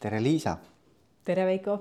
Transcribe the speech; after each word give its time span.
tere, 0.00 0.22
Liisa. 0.22 0.56
tere, 1.24 1.44
Veiko. 1.46 1.78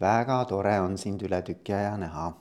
väga 0.00 0.44
tore 0.48 0.78
on 0.80 0.96
sind 0.98 1.22
üle 1.22 1.42
tüki 1.44 1.74
aja 1.76 1.96
näha. 2.00 2.32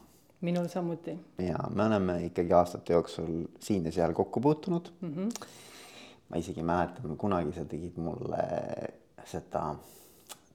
minul 0.42 0.68
samuti. 0.68 1.18
ja 1.38 1.58
me 1.70 1.84
oleme 1.86 2.24
ikkagi 2.26 2.54
aastate 2.54 2.94
jooksul 2.94 3.44
siin 3.60 3.86
ja 3.86 3.92
seal 3.92 4.14
kokku 4.14 4.42
puutunud 4.42 4.90
mm. 5.02 5.14
-hmm. 5.14 5.48
ma 6.30 6.38
isegi 6.38 6.64
mäletan, 6.64 7.18
kunagi 7.18 7.52
sa 7.54 7.66
tegid 7.66 7.98
mulle 7.98 8.44
seda 9.26 9.76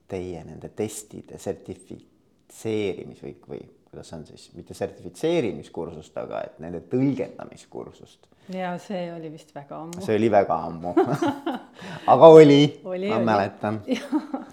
teie 0.09 0.45
nende 0.45 0.69
testide 0.69 1.39
sertifitseerimis 1.39 3.23
või, 3.23 3.37
või 3.49 3.61
kuidas 3.91 4.13
on 4.13 4.27
siis, 4.27 4.51
mitte 4.55 4.75
sertifitseerimiskursust, 4.75 6.17
aga 6.21 6.43
et 6.47 6.59
nende 6.63 6.83
tõlgendamiskursust. 6.93 8.29
ja 8.55 8.75
see 8.83 9.09
oli 9.13 9.31
vist 9.33 9.55
väga 9.55 9.81
ammu. 9.83 10.03
see 10.05 10.17
oli 10.17 10.31
väga 10.33 10.59
ammu 10.69 10.95
aga 12.15 12.29
oli, 12.35 12.61
oli, 12.85 13.09
ma 13.09 13.17
oli. 13.17 13.25
mäletan 13.25 13.81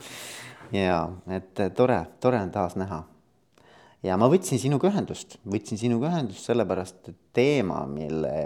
ja 0.85 1.01
et 1.35 1.65
tore, 1.75 1.99
tore 2.19 2.39
on 2.41 2.51
taas 2.51 2.77
näha. 2.79 3.03
ja 4.03 4.17
ma 4.17 4.29
võtsin 4.31 4.61
sinuga 4.61 4.89
ühendust, 4.91 5.39
võtsin 5.43 5.79
sinuga 5.81 6.11
ühendust 6.13 6.47
sellepärast, 6.47 7.01
et 7.11 7.19
teema, 7.35 7.83
mille, 7.89 8.37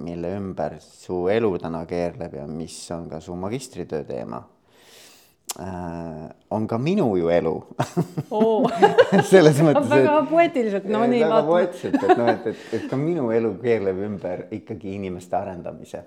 mille 0.00 0.32
ümber 0.38 0.78
su 0.84 1.26
elu 1.32 1.52
täna 1.60 1.84
keerleb 1.88 2.40
ja 2.40 2.46
mis 2.48 2.80
on 2.96 3.08
ka 3.12 3.20
su 3.20 3.36
magistritöö 3.36 4.04
teema 4.08 4.40
on 6.50 6.66
ka 6.68 6.78
minu 6.78 7.16
ju 7.16 7.28
elu 7.28 7.54
oh. 8.30 8.70
selles 9.32 9.58
mõttes. 9.64 9.90
väga 9.90 10.22
poeetiliselt, 10.30 10.86
no 10.86 11.02
nii. 11.10 11.24
väga 11.24 11.42
poeetiliselt, 11.46 12.04
et 12.04 12.18
noh, 12.18 12.30
et, 12.30 12.46
et, 12.52 12.62
et 12.78 12.86
ka 12.90 12.98
minu 13.00 13.30
elu 13.34 13.52
keerleb 13.62 13.98
ümber 14.06 14.46
ikkagi 14.54 14.94
inimeste 14.94 15.36
arendamise 15.36 16.04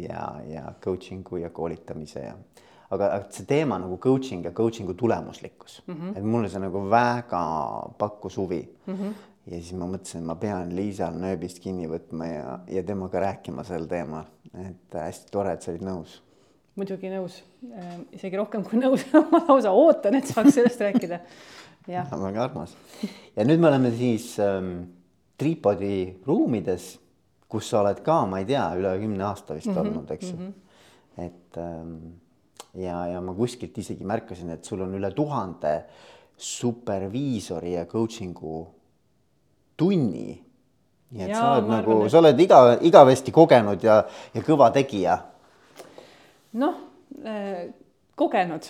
ja, 0.00 0.26
ja 0.48 0.72
coaching'u 0.84 1.42
ja 1.42 1.50
koolitamise 1.50 2.24
ja. 2.24 2.34
aga, 2.90 3.12
aga 3.18 3.22
see 3.30 3.46
teema 3.48 3.78
nagu 3.82 3.98
coaching 4.02 4.44
ja 4.48 4.52
coaching'u 4.56 4.94
tulemuslikkus 4.94 5.82
mm, 5.86 5.94
-hmm. 5.94 6.18
et 6.18 6.24
mulle 6.24 6.48
see 6.48 6.64
nagu 6.64 6.84
väga 6.90 7.42
pakkus 7.98 8.36
huvi 8.36 8.62
mm. 8.86 8.94
-hmm. 8.94 9.14
ja 9.46 9.60
siis 9.60 9.72
ma 9.72 9.86
mõtlesin, 9.86 10.24
et 10.24 10.26
ma 10.32 10.34
pean 10.34 10.76
Liisal 10.76 11.20
nööbist 11.20 11.60
kinni 11.60 11.88
võtma 11.88 12.32
ja, 12.32 12.58
ja 12.68 12.82
temaga 12.82 13.20
rääkima 13.20 13.64
sel 13.64 13.86
teemal, 13.86 14.24
et 14.68 14.94
hästi 14.94 15.30
tore, 15.30 15.52
et 15.52 15.62
sa 15.62 15.70
olid 15.70 15.84
nõus 15.84 16.22
muidugi 16.76 17.10
nõus, 17.12 17.40
ehm, 17.64 18.04
isegi 18.16 18.38
rohkem 18.38 18.64
kui 18.66 18.80
nõus 18.80 19.06
ma 19.32 19.42
lausa 19.48 19.72
ootan, 19.72 20.18
et 20.18 20.28
saaks 20.28 20.54
sellest 20.58 20.82
rääkida. 20.84 21.20
jah. 21.88 22.10
väga 22.10 22.44
armas. 22.44 22.76
ja 23.36 23.46
nüüd 23.48 23.62
me 23.62 23.70
oleme 23.70 23.92
siis 23.96 24.34
ähm, 24.42 24.76
Tripodi 25.36 26.22
ruumides, 26.26 26.94
kus 27.48 27.68
sa 27.70 27.82
oled 27.82 28.00
ka, 28.04 28.22
ma 28.28 28.40
ei 28.42 28.48
tea, 28.48 28.64
üle 28.78 28.94
kümne 29.00 29.24
aasta 29.24 29.56
vist 29.56 29.68
mm 29.68 29.74
-hmm, 29.74 29.88
olnud, 29.88 30.10
eks 30.10 30.30
ju 30.30 30.36
mm. 30.36 30.46
-hmm. 30.46 31.26
et 31.26 31.58
ähm, 31.58 31.96
ja, 32.74 33.06
ja 33.06 33.20
ma 33.20 33.34
kuskilt 33.34 33.78
isegi 33.78 34.04
märkasin, 34.04 34.50
et 34.50 34.64
sul 34.64 34.80
on 34.80 34.94
üle 34.94 35.10
tuhande 35.14 35.84
superviisori 36.36 37.72
ja 37.72 37.86
coaching'u 37.86 38.66
tunni. 39.76 40.42
nii 41.10 41.22
et 41.22 41.30
ja, 41.30 41.38
sa 41.38 41.52
oled 41.52 41.68
nagu, 41.70 42.02
et... 42.02 42.10
sa 42.10 42.18
oled 42.18 42.40
iga, 42.40 42.78
igavesti 42.80 43.32
kogenud 43.32 43.82
ja, 43.82 44.04
ja 44.34 44.42
kõva 44.42 44.72
tegija 44.74 45.18
noh 46.52 46.74
äh,, 47.24 47.68
kogenud, 48.16 48.68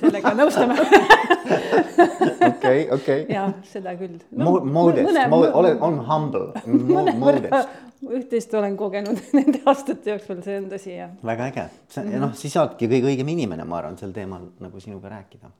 sellega 0.00 0.32
nõustume 0.34 0.76
okei, 2.50 2.88
okei. 2.90 3.26
ja 3.30 3.46
seda 3.68 3.94
küll 3.98 4.18
no,. 4.30 4.58
Modest, 4.64 5.20
ole, 5.30 5.76
on 5.84 6.00
humble. 6.08 6.50
mõnevõrra 6.66 7.62
üht-teist 8.10 8.54
olen 8.56 8.76
kogenud 8.80 9.20
nende 9.36 9.62
aastate 9.68 10.14
jooksul, 10.14 10.42
see 10.44 10.58
on 10.60 10.68
tõsi 10.72 10.94
jah. 10.96 11.14
väga 11.26 11.50
äge, 11.52 11.66
see 11.88 12.04
mm 12.04 12.12
-hmm. 12.12 12.26
noh, 12.26 12.36
siis 12.36 12.54
sa 12.56 12.64
oledki 12.64 12.88
kõige 12.90 13.12
õigem 13.12 13.34
inimene, 13.36 13.64
ma 13.64 13.80
arvan, 13.80 13.98
sel 14.00 14.14
teemal 14.16 14.48
nagu 14.60 14.80
sinuga 14.80 15.12
rääkida 15.12 15.50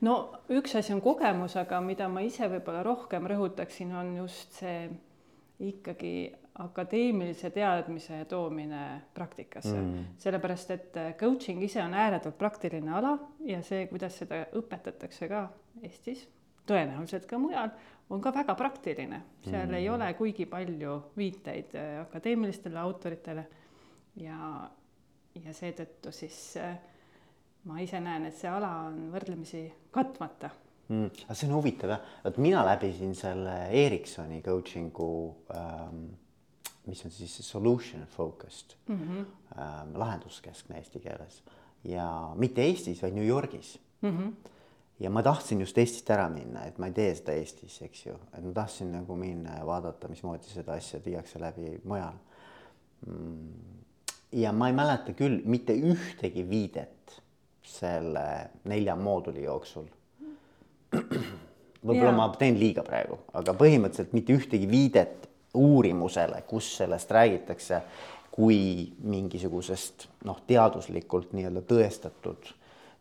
no 0.00 0.16
üks 0.52 0.76
asi 0.76 0.92
on 0.92 1.00
kogemus, 1.00 1.56
aga 1.56 1.80
mida 1.80 2.08
ma 2.08 2.20
ise 2.20 2.48
võib-olla 2.50 2.82
rohkem 2.82 3.26
rõhutaksin, 3.26 3.94
on 3.96 4.16
just 4.16 4.52
see 4.60 4.90
ikkagi 5.60 6.32
akadeemilise 6.58 7.50
teadmise 7.50 8.24
toomine 8.28 9.02
praktikasse 9.14 9.74
mm., 9.76 10.06
sellepärast 10.18 10.70
et 10.72 10.96
äh, 10.96 11.12
coaching 11.20 11.62
ise 11.62 11.82
on 11.82 11.94
ääretult 11.94 12.38
praktiline 12.38 12.94
ala 12.96 13.12
ja 13.44 13.60
see, 13.62 13.86
kuidas 13.90 14.16
seda 14.22 14.46
õpetatakse 14.56 15.28
ka 15.28 15.42
Eestis, 15.84 16.22
tõenäoliselt 16.66 17.26
ka 17.28 17.38
mujal, 17.38 17.74
on 18.10 18.22
ka 18.24 18.32
väga 18.32 18.54
praktiline, 18.56 19.20
seal 19.44 19.66
mm. 19.66 19.76
ei 19.76 19.88
ole 19.92 20.08
kuigi 20.16 20.48
palju 20.48 20.96
viiteid 21.18 21.76
äh, 21.76 21.94
akadeemilistele 22.06 22.80
autoritele 22.80 23.46
ja, 24.24 24.66
ja 25.36 25.56
seetõttu 25.60 26.14
siis 26.14 26.38
äh, 26.62 26.78
ma 27.68 27.82
ise 27.84 28.00
näen, 28.00 28.30
et 28.30 28.38
see 28.38 28.48
ala 28.48 28.72
on 28.88 29.10
võrdlemisi 29.12 29.66
katmata 29.92 30.48
mm,. 30.88 31.26
aga 31.26 31.36
see 31.36 31.50
on 31.50 31.58
huvitav 31.58 31.98
jah, 31.98 32.12
vot 32.24 32.38
mina 32.40 32.64
läbisin 32.64 33.12
selle 33.18 33.66
Ericssoni 33.84 34.40
coaching'u 34.46 35.10
ähm, 35.52 36.06
mis 36.86 37.04
on 37.04 37.10
siis 37.10 37.38
solution 37.42 38.06
focused 38.06 38.76
mm, 38.88 38.96
-hmm. 38.96 39.24
ähm, 39.58 39.94
lahenduskeskne 39.94 40.78
eesti 40.78 41.00
keeles 41.00 41.42
ja 41.84 42.32
mitte 42.34 42.62
Eestis, 42.62 43.02
vaid 43.02 43.14
New 43.14 43.26
Yorgis 43.26 43.78
mm. 44.02 44.18
-hmm. 44.18 44.50
ja 45.00 45.10
ma 45.10 45.22
tahtsin 45.22 45.60
just 45.60 45.78
Eestist 45.78 46.10
ära 46.10 46.28
minna, 46.28 46.64
et 46.64 46.78
ma 46.78 46.86
ei 46.86 46.92
tee 46.92 47.14
seda 47.14 47.32
Eestis, 47.32 47.82
eks 47.82 48.06
ju, 48.06 48.14
et 48.38 48.44
ma 48.44 48.52
tahtsin 48.52 48.92
nagu 48.92 49.16
minna 49.16 49.58
ja 49.58 49.66
vaadata, 49.66 50.08
mismoodi 50.08 50.44
seda 50.44 50.72
asja 50.72 51.00
viiakse 51.04 51.40
läbi 51.40 51.80
mujal 51.84 52.14
mm. 53.06 53.48
ja 54.32 54.52
ma 54.52 54.68
ei 54.68 54.74
mäleta 54.74 55.12
küll 55.12 55.42
mitte 55.44 55.72
ühtegi 55.72 56.48
viidet 56.48 57.22
selle 57.62 58.50
nelja 58.64 58.96
mooduli 58.96 59.42
jooksul 59.42 59.86
võib-olla 61.86 62.12
ma 62.16 62.28
teen 62.38 62.58
liiga 62.58 62.84
praegu, 62.86 63.18
aga 63.36 63.54
põhimõtteliselt 63.58 64.14
mitte 64.16 64.36
ühtegi 64.36 64.68
viidet 64.70 65.28
uurimusele, 65.56 66.42
kus 66.46 66.76
sellest 66.76 67.10
räägitakse 67.10 67.82
kui 68.36 68.92
mingisugusest 69.02 70.08
noh, 70.28 70.42
teaduslikult 70.46 71.32
nii-öelda 71.32 71.62
tõestatud 71.64 72.50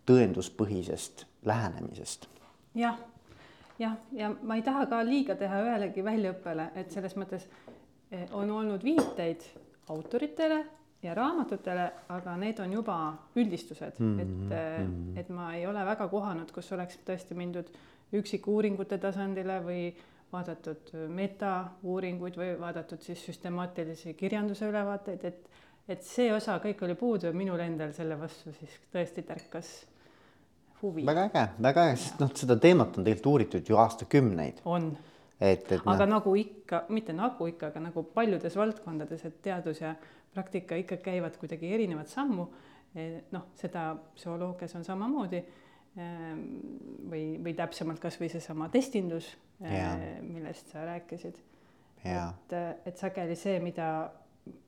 tõenduspõhisest 0.07 1.25
lähenemisest. 1.45 2.29
jah, 2.75 2.95
jah, 3.79 3.97
ja 4.11 4.31
ma 4.41 4.55
ei 4.55 4.63
taha 4.63 4.85
ka 4.85 5.01
liiga 5.05 5.35
teha 5.35 5.59
ühelegi 5.65 6.03
väljaõppele, 6.03 6.69
et 6.75 6.91
selles 6.91 7.17
mõttes 7.19 7.47
eh, 8.11 8.27
on 8.31 8.51
olnud 8.51 8.83
viiteid 8.83 9.43
autoritele 9.89 10.63
ja 11.03 11.13
raamatutele, 11.13 11.91
aga 12.09 12.37
need 12.39 12.59
on 12.63 12.73
juba 12.73 12.97
üldistused 13.35 13.99
mm, 13.99 14.17
-hmm. 14.17 14.21
et, 14.21 14.27
mm 14.37 14.95
-hmm. 14.95 15.19
et 15.19 15.29
ma 15.29 15.53
ei 15.55 15.67
ole 15.67 15.85
väga 15.85 16.07
kohanud, 16.07 16.51
kus 16.51 16.71
oleks 16.71 16.99
tõesti 17.05 17.35
mindud 17.35 17.69
üksikuuringute 18.13 18.97
tasandile 18.97 19.59
või 19.63 19.93
vaadatud 20.35 20.91
metauuringuid 21.15 22.37
või 22.39 22.53
vaadatud 22.59 23.01
siis 23.03 23.23
süstemaatilisi 23.29 24.13
kirjanduse 24.19 24.67
ülevaateid, 24.69 25.25
et, 25.25 25.49
et 25.89 26.05
see 26.05 26.29
osa 26.33 26.57
kõik 26.63 26.83
oli 26.85 26.97
puudu 26.99 27.29
ja 27.29 27.33
minul 27.35 27.63
endal 27.63 27.93
selle 27.95 28.17
vastu 28.19 28.53
siis 28.59 28.77
tõesti 28.93 29.25
tärkas 29.27 29.73
huvi. 30.81 31.05
väga 31.07 31.27
äge, 31.29 31.47
väga 31.67 31.87
äge, 31.89 31.97
sest 32.03 32.23
noh, 32.23 32.31
seda 32.43 32.59
teemat 32.61 32.99
on 32.99 33.07
tegelikult 33.07 33.31
uuritud 33.33 33.73
ju 33.73 33.81
aastakümneid. 33.81 34.61
on. 34.65 34.91
et, 35.39 35.65
et 35.71 35.81
aga 35.81 36.05
no. 36.05 36.17
nagu 36.17 36.35
ikka, 36.39 36.85
mitte 36.89 37.15
nagu 37.15 37.49
ikka, 37.51 37.73
aga 37.73 37.87
nagu 37.89 38.05
paljudes 38.15 38.55
valdkondades, 38.59 39.25
et 39.25 39.41
teadus 39.45 39.81
ja 39.81 39.95
praktika 40.35 40.75
ikka 40.75 40.99
käivad 41.03 41.37
kuidagi 41.41 41.73
erinevat 41.73 42.11
sammu. 42.11 42.47
noh, 43.31 43.47
seda 43.59 43.89
psühholoogias 44.15 44.75
on 44.77 44.85
samamoodi 44.87 45.41
Ehm, 45.95 46.39
või, 47.07 47.37
või 47.39 47.53
täpsemalt 47.55 48.01
kasvõi 48.03 48.27
seesama 48.27 48.65
testindus, 48.67 49.29
millest 50.21 50.67
sa 50.71 50.85
rääkisid. 50.85 51.37
et, 52.05 52.53
et 52.85 52.97
sageli 52.97 53.35
see, 53.35 53.59
mida, 53.59 54.11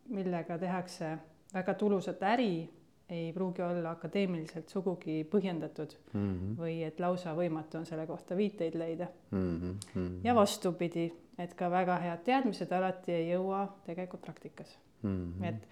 millega 0.09 0.57
tehakse 0.57 1.17
väga 1.53 1.73
tulusat 1.73 2.23
äri, 2.23 2.69
ei 3.09 3.33
pruugi 3.33 3.61
olla 3.61 3.91
akadeemiliselt 3.95 4.69
sugugi 4.69 5.21
põhjendatud 5.31 5.93
mm 6.13 6.34
-hmm. 6.34 6.57
või 6.59 6.84
et 6.84 6.99
lausa 6.99 7.35
võimatu 7.35 7.78
on 7.78 7.85
selle 7.85 8.07
kohta 8.07 8.35
viiteid 8.37 8.75
leida 8.75 9.07
mm. 9.31 9.78
-hmm. 9.95 10.19
ja 10.23 10.35
vastupidi, 10.35 11.13
et 11.37 11.53
ka 11.53 11.72
väga 11.72 11.97
head 11.97 12.23
teadmised 12.23 12.72
alati 12.72 13.11
ei 13.11 13.29
jõua 13.29 13.67
tegelikult 13.85 14.22
praktikas 14.22 14.79
mm. 15.01 15.33
-hmm. 15.33 15.45
et, 15.45 15.67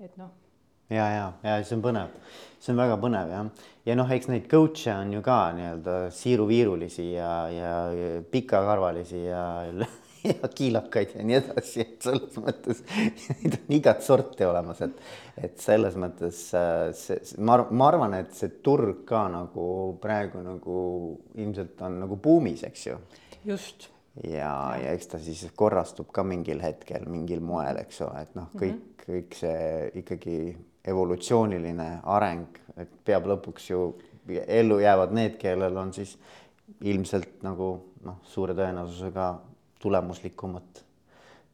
et 0.00 0.16
noh 0.16 0.30
ja, 0.90 1.06
ja, 1.12 1.32
ja 1.44 1.58
see 1.64 1.76
on 1.78 1.84
põnev, 1.84 2.12
see 2.58 2.72
on 2.74 2.80
väga 2.80 2.98
põnev 3.00 3.32
jah, 3.32 3.68
ja 3.88 3.96
noh, 3.98 4.10
eks 4.14 4.28
neid 4.32 4.48
coach'e 4.50 4.92
on 4.94 5.12
ju 5.16 5.22
ka 5.24 5.38
nii-öelda 5.56 5.96
siiruviirulisi 6.14 7.10
ja, 7.14 7.32
ja 7.52 7.72
pikakarvalisi 8.32 9.24
ja, 9.26 9.44
ja 10.28 10.50
kiilakaid 10.54 11.14
ja 11.16 11.26
nii 11.26 11.38
edasi, 11.38 11.84
et 11.84 12.08
selles 12.08 12.38
mõttes 12.42 12.82
neid 13.42 13.58
on 13.60 13.76
igat 13.78 14.02
sorti 14.06 14.46
olemas, 14.48 14.82
et, 14.86 14.96
et 15.40 15.60
selles 15.62 15.98
mõttes 16.00 16.40
äh, 16.56 16.88
see, 16.96 17.20
ma, 17.38 17.60
ma 17.70 17.90
arvan, 17.92 18.16
et 18.18 18.34
see 18.36 18.58
turg 18.64 19.04
ka 19.08 19.26
nagu 19.32 19.68
praegu 20.02 20.42
nagu 20.44 20.80
ilmselt 21.38 21.84
on 21.86 22.02
nagu 22.04 22.18
buumis, 22.22 22.64
eks 22.68 22.88
ju. 22.90 22.98
just. 23.48 23.90
Ja, 24.24 24.74
ja 24.74 24.96
eks 24.96 25.12
ta 25.12 25.20
siis 25.22 25.44
korrastub 25.54 26.08
ka 26.10 26.24
mingil 26.26 26.58
hetkel 26.64 27.04
mingil 27.06 27.44
moel, 27.44 27.78
eks 27.84 28.00
ole, 28.02 28.24
et 28.24 28.32
noh, 28.34 28.48
kõik 28.56 28.72
mm, 28.72 28.80
-hmm. 28.80 29.04
kõik 29.04 29.36
see 29.38 29.68
ikkagi 30.00 30.38
evolutsiooniline 30.88 31.88
areng, 32.16 32.58
et 32.76 32.90
peab 33.04 33.28
lõpuks 33.30 33.70
ju 33.70 33.84
ellu 34.28 34.80
jäävad 34.82 35.14
need, 35.16 35.38
kellel 35.40 35.76
on 35.80 35.92
siis 35.96 36.16
ilmselt 36.84 37.40
nagu 37.46 37.70
noh, 38.04 38.20
suure 38.28 38.54
tõenäosusega 38.56 39.30
tulemuslikumat 39.80 40.84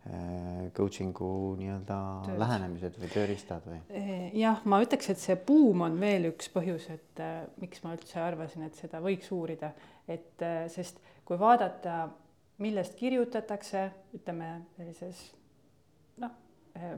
Äh, 0.04 0.70
coaching'u 0.76 1.54
nii-öelda 1.56 1.96
lähenemised 2.36 2.98
või 3.00 3.08
tööriistad 3.08 3.64
või? 3.64 3.78
Äh, 3.88 4.34
jah, 4.36 4.58
ma 4.68 4.82
ütleks, 4.84 5.06
et 5.08 5.22
see 5.22 5.36
buum 5.48 5.80
on 5.86 5.96
veel 5.96 6.28
üks 6.28 6.50
põhjus, 6.52 6.90
et 6.92 7.22
äh, 7.24 7.46
miks 7.62 7.80
ma 7.80 7.94
üldse 7.96 8.20
arvasin, 8.20 8.66
et 8.66 8.76
seda 8.76 9.00
võiks 9.00 9.30
uurida, 9.32 9.70
et 10.04 10.44
sest 10.74 11.00
kui 11.24 11.40
vaadata, 11.40 12.10
millest 12.60 12.98
kirjutatakse, 13.00 13.86
ütleme 14.18 14.50
sellises 14.76 15.22
noh, 16.20 16.36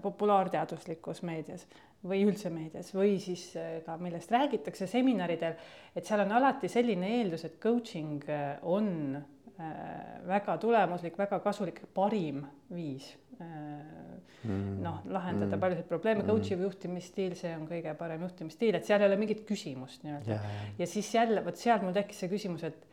populaarteaduslikus 0.02 1.22
meedias 1.28 1.66
või 2.06 2.22
üldse 2.24 2.50
meedias 2.52 2.92
või 2.94 3.18
siis 3.20 3.48
äh, 3.60 3.78
ka 3.84 3.98
millest 4.00 4.32
räägitakse 4.32 4.88
seminaridel, 4.88 5.56
et 5.96 6.06
seal 6.06 6.24
on 6.24 6.36
alati 6.38 6.70
selline 6.72 7.10
eeldus, 7.18 7.44
et 7.48 7.58
coaching 7.62 8.24
on 8.62 8.92
Äh, 9.56 10.18
väga 10.28 10.58
tulemuslik, 10.60 11.14
väga 11.16 11.38
kasulik, 11.40 11.78
parim 11.96 12.42
viis 12.68 13.06
mm. 13.38 14.82
noh, 14.84 14.98
lahendada 15.08 15.54
mm. 15.54 15.62
paljusid 15.62 15.86
probleeme 15.88 16.20
mm., 16.20 16.28
coach'i 16.28 16.58
juhtimisstiil, 16.60 17.32
see 17.40 17.54
on 17.56 17.64
kõige 17.70 17.94
parem 17.96 18.26
juhtimisstiil, 18.26 18.76
et 18.76 18.84
seal 18.84 19.00
ei 19.00 19.08
ole 19.08 19.16
mingit 19.16 19.40
küsimust 19.48 20.04
nii-öelda 20.04 20.34
yeah.. 20.34 20.58
ja 20.76 20.90
siis 20.90 21.08
jälle 21.14 21.40
vot 21.46 21.56
sealt 21.56 21.86
mul 21.86 21.96
tekkis 21.96 22.20
see 22.20 22.28
küsimus, 22.34 22.66
et 22.68 22.84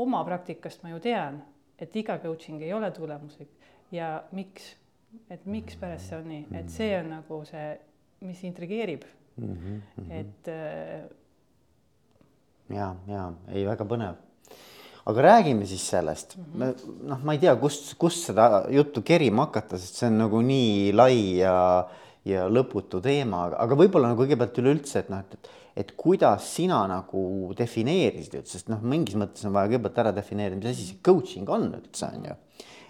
oma 0.00 0.22
praktikast 0.24 0.86
ma 0.86 0.94
ju 0.94 1.02
tean, 1.04 1.42
et 1.76 2.00
iga 2.00 2.16
coaching 2.24 2.64
ei 2.64 2.72
ole 2.72 2.88
tulemuslik 2.96 3.68
ja 3.92 4.14
miks, 4.32 4.72
et 5.30 5.46
mikspärast 5.46 6.10
see 6.10 6.18
on 6.18 6.28
nii, 6.30 6.44
et 6.60 6.72
see 6.72 6.92
on 6.98 7.10
nagu 7.16 7.42
see, 7.48 7.68
mis 8.26 8.42
intrigeerib 8.48 9.04
mm. 9.36 9.56
-hmm. 9.56 10.12
et 10.20 10.48
äh, 10.48 11.02
ja, 12.76 12.94
ja 13.08 13.32
ei, 13.52 13.66
väga 13.66 13.84
põnev 13.84 14.22
aga 15.06 15.22
räägime 15.22 15.66
siis 15.66 15.88
sellest 15.88 16.36
mm 16.36 16.44
-hmm., 16.62 16.88
noh, 17.08 17.20
ma 17.24 17.32
ei 17.32 17.38
tea, 17.38 17.56
kust, 17.56 17.94
kust 17.98 18.26
seda 18.26 18.66
juttu 18.70 19.02
kerima 19.02 19.46
hakata, 19.46 19.78
sest 19.78 19.94
see 19.94 20.08
on 20.08 20.18
nagu 20.18 20.40
nii 20.42 20.92
lai 20.92 21.38
ja, 21.38 21.88
ja 22.24 22.48
lõputu 22.48 23.00
teema, 23.02 23.46
aga 23.58 23.78
võib-olla 23.78 24.10
nagu 24.10 24.22
kõigepealt 24.22 24.58
üleüldse, 24.62 24.98
et 24.98 25.12
noh, 25.12 25.20
et, 25.20 25.34
et, 25.34 25.50
et 25.76 25.92
kuidas 25.96 26.48
sina 26.54 26.80
nagu 26.90 27.52
defineerisid 27.58 28.40
üldse, 28.40 28.58
sest 28.58 28.72
noh, 28.72 28.82
mingis 28.82 29.14
mõttes 29.14 29.46
on 29.46 29.54
vaja 29.54 29.70
kõigepealt 29.70 30.02
ära 30.04 30.14
defineerida, 30.16 30.58
mis 30.58 30.74
asi 30.74 30.88
see 30.90 30.98
coaching 31.04 31.48
on 31.48 31.70
üldse 31.78 32.10
on 32.10 32.26
ju 32.32 32.36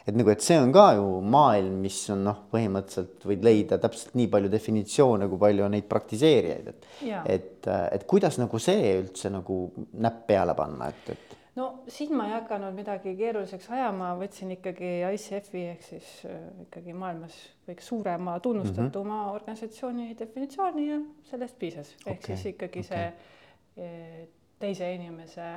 et 0.07 0.15
nagu, 0.15 0.31
et 0.31 0.43
see 0.45 0.59
on 0.63 0.73
ka 0.75 0.87
ju 0.99 1.07
maailm, 1.35 1.81
mis 1.83 1.99
on 2.15 2.23
noh, 2.29 2.45
põhimõtteliselt 2.53 3.27
võid 3.27 3.47
leida 3.47 3.81
täpselt 3.83 4.15
nii 4.19 4.29
palju 4.33 4.51
definitsioone, 4.53 5.27
kui 5.31 5.41
palju 5.43 5.67
on 5.67 5.75
neid 5.75 5.89
praktiseerijaid, 5.91 6.69
et, 6.73 6.91
et, 7.35 7.71
et 7.97 8.07
kuidas 8.07 8.39
nagu 8.39 8.61
see 8.63 8.93
üldse 9.01 9.33
nagu 9.35 9.65
näpp 9.99 10.27
peale 10.31 10.55
panna, 10.59 10.93
et, 10.95 11.17
et 11.17 11.37
no 11.57 11.67
siin 11.89 12.15
ma 12.17 12.29
ei 12.29 12.35
hakanud 12.37 12.75
midagi 12.77 13.15
keeruliseks 13.19 13.69
ajama, 13.73 14.13
võtsin 14.21 14.53
ikkagi 14.57 14.93
ICF-i 15.17 15.63
ehk 15.73 15.85
siis 15.89 16.11
äh, 16.29 16.41
ikkagi 16.67 16.95
maailmas 16.97 17.37
kõige 17.67 17.85
suurema 17.85 18.39
tunnustatuma 18.45 19.15
mm 19.15 19.23
-hmm. 19.27 19.35
organisatsiooni 19.41 20.17
definitsiooni 20.19 20.89
ja 20.89 21.01
sellest 21.31 21.59
piisas 21.59 21.95
okay., 22.01 22.13
ehk 22.13 22.27
siis 22.27 22.47
ikkagi 22.53 22.85
okay. 22.85 22.91
see 22.93 23.87
e, 23.87 24.29
teise 24.59 24.93
inimese 24.95 25.55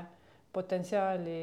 potentsiaali 0.54 1.42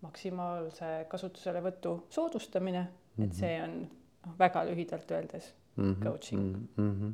maksimaalse 0.00 1.06
kasutuselevõtu 1.08 1.94
soodustamine 2.10 2.80
mm, 2.82 2.88
-hmm. 2.88 3.24
et 3.24 3.30
mhm. 3.30 3.38
see 3.40 3.62
on 3.62 3.80
noh, 4.26 4.38
väga 4.38 4.64
lühidalt 4.64 5.10
öeldes 5.10 5.54
mm 5.76 5.94
-hmm. 5.94 6.04
coaching 6.04 6.56
mm. 6.76 6.94
-hmm. 7.00 7.12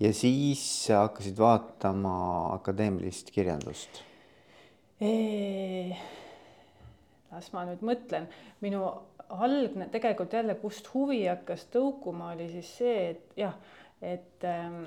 ja 0.00 0.12
siis 0.12 0.88
hakkasid 0.88 1.38
vaatama 1.38 2.14
akadeemilist 2.54 3.30
kirjandust 3.30 4.02
las 7.32 7.52
ma 7.52 7.64
nüüd 7.68 7.82
mõtlen, 7.86 8.28
minu 8.64 8.84
algne 9.28 9.88
tegelikult 9.92 10.32
jälle, 10.32 10.56
kust 10.60 10.88
huvi 10.94 11.20
hakkas 11.26 11.66
tõukuma, 11.72 12.32
oli 12.34 12.48
siis 12.52 12.70
see, 12.80 13.10
et 13.10 13.36
jah, 13.36 13.54
et 14.02 14.44
ähm, 14.46 14.84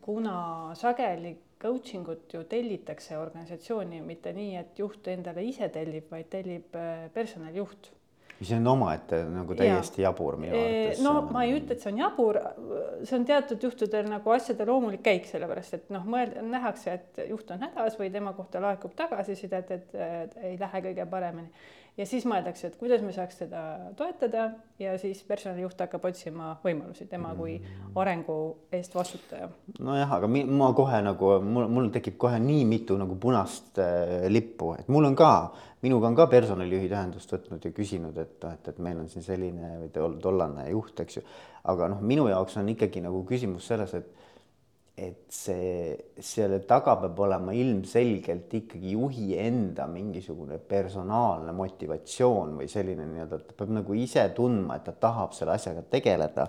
kuna 0.00 0.74
sageli 0.78 1.36
coaching 1.62 2.08
ut 2.08 2.34
ju 2.34 2.44
tellitakse 2.44 3.18
organisatsiooni 3.18 4.00
mitte 4.04 4.32
nii, 4.36 4.56
et 4.60 4.78
juht 4.78 5.08
endale 5.08 5.44
ise 5.44 5.68
tellib, 5.74 6.10
vaid 6.10 6.28
tellib 6.30 6.76
äh, 6.78 7.06
personalijuht 7.14 7.92
mis 8.38 8.52
on 8.52 8.66
omaette 8.68 9.22
nagu 9.32 9.54
täiesti 9.56 10.02
ja. 10.02 10.10
jabur 10.10 10.36
minu 10.40 10.56
arvates. 10.58 11.00
no 11.04 11.14
ma 11.32 11.44
ei 11.46 11.54
ütle, 11.56 11.76
et 11.76 11.80
see 11.80 11.92
on 11.92 12.00
jabur, 12.02 12.38
see 13.08 13.16
on 13.16 13.24
teatud 13.28 13.64
juhtudel 13.64 14.10
nagu 14.10 14.34
asjade 14.34 14.66
loomulik 14.68 15.02
käik, 15.06 15.24
sellepärast 15.30 15.78
et 15.78 15.88
noh, 15.94 16.04
mõelda, 16.04 16.44
nähakse, 16.44 16.98
et 16.98 17.22
juht 17.30 17.50
on 17.54 17.64
hädas 17.64 17.96
või 18.00 18.10
tema 18.12 18.34
kohta 18.36 18.60
laekub 18.60 18.92
tagasisidet, 18.98 19.72
et 19.78 19.96
ei 20.42 20.58
lähe 20.60 20.84
kõige 20.90 21.08
paremini 21.08 21.48
ja 21.96 22.06
siis 22.08 22.26
mõeldakse, 22.28 22.68
et 22.68 22.76
kuidas 22.80 23.02
me 23.04 23.12
saaks 23.14 23.38
teda 23.40 23.62
toetada 23.96 24.50
ja 24.80 24.94
siis 25.00 25.22
personalijuht 25.26 25.80
hakkab 25.80 26.04
otsima 26.10 26.52
võimalusi, 26.64 27.06
tema 27.08 27.32
kui 27.38 27.56
mm. 27.58 27.94
arengu 28.02 28.36
eest 28.76 28.94
vastutaja. 28.96 29.48
nojah, 29.80 30.12
aga 30.18 30.28
ma 30.28 30.72
kohe 30.76 31.00
nagu 31.04 31.32
mul, 31.44 31.70
mul 31.72 31.88
tekib 31.94 32.18
kohe 32.20 32.40
nii 32.42 32.66
mitu 32.68 32.98
nagu 33.00 33.16
punast 33.20 33.80
äh, 33.82 34.28
lippu, 34.32 34.74
et 34.80 34.92
mul 34.92 35.08
on 35.08 35.16
ka, 35.16 35.32
minuga 35.86 36.10
on 36.10 36.18
ka 36.18 36.28
personalijuhid 36.32 36.92
ühendust 36.92 37.32
võtnud 37.32 37.64
ja 37.64 37.72
küsinud, 37.76 38.20
et 38.20 38.36
noh, 38.44 38.56
et, 38.58 38.72
et 38.72 38.84
meil 38.84 39.00
on 39.00 39.08
siin 39.12 39.24
selline 39.24 39.76
või 39.86 40.20
tollane 40.22 40.68
juht, 40.70 41.00
eks 41.06 41.20
ju. 41.20 41.24
aga 41.72 41.90
noh, 41.94 42.04
minu 42.04 42.28
jaoks 42.28 42.60
on 42.60 42.68
ikkagi 42.76 43.02
nagu 43.04 43.24
küsimus 43.28 43.72
selles, 43.72 43.96
et 43.96 44.25
et 44.96 45.26
see, 45.28 45.92
selle 46.24 46.62
taga 46.64 46.94
peab 47.02 47.18
olema 47.20 47.52
ilmselgelt 47.52 48.54
ikkagi 48.56 48.94
juhi 48.94 49.34
enda 49.36 49.84
mingisugune 49.92 50.56
personaalne 50.56 51.52
motivatsioon 51.56 52.54
või 52.56 52.68
selline 52.72 53.04
nii-öelda, 53.10 53.40
et 53.42 53.50
ta 53.50 53.58
peab 53.58 53.74
nagu 53.76 53.96
ise 54.00 54.24
tundma, 54.36 54.78
et 54.78 54.86
ta 54.88 54.94
tahab 55.06 55.34
selle 55.36 55.52
asjaga 55.58 55.84
tegeleda. 55.92 56.48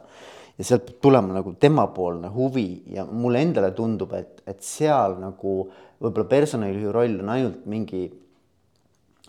ja 0.57 0.65
sealt 0.65 0.85
peab 0.87 1.01
tulema 1.03 1.35
nagu 1.35 1.53
temapoolne 1.59 2.31
huvi 2.33 2.69
ja 2.95 3.03
mulle 3.05 3.43
endale 3.43 3.73
tundub, 3.75 4.15
et, 4.15 4.39
et 4.47 4.63
seal 4.63 5.19
nagu 5.19 5.57
võib-olla 5.99 6.29
personalijuhi 6.31 6.93
roll 6.95 7.19
on 7.25 7.33
ainult 7.35 7.67
mingi 7.67 8.05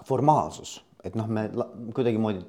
formaalsus, 0.06 0.78
et 1.02 1.18
noh, 1.18 1.26
me 1.26 1.48
kuidagimoodi 1.94 2.44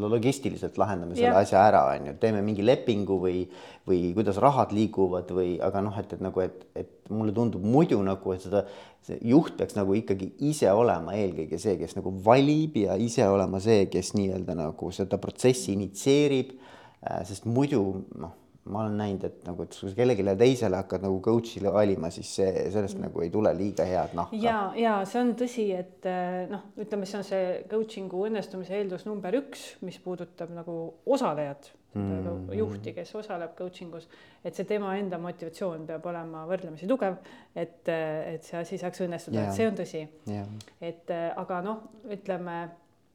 logistiliselt 0.00 0.78
lahendame 0.80 1.14
selle 1.14 1.32
ja. 1.32 1.42
asja 1.44 1.60
ära, 1.68 1.82
on 1.94 2.10
ju, 2.10 2.14
teeme 2.22 2.42
mingi 2.44 2.64
lepingu 2.64 3.18
või, 3.22 3.44
või 3.88 4.00
kuidas 4.16 4.40
rahad 4.42 4.74
liiguvad 4.74 5.30
või, 5.34 5.54
aga 5.62 5.82
noh, 5.86 5.96
et, 6.00 6.16
et 6.16 6.24
nagu, 6.24 6.42
et, 6.44 6.64
et 6.78 7.12
mulle 7.12 7.34
tundub 7.36 7.64
muidu 7.64 8.00
nagu, 8.06 8.34
et 8.34 8.44
seda, 8.44 8.64
see 9.06 9.20
juht 9.30 9.56
peaks 9.58 9.78
nagu 9.78 9.94
ikkagi 9.96 10.32
ise 10.50 10.72
olema 10.74 11.14
eelkõige 11.18 11.60
see, 11.62 11.76
kes 11.80 11.96
nagu 11.98 12.12
valib 12.24 12.76
ja 12.82 12.98
ise 13.00 13.26
olema 13.30 13.62
see, 13.62 13.86
kes 13.92 14.12
nii-öelda 14.18 14.58
nagu 14.58 14.92
seda 14.94 15.20
protsessi 15.22 15.74
initsieerib. 15.76 16.56
Äh, 17.00 17.22
sest 17.24 17.46
muidu 17.48 17.80
noh 18.20 18.36
ma 18.68 18.82
olen 18.84 18.96
näinud, 19.00 19.24
et 19.24 19.40
nagu, 19.48 19.64
et 19.64 19.74
kui 19.74 19.88
sa 19.88 19.96
kellelegi 19.96 20.24
teisele 20.38 20.76
hakkad 20.82 21.04
nagu 21.06 21.18
coach'ile 21.24 21.72
valima, 21.72 22.10
siis 22.12 22.28
see, 22.40 22.50
sellest 22.72 22.98
mm. 22.98 23.06
nagu 23.08 23.24
ei 23.24 23.30
tule 23.32 23.52
liiga 23.56 23.86
head 23.88 24.14
nahka. 24.18 24.36
ja, 24.36 24.56
ja 24.76 24.98
see 25.08 25.22
on 25.22 25.32
tõsi, 25.40 25.66
et 25.76 26.08
eh, 26.08 26.44
noh, 26.50 26.66
ütleme, 26.80 27.08
see 27.08 27.20
on 27.20 27.26
see 27.26 27.44
coaching'u 27.70 28.26
õnnestumise 28.28 28.76
eeldus 28.76 29.06
number 29.08 29.38
üks, 29.40 29.64
mis 29.86 29.96
puudutab 30.04 30.52
nagu 30.52 30.76
osalejat 31.08 31.70
mm., 31.94 32.52
juhti, 32.58 32.92
kes 32.98 33.14
osaleb 33.22 33.56
coaching 33.58 33.96
us, 33.96 34.10
et 34.44 34.56
see 34.56 34.68
tema 34.68 34.92
enda 35.00 35.18
motivatsioon 35.22 35.88
peab 35.88 36.10
olema 36.12 36.44
võrdlemisi 36.50 36.88
tugev, 36.90 37.16
et, 37.54 37.88
et 37.88 38.44
see 38.44 38.60
asi 38.60 38.80
saaks 38.82 39.06
õnnestuda 39.06 39.40
yeah., 39.40 39.48
et 39.48 39.56
see 39.56 39.70
on 39.72 39.80
tõsi 39.80 40.04
yeah.. 40.28 40.54
et 40.84 41.16
eh, 41.16 41.30
aga 41.40 41.64
noh, 41.64 41.82
ütleme 42.12 42.60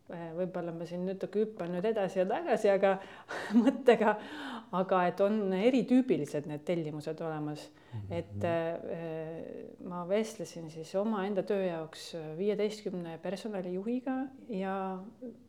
võib-olla 0.10 0.74
ma 0.76 0.86
siin 0.86 1.06
natuke 1.08 1.42
hüppan 1.42 1.72
nüüd 1.74 1.86
edasi 1.90 2.20
ja 2.20 2.26
tagasi, 2.30 2.70
aga 2.70 2.92
mõttega, 3.64 4.14
aga 4.78 5.00
et 5.10 5.22
on 5.26 5.40
eritüübilised 5.58 6.46
need 6.50 6.62
tellimused 6.68 7.22
olemas 7.26 7.64
mm. 7.66 8.04
-hmm. 8.04 8.20
et 8.20 8.46
äh, 8.46 9.80
ma 9.90 10.04
vestlesin 10.10 10.70
siis 10.70 10.94
omaenda 10.96 11.44
töö 11.44 11.66
jaoks 11.66 12.12
viieteistkümne 12.38 13.18
personalijuhiga 13.24 14.18
ja 14.50 14.76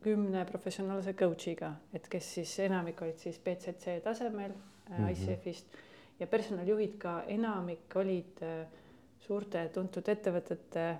kümne 0.01 0.45
professionaalse 0.45 1.13
coach'iga, 1.13 1.75
et 1.93 2.07
kes 2.09 2.33
siis 2.39 2.59
enamik 2.59 3.01
olid 3.01 3.17
siis 3.17 3.39
BCC 3.39 4.01
tasemel 4.03 4.51
mm 4.51 4.95
-hmm. 4.95 5.11
ICF-ist 5.11 5.67
ja 6.19 6.27
personalijuhid 6.27 6.97
ka 6.97 7.23
enamik 7.27 7.95
olid 7.95 8.41
äh, 8.41 8.65
suurte 9.19 9.69
tuntud 9.73 10.07
ettevõtete 10.07 10.95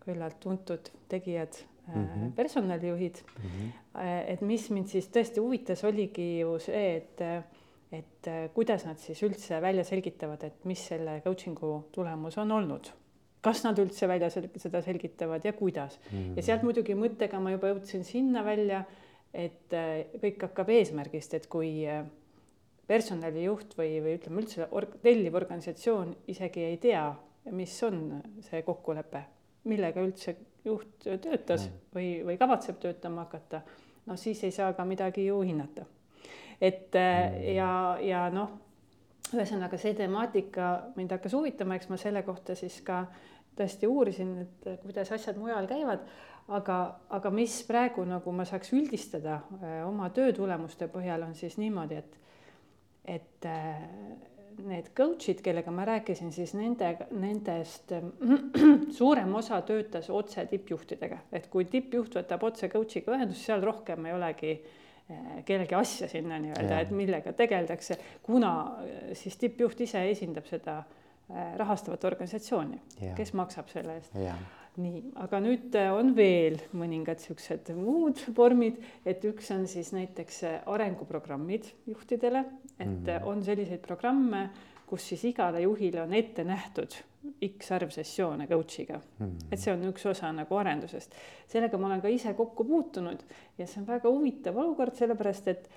küllalt 0.00 0.40
tuntud 0.40 0.90
tegijad 1.08 1.69
mm 1.94 2.06
-hmm. 2.06 2.32
personalijuhid 2.36 3.22
mm. 3.22 3.48
-hmm. 3.48 4.22
et 4.26 4.40
mis 4.40 4.70
mind 4.70 4.86
siis 4.86 5.08
tõesti 5.08 5.40
huvitas, 5.40 5.84
oligi 5.84 6.38
ju 6.38 6.58
see, 6.58 6.96
et, 6.96 7.20
et 7.92 8.30
kuidas 8.54 8.86
nad 8.86 8.98
siis 8.98 9.22
üldse 9.22 9.60
välja 9.62 9.84
selgitavad, 9.84 10.44
et 10.44 10.64
mis 10.64 10.86
selle 10.86 11.20
coaching'u 11.24 11.84
tulemus 11.92 12.38
on 12.38 12.52
olnud 12.52 12.92
kas 13.40 13.64
nad 13.64 13.78
üldse 13.78 14.08
välja 14.08 14.30
seda 14.30 14.82
selgitavad 14.82 15.44
ja 15.44 15.52
kuidas 15.52 15.98
mm. 15.98 16.18
-hmm. 16.18 16.36
ja 16.36 16.42
sealt 16.42 16.62
muidugi 16.62 16.94
mõttega 16.94 17.40
ma 17.40 17.50
juba 17.50 17.68
jõudsin 17.68 18.04
sinna 18.04 18.44
välja, 18.44 18.84
et 19.34 19.72
äh, 19.72 20.06
kõik 20.22 20.42
hakkab 20.42 20.68
eesmärgist, 20.68 21.34
et 21.34 21.46
kui 21.46 21.86
personalijuht 22.86 23.76
või, 23.78 24.00
või 24.02 24.16
ütleme 24.18 24.40
üldse 24.42 24.68
org, 24.70 24.96
telliv 25.02 25.34
organisatsioon 25.34 26.16
isegi 26.26 26.60
ei 26.60 26.76
tea, 26.76 27.04
mis 27.50 27.82
on 27.82 28.22
see 28.40 28.62
kokkulepe 28.62 29.22
millega 29.68 30.02
üldse 30.04 30.34
juht 30.64 31.06
töötas 31.22 31.68
või, 31.94 32.20
või 32.26 32.36
kavatseb 32.38 32.80
töötama 32.82 33.26
hakata, 33.26 33.62
no 34.06 34.16
siis 34.20 34.42
ei 34.44 34.54
saa 34.54 34.72
ka 34.76 34.84
midagi 34.84 35.26
ju 35.26 35.40
hinnata. 35.40 35.86
et 36.60 36.92
mm. 36.94 37.42
ja, 37.54 37.72
ja 38.02 38.26
noh, 38.30 38.50
ühesõnaga 39.34 39.78
see 39.78 39.94
temaatika 39.94 40.70
mind 40.96 41.12
hakkas 41.16 41.36
huvitama, 41.36 41.76
eks 41.76 41.88
ma 41.88 41.98
selle 42.00 42.22
kohta 42.26 42.54
siis 42.58 42.80
ka 42.86 43.04
tõesti 43.56 43.88
uurisin, 43.88 44.34
et 44.44 44.68
kuidas 44.82 45.12
asjad 45.12 45.38
mujal 45.38 45.66
käivad, 45.68 46.04
aga, 46.48 46.78
aga 47.10 47.32
mis 47.34 47.60
praegu 47.68 48.04
nagu 48.08 48.32
ma 48.32 48.46
saaks 48.48 48.72
üldistada 48.76 49.40
öö, 49.60 49.84
oma 49.88 50.10
töö 50.14 50.32
tulemuste 50.36 50.88
põhjal, 50.92 51.26
on 51.26 51.34
siis 51.38 51.58
niimoodi, 51.60 52.00
et, 52.00 52.18
et 53.18 53.50
need 54.66 54.90
coach'id, 54.96 55.40
kellega 55.44 55.72
ma 55.74 55.84
rääkisin, 55.88 56.32
siis 56.34 56.52
nende, 56.58 56.92
nendest 57.10 57.94
suurem 58.98 59.34
osa 59.38 59.60
töötas 59.66 60.10
otse 60.10 60.44
tippjuhtidega, 60.50 61.22
et 61.32 61.48
kui 61.52 61.66
tippjuht 61.70 62.20
võtab 62.20 62.46
otse 62.50 62.70
coach'iga 62.72 63.16
ühendust, 63.16 63.46
seal 63.46 63.64
rohkem 63.64 64.06
ei 64.08 64.16
olegi 64.16 64.54
eh, 64.54 65.42
kellegi 65.48 65.76
asja 65.78 66.08
sinna 66.12 66.40
nii-öelda, 66.42 66.84
et 66.84 66.94
millega 66.94 67.34
tegeldakse, 67.36 67.98
kuna 68.26 68.54
eh, 68.84 69.12
siis 69.18 69.38
tippjuht 69.40 69.84
ise 69.86 70.04
esindab 70.12 70.48
seda 70.50 70.80
eh, 70.82 71.52
rahastavat 71.60 72.08
organisatsiooni, 72.12 72.82
kes 73.18 73.36
maksab 73.38 73.70
selle 73.72 74.00
eest 74.00 74.16
nii, 74.80 75.02
aga 75.24 75.40
nüüd 75.42 75.74
on 75.90 76.14
veel 76.16 76.60
mõningad 76.78 77.22
siuksed 77.22 77.72
muud 77.76 78.22
vormid, 78.36 78.78
et 79.04 79.24
üks 79.26 79.50
on 79.54 79.66
siis 79.70 79.92
näiteks 79.96 80.42
arenguprogrammid 80.70 81.72
juhtidele, 81.90 82.44
et 82.78 82.88
mm. 82.88 83.28
on 83.28 83.42
selliseid 83.44 83.82
programme, 83.84 84.48
kus 84.90 85.10
siis 85.12 85.24
igale 85.30 85.62
juhile 85.62 86.02
on 86.02 86.14
ette 86.18 86.44
nähtud 86.46 86.96
X 87.46 87.68
arv 87.76 87.90
sessioone 87.92 88.46
coach'iga 88.48 88.96
mm.. 88.96 89.50
et 89.52 89.60
see 89.60 89.70
on 89.74 89.82
üks 89.90 90.06
osa 90.08 90.30
nagu 90.32 90.56
arendusest. 90.56 91.14
sellega 91.52 91.78
ma 91.78 91.90
olen 91.90 92.00
ka 92.00 92.10
ise 92.10 92.32
kokku 92.34 92.64
puutunud 92.64 93.22
ja 93.58 93.66
see 93.68 93.82
on 93.82 93.86
väga 93.86 94.10
huvitav 94.10 94.56
olukord, 94.56 94.96
sellepärast 94.96 95.50
et 95.52 95.68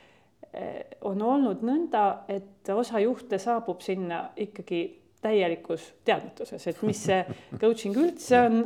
on 1.01 1.21
olnud 1.21 1.63
nõnda, 1.65 2.03
et 2.29 2.69
osa 2.69 2.99
juhte 3.01 3.39
saabub 3.41 3.81
sinna 3.81 4.27
ikkagi 4.37 4.83
täielikus 5.23 5.85
teadmatuses, 6.07 6.67
et 6.69 6.81
mis 6.85 7.03
see 7.07 7.19
coaching 7.61 7.97
üldse 7.99 8.43
on. 8.47 8.63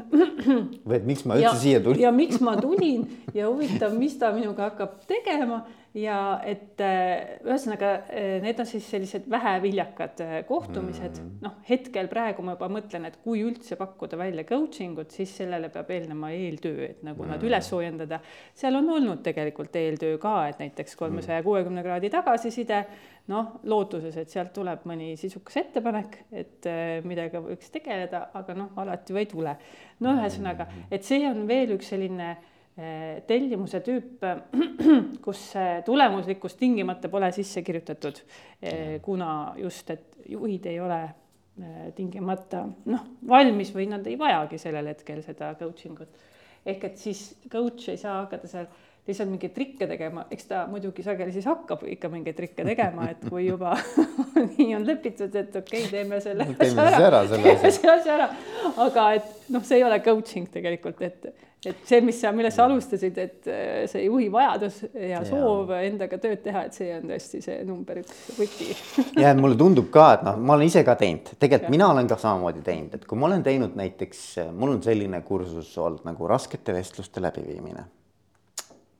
või 0.83 0.99
et 0.99 1.07
miks 1.07 1.25
ma 1.25 1.37
üldse 1.37 1.49
ja, 1.49 1.55
siia 1.61 1.81
tulin. 1.83 2.01
ja 2.01 2.13
miks 2.15 2.41
ma 2.43 2.57
tulin 2.59 3.05
ja 3.37 3.49
huvitav, 3.49 3.95
mis 3.97 4.17
ta 4.19 4.33
minuga 4.35 4.71
hakkab 4.71 4.99
tegema 5.09 5.63
ja 5.97 6.17
et 6.45 6.81
äh, 6.83 7.39
ühesõnaga 7.45 7.89
äh, 8.05 8.37
need 8.43 8.59
on 8.61 8.67
siis 8.69 8.85
sellised 8.91 9.25
väheviljakad 9.31 10.21
äh, 10.23 10.33
kohtumised 10.47 11.19
mm., 11.21 11.37
noh, 11.43 11.55
hetkel 11.67 12.09
praegu 12.11 12.45
ma 12.45 12.53
juba 12.55 12.69
mõtlen, 12.71 13.07
et 13.09 13.17
kui 13.23 13.41
üldse 13.45 13.77
pakkuda 13.79 14.19
välja 14.19 14.45
coaching 14.47 14.99
ut, 15.01 15.13
siis 15.15 15.33
sellele 15.39 15.71
peab 15.73 15.89
eelnema 15.95 16.29
eeltöö, 16.35 16.89
et 16.91 17.05
nagu 17.07 17.23
mm. 17.23 17.33
nad 17.33 17.45
üles 17.47 17.69
soojendada. 17.71 18.19
seal 18.57 18.77
on 18.77 18.89
olnud 18.97 19.23
tegelikult 19.25 19.75
eeltöö 19.79 20.19
ka, 20.21 20.35
et 20.51 20.61
näiteks 20.61 20.97
kolmesaja 20.99 21.45
kuuekümne 21.45 21.83
kraadi 21.85 22.11
tagasiside, 22.13 22.83
noh, 23.31 23.57
lootuses, 23.67 24.15
et 24.21 24.31
sealt 24.31 24.53
tuleb 24.55 24.85
mõni 24.87 25.15
sisukas 25.19 25.57
ettepanek, 25.63 26.19
et 26.31 26.67
millega 27.07 27.41
võiks 27.43 27.73
tegeleda, 27.73 28.27
aga 28.37 28.55
noh, 28.55 28.69
alati 28.79 29.13
ju 29.13 29.19
ei 29.19 29.27
tule. 29.27 29.57
no 29.99 30.13
ühesõnaga, 30.19 30.69
mm. 30.69 30.93
et 30.93 31.07
see 31.07 31.25
on 31.27 31.43
veel 31.49 31.73
üks 31.75 31.91
selline 31.95 32.35
tellimuse 33.27 33.79
tüüp, 33.81 34.25
kus 35.25 35.43
tulemuslikkus 35.85 36.57
tingimata 36.59 37.09
pole 37.09 37.31
sisse 37.33 37.63
kirjutatud, 37.65 38.19
eh, 38.61 38.99
kuna 39.01 39.53
just, 39.57 39.89
et 39.89 40.29
juhid 40.29 40.67
ei 40.69 40.79
ole 40.83 40.99
eh, 41.03 41.87
tingimata 41.97 42.67
noh, 42.91 43.07
valmis 43.27 43.73
või 43.73 43.87
nad 43.89 44.05
ei 44.05 44.17
vajagi 44.19 44.61
sellel 44.61 44.91
hetkel 44.93 45.23
seda 45.25 45.55
coaching 45.57 46.03
ut. 46.05 46.27
ehk 46.67 46.83
et 46.83 46.97
siis 47.01 47.23
coach 47.49 47.89
ei 47.89 47.97
saa 47.97 48.21
hakata 48.21 48.47
seal 48.51 48.69
lihtsalt 49.07 49.31
mingeid 49.31 49.53
trikke 49.55 49.87
tegema, 49.87 50.25
eks 50.31 50.49
ta 50.49 50.65
muidugi 50.67 51.05
sageli 51.05 51.31
siis 51.35 51.47
hakkab 51.47 51.85
ikka 51.87 52.11
mingeid 52.11 52.35
trikke 52.37 52.65
tegema, 52.67 53.07
et 53.13 53.23
kui 53.29 53.47
juba 53.47 53.75
nii 54.57 54.73
on 54.75 54.87
lepitud, 54.87 55.31
et 55.31 55.55
okei 55.55 55.85
okay,, 55.85 55.91
teeme 55.93 56.21
selle 56.23 56.47
teeme 56.59 56.87
asja 56.89 57.07
ära, 57.07 57.25
teeme 57.31 57.57
selle 57.71 57.93
asja 57.93 58.15
ära, 58.17 58.29
aga 58.83 59.11
et 59.19 59.51
noh, 59.53 59.63
see 59.67 59.79
ei 59.79 59.85
ole 59.87 59.99
coaching 60.03 60.49
tegelikult, 60.51 60.99
et, 61.07 61.29
et 61.71 61.79
see, 61.87 62.01
mis 62.03 62.19
sa, 62.19 62.33
millest 62.35 62.59
sa 62.59 62.67
alustasid, 62.67 63.19
et 63.23 63.47
äh, 63.51 63.81
see 63.87 64.03
juhi 64.09 64.27
vajadus 64.33 64.83
ja 64.91 65.23
soov 65.27 65.71
ja. 65.71 65.81
endaga 65.87 66.19
tööd 66.23 66.43
teha, 66.43 66.67
et 66.67 66.75
see 66.75 66.91
on 66.97 67.07
tõesti 67.13 67.43
see 67.45 67.59
number 67.67 68.01
üks 68.03 68.23
võti. 68.35 68.71
Ja 69.23 69.31
mulle 69.39 69.55
tundub 69.59 69.87
ka, 69.93 70.09
et 70.17 70.25
noh, 70.27 70.35
ma 70.35 70.57
olen 70.57 70.67
ise 70.67 70.83
ka 70.87 70.97
teinud, 70.99 71.31
tegelikult 71.39 71.71
ja. 71.71 71.75
mina 71.77 71.91
olen 71.93 72.11
ka 72.11 72.19
samamoodi 72.19 72.65
teinud, 72.67 72.99
et 72.99 73.07
kui 73.07 73.19
ma 73.19 73.31
olen 73.31 73.45
teinud 73.47 73.79
näiteks, 73.79 74.25
mul 74.51 74.75
on 74.75 74.83
selline 74.83 75.23
kursus 75.27 75.71
olnud 75.79 76.03
nagu 76.07 76.27
raskete 76.27 76.75
vestluste 76.75 77.23
läbiviimine 77.23 77.87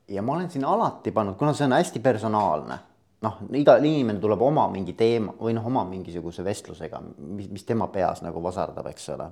ja 0.08 0.22
ma 0.22 0.32
olen 0.32 0.50
siin 0.50 0.64
alati 0.64 1.12
pannud, 1.12 1.36
kuna 1.38 1.52
see 1.56 1.66
on 1.68 1.76
hästi 1.76 2.00
personaalne, 2.04 2.78
noh, 3.24 3.40
iga 3.58 3.76
inimene 3.82 4.20
tuleb 4.22 4.42
oma 4.46 4.68
mingi 4.72 4.94
teema 4.98 5.34
või 5.40 5.56
noh, 5.56 5.66
oma 5.66 5.84
mingisuguse 5.88 6.44
vestlusega, 6.46 7.00
mis, 7.18 7.50
mis 7.52 7.66
tema 7.68 7.88
peas 7.92 8.22
nagu 8.24 8.42
vasardab, 8.42 8.86
eks 8.92 9.10
ole. 9.16 9.28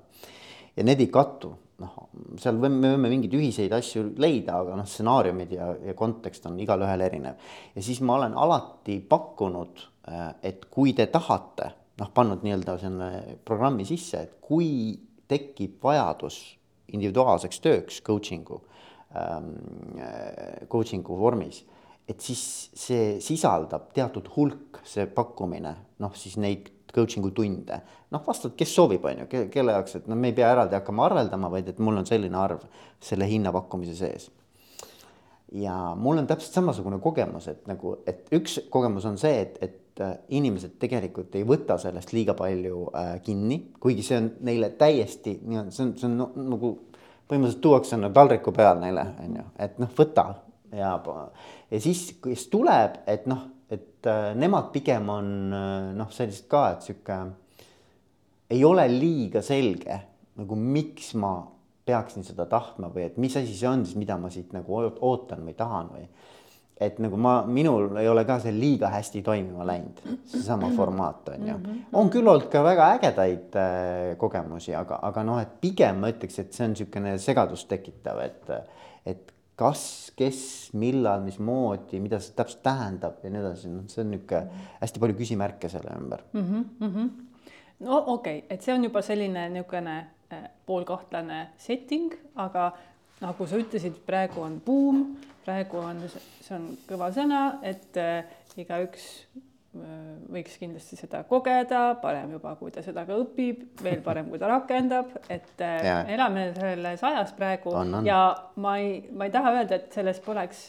ja 0.76 0.84
need 0.84 1.00
ei 1.00 1.08
kattu, 1.12 1.52
noh, 1.82 1.96
seal 2.40 2.58
võime, 2.60 2.80
me 2.82 2.92
võime 2.96 3.12
mingeid 3.14 3.38
ühiseid 3.38 3.72
asju 3.76 4.10
leida, 4.22 4.60
aga 4.60 4.76
noh, 4.80 4.88
stsenaariumid 4.90 5.56
ja, 5.56 5.70
ja 5.90 5.96
kontekst 5.96 6.46
on 6.50 6.58
igalühel 6.60 7.06
erinev. 7.06 7.40
ja 7.74 7.82
siis 7.82 8.02
ma 8.04 8.18
olen 8.20 8.36
alati 8.36 9.00
pakkunud, 9.08 9.86
äh, 10.10 10.28
et 10.42 10.68
kui 10.70 10.92
te 10.96 11.08
tahate, 11.12 11.72
noh, 12.00 12.12
pannud 12.12 12.44
nii-öelda 12.44 12.78
selle 12.82 13.10
programmi 13.44 13.88
sisse, 13.88 14.26
et 14.26 14.38
kui 14.44 14.98
tekib 15.26 15.80
vajadus 15.82 16.42
individuaalseks 16.94 17.62
tööks, 17.64 18.02
coaching'u 18.06 18.60
coaching'u 20.70 21.18
vormis, 21.18 21.62
et 22.08 22.22
siis 22.22 22.40
see 22.76 23.16
sisaldab 23.24 23.90
teatud 23.94 24.28
hulk, 24.36 24.80
see 24.86 25.06
pakkumine, 25.10 25.74
noh 26.02 26.14
siis 26.18 26.36
neid 26.42 26.70
coaching'u 26.94 27.32
tunde, 27.36 27.80
noh 28.14 28.24
vastavalt, 28.26 28.56
kes 28.58 28.74
soovib, 28.76 29.04
on 29.08 29.24
ju, 29.24 29.46
kelle 29.52 29.74
jaoks, 29.74 29.98
et 29.98 30.08
no 30.10 30.18
me 30.18 30.30
ei 30.30 30.36
pea 30.36 30.52
eraldi 30.54 30.78
hakkama 30.78 31.08
arveldama, 31.08 31.50
vaid 31.52 31.72
et 31.72 31.80
mul 31.82 31.98
on 32.00 32.08
selline 32.08 32.38
arv 32.40 32.62
selle 33.02 33.28
hinnapakkumise 33.30 33.96
sees. 33.98 34.30
ja 35.52 35.74
mul 35.94 36.18
on 36.18 36.26
täpselt 36.26 36.56
samasugune 36.58 36.98
kogemus, 37.02 37.46
et 37.48 37.66
nagu, 37.70 37.96
et 38.06 38.26
üks 38.34 38.58
kogemus 38.70 39.04
on 39.06 39.18
see, 39.18 39.44
et, 39.44 39.58
et 39.62 40.02
äh, 40.02 40.16
inimesed 40.34 40.74
tegelikult 40.82 41.34
ei 41.38 41.46
võta 41.46 41.76
sellest 41.78 42.10
liiga 42.12 42.34
palju 42.38 42.80
äh, 42.90 43.12
kinni, 43.22 43.60
kuigi 43.80 44.02
see 44.06 44.18
on 44.18 44.32
neile 44.48 44.72
täiesti 44.78 45.36
see 45.38 45.60
on, 45.60 45.70
see 45.70 46.08
on 46.08 46.18
no, 46.18 46.32
nagu 46.48 46.72
põhimõtteliselt 47.26 47.62
tuuakse 47.64 47.98
nagu 47.98 48.14
taldriku 48.14 48.54
peal 48.54 48.80
neile, 48.82 49.06
on 49.22 49.38
ju, 49.40 49.46
et 49.66 49.78
noh, 49.82 49.90
võta. 49.98 50.26
Ja, 50.76 50.92
ja 51.70 51.80
siis, 51.80 52.08
kes 52.22 52.48
tuleb, 52.52 53.00
et 53.10 53.26
noh, 53.30 53.46
et 53.72 54.06
äh, 54.06 54.30
nemad 54.38 54.70
pigem 54.74 55.08
on 55.10 55.32
äh, 55.54 55.90
noh, 55.98 56.10
sellised 56.14 56.46
ka, 56.50 56.68
et 56.74 56.86
sihuke 56.86 57.18
ei 58.50 58.62
ole 58.64 58.84
liiga 58.92 59.42
selge 59.42 59.98
nagu 60.36 60.58
miks 60.58 61.14
ma 61.18 61.38
peaksin 61.86 62.26
seda 62.26 62.46
tahtma 62.50 62.90
või 62.92 63.06
et 63.06 63.18
mis 63.20 63.36
asi 63.38 63.54
see 63.54 63.68
on 63.70 63.84
siis, 63.86 63.96
mida 63.98 64.18
ma 64.20 64.30
siit 64.32 64.52
nagu 64.54 64.80
ootan 64.84 65.44
või 65.46 65.54
tahan 65.56 65.90
või 65.94 66.06
et 66.76 66.98
nagu 67.00 67.16
ma, 67.16 67.38
minul 67.48 67.96
ei 67.96 68.08
ole 68.08 68.26
ka 68.28 68.36
see 68.42 68.52
liiga 68.52 68.90
hästi 68.92 69.22
toimima 69.24 69.64
läinud, 69.64 70.02
seesama 70.28 70.68
formaat 70.76 71.30
on 71.32 71.46
ju. 71.48 71.54
Mhm. 71.54 71.78
on 71.96 72.10
küll 72.12 72.28
olnud 72.28 72.50
ka 72.52 72.62
väga 72.64 72.90
ägedaid 72.98 73.56
äh, 73.56 74.16
kogemusi, 74.20 74.74
aga, 74.76 75.00
aga 75.08 75.24
noh, 75.24 75.40
et 75.40 75.56
pigem 75.60 76.02
ma 76.02 76.10
ütleks, 76.12 76.38
et 76.42 76.52
see 76.52 76.66
on 76.66 76.74
niisugune 76.74 77.16
segadust 77.22 77.68
tekitav, 77.70 78.20
et, 78.20 78.50
et 79.08 79.32
kas, 79.56 80.12
kes, 80.18 80.40
millal, 80.76 81.22
mismoodi, 81.24 82.00
mida 82.04 82.20
see 82.20 82.36
täpselt 82.36 82.60
tähendab 82.66 83.24
ja 83.24 83.32
nii 83.32 83.40
edasi, 83.40 83.72
noh, 83.72 83.86
see 83.88 84.02
on 84.04 84.12
niisugune 84.12 84.66
hästi 84.82 85.02
palju 85.04 85.16
küsimärke 85.22 85.70
selle 85.72 85.96
ümber 85.96 86.26
mm. 86.36 86.66
-hmm. 86.82 87.08
no 87.88 88.02
okei 88.02 88.42
okay., 88.42 88.42
et 88.50 88.60
see 88.60 88.74
on 88.74 88.84
juba 88.84 89.02
selline 89.02 89.48
niisugune 89.54 89.96
äh, 90.32 90.44
poolkahtlane 90.66 91.46
setting, 91.56 92.12
aga 92.34 92.72
nagu 93.22 93.48
sa 93.48 93.60
ütlesid, 93.60 93.98
praegu 94.06 94.44
on 94.44 94.60
buum, 94.64 95.02
praegu 95.46 95.80
on, 95.80 96.04
see 96.10 96.54
on 96.56 96.70
kõva 96.88 97.10
sõna, 97.14 97.42
et 97.66 97.96
äh, 98.00 98.26
igaüks 98.60 99.06
äh, 99.32 99.92
võiks 100.32 100.56
kindlasti 100.60 100.98
seda 100.98 101.22
kogeda, 101.28 101.82
parem 102.02 102.34
juba, 102.36 102.56
kui 102.60 102.74
ta 102.74 102.84
seda 102.84 103.06
ka 103.08 103.16
õpib, 103.22 103.62
veel 103.84 104.02
parem, 104.04 104.28
kui 104.32 104.40
ta 104.42 104.50
rakendab, 104.52 105.14
et 105.32 105.64
äh, 105.64 105.76
ja. 105.86 106.00
elame 106.16 106.50
selles 106.58 107.04
ajas 107.08 107.32
praegu 107.36 107.72
on, 107.72 108.00
on. 108.00 108.08
ja 108.08 108.20
ma 108.62 108.76
ei, 108.82 108.98
ma 109.12 109.28
ei 109.28 109.36
taha 109.36 109.54
öelda, 109.60 109.80
et 109.80 109.96
selles 109.96 110.20
poleks 110.24 110.66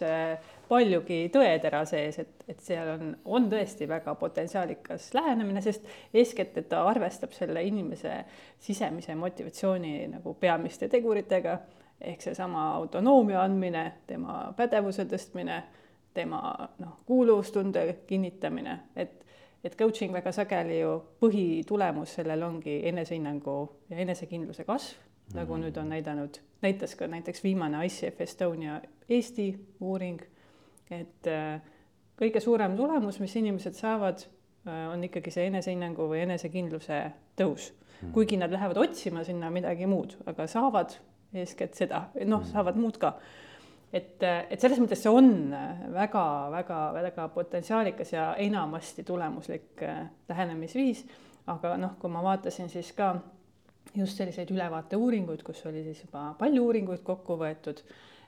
paljugi 0.67 1.21
tõetera 1.31 1.81
sees, 1.87 2.19
et, 2.23 2.45
et 2.51 2.59
seal 2.63 2.89
on, 2.91 3.11
on 3.37 3.47
tõesti 3.51 3.87
väga 3.87 4.13
potentsiaalikas 4.19 5.09
lähenemine, 5.15 5.63
sest 5.63 5.87
eeskätt, 6.15 6.59
et 6.59 6.67
ta 6.71 6.83
arvestab 6.87 7.35
selle 7.35 7.63
inimese 7.63 8.19
sisemise 8.63 9.15
motivatsiooni 9.15 9.93
nagu 10.11 10.35
peamiste 10.39 10.91
teguritega 10.91 11.57
ehk 12.01 12.21
seesama 12.21 12.71
autonoomia 12.75 13.41
andmine, 13.43 13.91
tema 14.07 14.53
pädevuse 14.57 15.05
tõstmine, 15.05 15.61
tema 16.13 16.41
noh, 16.79 16.99
kuuluvustunde 17.05 17.87
kinnitamine, 18.07 18.79
et, 18.95 19.25
et 19.63 19.75
coaching 19.77 20.13
väga 20.13 20.31
sageli 20.31 20.79
ju 20.79 20.93
põhitulemus 21.21 22.17
sellel 22.19 22.43
ongi 22.43 22.79
enesehinnangu 22.89 23.57
ja 23.89 23.97
enesekindluse 24.05 24.63
kasv 24.63 25.07
nagu 25.33 25.55
mm 25.55 25.61
-hmm. 25.61 25.65
nüüd 25.65 25.77
on 25.77 25.89
näidanud, 25.89 26.37
näitas 26.61 26.95
ka 26.95 27.07
näiteks 27.07 27.43
viimane 27.43 27.85
ICF 27.85 28.21
Estonia 28.21 28.81
Eesti 29.09 29.59
uuring, 29.79 30.21
et 30.91 31.27
äh, 31.27 31.61
kõige 32.21 32.39
suurem 32.39 32.77
tulemus, 32.77 33.19
mis 33.19 33.35
inimesed 33.35 33.73
saavad, 33.73 34.19
äh, 34.67 34.93
on 34.93 35.03
ikkagi 35.03 35.31
see 35.31 35.47
enesehinnangu 35.47 36.07
või 36.07 36.23
enesekindluse 36.23 37.11
tõus 37.41 37.73
mm. 37.73 38.07
-hmm. 38.07 38.11
kuigi 38.13 38.37
nad 38.37 38.51
lähevad 38.51 38.77
otsima 38.77 39.23
sinna 39.23 39.49
midagi 39.49 39.85
muud, 39.85 40.17
aga 40.25 40.47
saavad 40.47 40.95
eeskätt 41.43 41.75
seda, 41.77 42.07
noh, 42.23 42.41
mhm. 42.41 42.49
saavad 42.53 42.79
muud 42.79 42.97
ka 43.01 43.15
et, 43.93 44.23
et 44.23 44.59
selles 44.59 44.79
mõttes 44.81 45.01
see 45.03 45.13
on 45.13 45.31
väga-väga-väga 45.95 47.27
potentsiaalikas 47.35 48.13
ja 48.13 48.27
enamasti 48.43 49.05
tulemuslik 49.07 49.83
äh, 49.85 50.05
lähenemisviis. 50.29 51.05
aga 51.47 51.77
noh, 51.79 51.95
kui 51.99 52.11
ma 52.11 52.21
vaatasin 52.23 52.69
siis 52.69 52.91
ka 52.91 53.13
just 53.95 54.19
selliseid 54.19 54.51
ülevaateuuringuid, 54.51 55.43
kus 55.47 55.63
oli 55.65 55.83
siis 55.85 56.03
juba 56.03 56.33
palju 56.39 56.65
uuringuid 56.65 57.03
kokku 57.07 57.37
võetud, 57.39 57.79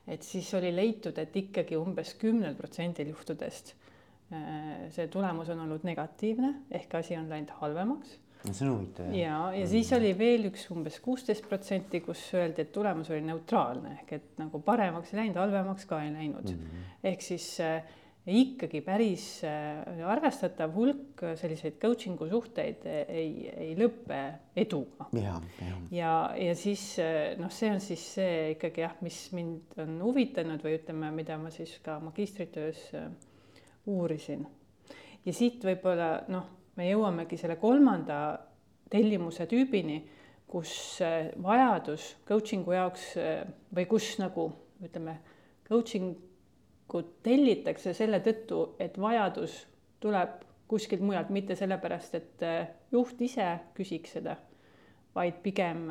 et 0.07 0.23
siis 0.23 0.53
oli 0.55 0.71
leitud, 0.75 1.17
et 1.19 1.35
ikkagi 1.35 1.75
umbes 1.77 2.13
kümnel 2.21 2.55
protsendil 2.55 3.11
juhtudest 3.11 3.73
äh, 4.31 4.87
see 4.95 5.07
tulemus 5.11 5.51
on 5.51 5.65
olnud 5.67 5.83
negatiivne 5.83 6.55
ehk 6.71 6.95
asi 7.01 7.19
on 7.19 7.29
läinud 7.29 7.51
halvemaks 7.59 8.17
see 8.47 8.65
on 8.67 8.75
huvitav. 8.77 9.13
ja, 9.15 9.37
ja, 9.55 9.67
siis 9.67 9.91
oli 9.95 10.11
veel 10.17 10.49
üks 10.49 10.65
umbes 10.73 10.99
kuusteist 11.03 11.47
protsenti, 11.49 12.01
kus 12.05 12.21
öeldi, 12.37 12.63
et 12.63 12.73
tulemus 12.75 13.11
oli 13.11 13.23
neutraalne 13.27 13.95
ehk 13.97 14.13
et 14.19 14.27
nagu 14.39 14.61
paremaks 14.63 15.13
ei 15.13 15.23
läinud, 15.23 15.39
halvemaks 15.41 15.87
ka 15.89 16.03
ei 16.05 16.13
läinud 16.13 16.47
mm. 16.47 16.59
-hmm. 16.59 16.93
ehk 17.11 17.25
siis 17.25 17.47
äh, 17.63 17.81
ikkagi 18.29 18.81
päris 18.85 19.25
äh, 19.43 20.05
arvestatav 20.07 20.75
hulk 20.75 21.23
selliseid 21.39 21.79
coaching'u 21.81 22.29
suhteid 22.29 22.85
ei, 23.07 23.49
ei 23.49 23.73
lõpe 23.79 24.19
eduga. 24.55 25.09
ja, 25.13 25.41
ja, 25.61 25.79
ja, 25.91 26.13
ja 26.37 26.55
siis 26.55 26.95
noh, 27.39 27.51
see 27.51 27.71
on 27.73 27.81
siis 27.83 28.05
see 28.15 28.51
ikkagi 28.53 28.85
jah, 28.85 28.95
mis 29.01 29.17
mind 29.35 29.75
on 29.77 29.97
huvitanud 30.03 30.63
või 30.63 30.77
ütleme, 30.79 31.11
mida 31.11 31.37
ma 31.37 31.51
siis 31.51 31.75
ka 31.83 31.99
magistritöös 31.99 32.87
äh, 32.95 33.11
uurisin. 33.85 34.47
ja 35.25 35.33
siit 35.33 35.63
võib-olla 35.65 36.23
noh 36.31 36.58
me 36.75 36.89
jõuamegi 36.89 37.37
selle 37.39 37.57
kolmanda 37.61 38.19
tellimuse 38.89 39.45
tüübini, 39.49 39.99
kus 40.49 40.71
äh, 41.05 41.29
vajadus 41.43 42.15
coaching'u 42.27 42.73
jaoks 42.73 43.11
äh, 43.21 43.43
või 43.75 43.85
kus 43.89 44.15
nagu 44.21 44.49
ütleme, 44.83 45.19
coaching 45.69 46.15
ut 46.97 47.09
tellitakse 47.21 47.93
selle 47.93 48.17
tõttu, 48.25 48.63
et 48.81 48.97
vajadus 48.97 49.61
tuleb 50.01 50.39
kuskilt 50.69 51.03
mujalt, 51.05 51.29
mitte 51.33 51.57
sellepärast, 51.57 52.15
et 52.17 52.45
äh, 52.45 52.71
juht 52.93 53.21
ise 53.21 53.51
küsiks 53.77 54.15
seda, 54.17 54.39
vaid 55.13 55.37
pigem 55.43 55.87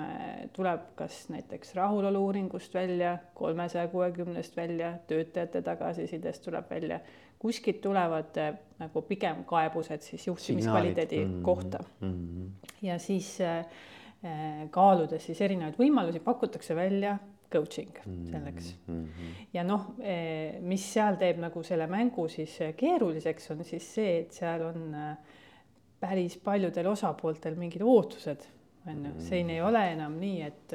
tuleb 0.54 0.92
kas 0.98 1.24
näiteks 1.30 1.74
rahulolu-uuringust 1.78 2.74
välja, 2.74 3.16
kolmesaja 3.38 3.90
kuuekümnest 3.92 4.56
välja, 4.56 4.92
töötajate 5.10 5.62
tagasisidest 5.66 6.44
tuleb 6.46 6.70
välja 6.70 7.00
kuskilt 7.38 7.80
tulevad 7.80 8.36
äh, 8.36 8.52
nagu 8.78 9.02
pigem 9.06 9.42
kaebused 9.46 10.02
siis 10.06 10.26
juhtimiskvaliteedi 10.26 11.24
mm 11.24 11.32
-hmm. 11.32 11.42
kohta 11.44 11.78
mm. 12.00 12.12
-hmm. 12.12 12.68
ja 12.82 12.98
siis 12.98 13.40
äh, 13.40 13.58
äh, 13.58 14.70
kaaludes 14.70 15.26
siis 15.26 15.40
erinevaid 15.40 15.78
võimalusi, 15.78 16.20
pakutakse 16.20 16.76
välja 16.76 17.18
coaching 17.52 17.98
selleks 18.30 18.76
mm. 18.86 19.04
-hmm. 19.04 19.44
ja 19.52 19.64
noh, 19.64 19.86
mis 20.60 20.92
seal 20.92 21.16
teeb 21.16 21.38
nagu 21.38 21.62
selle 21.62 21.86
mängu 21.86 22.28
siis 22.28 22.58
keeruliseks, 22.76 23.50
on 23.50 23.64
siis 23.64 23.94
see, 23.94 24.18
et 24.18 24.32
seal 24.32 24.62
on 24.62 24.96
päris 26.00 26.36
paljudel 26.36 26.86
osapooltel 26.86 27.54
mingid 27.54 27.82
ootused, 27.82 28.44
on 28.86 29.06
ju, 29.06 29.12
siin 29.18 29.50
ei 29.50 29.62
ole 29.62 29.92
enam 29.92 30.12
nii, 30.20 30.42
et 30.42 30.74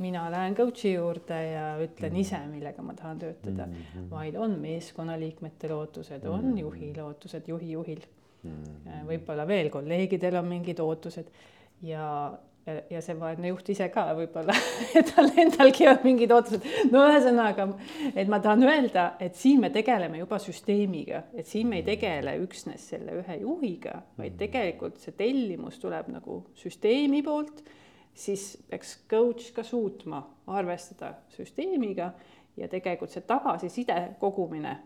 mina 0.00 0.24
lähen 0.32 0.56
coach'i 0.58 0.94
juurde 0.94 1.38
ja 1.52 1.64
ütlen 1.84 2.16
ise, 2.16 2.38
mm. 2.38 2.56
millega 2.56 2.82
ma 2.84 2.94
tahan 2.96 3.18
töötada 3.18 3.66
mm, 3.66 3.72
-hmm. 3.94 4.10
vaid 4.10 4.36
on 4.36 4.58
meeskonnaliikmetel 4.60 5.72
ootused, 5.76 6.24
on 6.24 6.44
mm. 6.52 6.58
juhil 6.58 7.00
ootused, 7.04 7.48
juhi 7.48 7.72
juhil 7.72 8.04
mm. 8.42 8.50
-hmm. 8.50 9.08
võib-olla 9.08 9.46
veel 9.46 9.70
kolleegidel 9.70 10.36
on 10.40 10.48
mingid 10.48 10.80
ootused 10.80 11.28
ja, 11.82 12.06
ja 12.90 13.02
see 13.02 13.16
vaene 13.20 13.52
juht 13.52 13.68
ise 13.72 13.88
ka 13.92 14.06
võib-olla 14.16 14.54
tal 15.10 15.30
endalgi 15.36 15.88
on 15.88 16.00
mingid 16.04 16.32
ootused. 16.32 16.64
no 16.92 17.04
ühesõnaga, 17.08 17.68
et 18.14 18.28
ma 18.28 18.40
tahan 18.40 18.64
öelda, 18.68 19.12
et 19.20 19.36
siin 19.36 19.60
me 19.60 19.70
tegeleme 19.70 20.22
juba 20.22 20.38
süsteemiga, 20.38 21.22
et 21.34 21.46
siin 21.46 21.68
me 21.68 21.80
ei 21.82 21.86
tegele 21.86 22.38
üksnes 22.44 22.88
selle 22.94 23.20
ühe 23.20 23.40
juhiga, 23.42 24.00
vaid 24.18 24.38
tegelikult 24.40 24.98
see 24.98 25.12
tellimus 25.16 25.78
tuleb 25.82 26.08
nagu 26.08 26.42
süsteemi 26.54 27.22
poolt 27.26 27.62
siis 28.14 28.58
peaks 28.70 28.98
coach 29.10 29.52
ka 29.52 29.62
suutma 29.62 30.22
arvestada 30.46 31.14
süsteemiga 31.36 32.12
ja 32.56 32.68
tegelikult 32.68 33.10
see 33.10 33.24
tagasiside 33.26 33.96
kogumine 34.20 34.76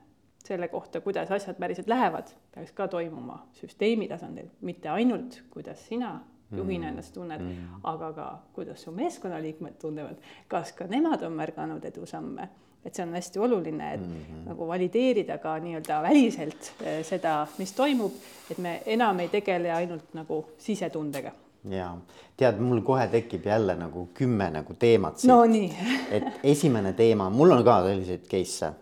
selle 0.45 0.69
kohta, 0.69 1.01
kuidas 1.01 1.31
asjad 1.33 1.57
päriselt 1.57 1.89
lähevad, 1.89 2.29
peaks 2.55 2.73
ka 2.73 2.89
toimuma 2.89 3.47
süsteemi 3.57 4.09
tasandil, 4.09 4.51
mitte 4.61 4.89
ainult, 4.93 5.41
kuidas 5.51 5.87
sina 5.89 6.19
juhina 6.53 6.87
mm. 6.87 6.91
ennast 6.93 7.15
tunned 7.15 7.41
mm., 7.41 7.79
aga 7.89 8.13
ka 8.13 8.27
kuidas 8.53 8.83
su 8.85 8.93
meeskonnaliikmed 8.93 9.79
tunnevad, 9.81 10.21
kas 10.49 10.75
ka 10.77 10.87
nemad 10.91 11.23
on 11.25 11.33
märganud 11.33 11.85
edusamme, 11.85 12.49
et 12.85 12.95
see 12.95 13.07
on 13.07 13.17
hästi 13.17 13.41
oluline, 13.41 13.95
et 13.95 14.01
mm 14.01 14.17
-hmm. 14.17 14.43
nagu 14.51 14.69
valideerida 14.69 15.39
ka 15.39 15.57
nii-öelda 15.59 16.03
väliselt 16.03 16.73
eh, 16.83 17.05
seda, 17.05 17.47
mis 17.59 17.73
toimub, 17.73 18.13
et 18.51 18.59
me 18.59 18.83
enam 18.87 19.21
ei 19.21 19.29
tegele 19.29 19.73
ainult 19.73 20.15
nagu 20.15 20.45
sisetundega 20.59 21.33
ja 21.71 21.91
tead, 22.37 22.59
mul 22.61 22.81
kohe 22.85 23.07
tekib 23.09 23.47
jälle 23.47 23.77
nagu 23.77 24.09
kümme 24.15 24.51
nagu 24.51 24.75
teemat. 24.75 25.23
no 25.27 25.45
nii 25.49 25.71
et 26.17 26.41
esimene 26.45 26.93
teema, 26.93 27.31
mul 27.31 27.55
on 27.57 27.65
ka 27.65 27.81
selliseid 27.87 28.27
case'e 28.29 28.73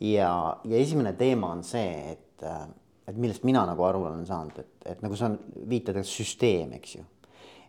ja, 0.00 0.56
ja 0.64 0.76
esimene 0.76 1.12
teema 1.12 1.50
on 1.52 1.64
see, 1.64 2.12
et, 2.12 2.46
et 3.08 3.16
millest 3.16 3.44
mina 3.44 3.64
nagu 3.68 3.84
aru 3.84 4.04
olen 4.04 4.26
saanud, 4.26 4.58
et, 4.60 4.72
et 4.92 5.04
nagu 5.04 5.16
sa 5.16 5.30
viitad, 5.68 5.96
et 6.00 6.08
süsteem, 6.08 6.72
eks 6.78 6.96
ju. 6.96 7.04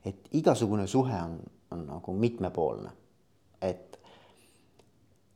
et 0.06 0.32
igasugune 0.40 0.88
suhe 0.88 1.22
on, 1.24 1.38
on 1.72 1.86
nagu 1.88 2.14
mitmepoolne. 2.14 2.92
et, 3.62 4.00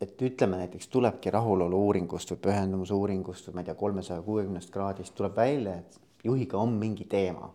et 0.01 0.21
ütleme 0.21 0.57
näiteks 0.57 0.87
tulebki 0.87 1.31
rahulolu 1.31 1.85
uuringust 1.87 2.31
või 2.31 2.43
pühendumuse 2.47 2.93
uuringust 2.93 3.47
või 3.47 3.55
ma 3.55 3.61
ei 3.61 3.71
tea, 3.71 3.75
kolmesaja 3.75 4.21
kuuekümnest 4.21 4.71
kraadist 4.71 5.15
tuleb 5.15 5.35
välja, 5.35 5.75
et 5.75 5.99
juhiga 6.23 6.57
on 6.57 6.73
mingi 6.79 7.05
teema 7.09 7.49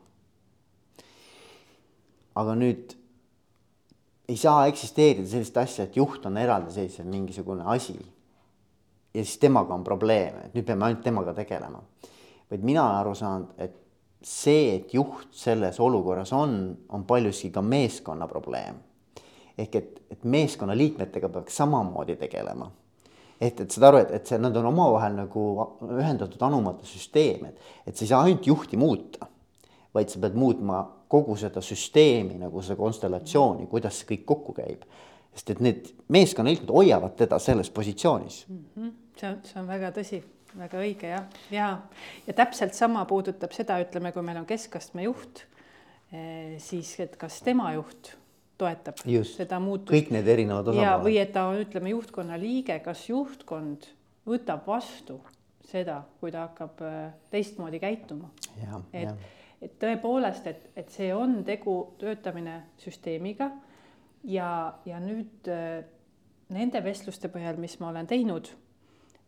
aga 2.37 2.55
nüüd 2.59 2.95
ei 4.29 4.37
saa 4.37 4.67
eksisteerida 4.67 5.29
sellist 5.31 5.57
asja, 5.61 5.87
et 5.87 5.97
juht 5.97 6.25
on 6.27 6.37
eraldiseisev 6.41 7.07
mingisugune 7.09 7.65
asi. 7.73 7.97
ja 9.15 9.25
siis 9.25 9.39
temaga 9.39 9.75
on 9.75 9.85
probleem, 9.85 10.35
et 10.45 10.55
nüüd 10.55 10.67
peame 10.67 10.85
ainult 10.85 11.05
temaga 11.05 11.35
tegelema. 11.35 11.83
vaid 12.51 12.65
mina 12.65 12.85
olen 12.85 12.97
aru 12.97 13.15
saanud, 13.15 13.53
et 13.59 13.77
see, 14.23 14.75
et 14.75 14.95
juht 14.95 15.29
selles 15.33 15.81
olukorras 15.81 16.33
on, 16.33 16.77
on 16.89 17.05
paljuski 17.05 17.51
ka 17.51 17.63
meeskonna 17.63 18.27
probleem. 18.27 18.83
ehk 19.59 19.77
et, 19.77 20.03
et 20.11 20.25
meeskonna 20.25 20.77
liikmetega 20.77 21.29
peaks 21.29 21.57
samamoodi 21.57 22.17
tegelema. 22.17 22.71
et, 23.41 23.61
et 23.61 23.71
saad 23.71 23.89
aru, 23.89 24.03
et, 24.03 24.11
et 24.11 24.27
see, 24.27 24.39
nad 24.43 24.57
on 24.57 24.73
omavahel 24.73 25.17
nagu 25.23 25.47
ühendatud 25.87 26.43
anumate 26.43 26.85
süsteem, 26.87 27.47
et, 27.47 27.73
et 27.87 27.97
sa 27.97 28.05
ei 28.05 28.11
saa 28.11 28.23
ainult 28.27 28.47
juhti 28.47 28.77
muuta, 28.77 29.31
vaid 29.95 30.11
sa 30.11 30.21
pead 30.21 30.35
muutma 30.35 30.83
kogu 31.09 31.37
seda 31.39 31.63
süsteemi 31.63 32.39
nagu 32.41 32.63
seda 32.65 32.79
konstellatsiooni, 32.81 33.69
kuidas 33.71 34.01
see 34.01 34.11
kõik 34.15 34.25
kokku 34.29 34.57
käib. 34.57 34.87
sest 35.37 35.51
et 35.53 35.59
need 35.61 35.91
meeskonnaliikmed 36.09 36.71
hoiavad 36.73 37.13
teda 37.17 37.39
selles 37.39 37.69
positsioonis 37.71 38.47
mm. 38.49 38.65
-hmm. 38.77 38.93
see 39.21 39.29
on, 39.29 39.41
see 39.45 39.61
on 39.61 39.67
väga 39.69 39.91
tõsi, 39.93 40.23
väga 40.59 40.79
õige 40.81 41.11
jah, 41.11 41.27
ja, 41.51 41.67
ja 42.27 42.33
täpselt 42.33 42.75
sama 42.75 43.05
puudutab 43.05 43.53
seda, 43.53 43.77
ütleme, 43.81 44.13
kui 44.13 44.23
meil 44.23 44.41
on 44.41 44.47
keskastme 44.47 45.03
juht, 45.03 45.45
eh, 46.13 46.57
siis 46.59 47.01
et 47.01 47.17
kas 47.17 47.43
tema 47.43 47.73
juht 47.75 48.17
toetab 48.59 48.97
Just, 49.05 49.37
seda 49.37 49.61
muutust. 49.61 49.93
kõik 49.93 50.11
need 50.11 50.27
erinevad 50.27 50.69
osapooled. 50.73 51.05
või 51.05 51.21
et 51.21 51.33
ta 51.33 51.47
on, 51.47 51.61
ütleme, 51.61 51.93
juhtkonna 51.93 52.41
liige, 52.41 52.79
kas 52.81 53.09
juhtkond 53.09 53.87
võtab 54.27 54.67
vastu 54.67 55.21
seda, 55.69 56.03
kui 56.21 56.33
ta 56.33 56.49
hakkab 56.49 56.81
eh, 56.81 57.13
teistmoodi 57.31 57.79
käituma. 57.79 58.31
et 58.93 59.03
ja 59.03 59.17
et 59.67 59.79
tõepoolest, 59.83 60.47
et, 60.51 60.69
et 60.79 60.93
see 60.93 61.11
on 61.15 61.41
tegu 61.47 61.77
töötamine 62.01 62.61
süsteemiga 62.81 63.51
ja, 64.31 64.49
ja 64.87 65.01
nüüd 65.03 65.51
äh, 65.51 65.81
nende 66.55 66.83
vestluste 66.85 67.31
põhjal, 67.33 67.59
mis 67.61 67.79
ma 67.83 67.91
olen 67.91 68.09
teinud, 68.11 68.51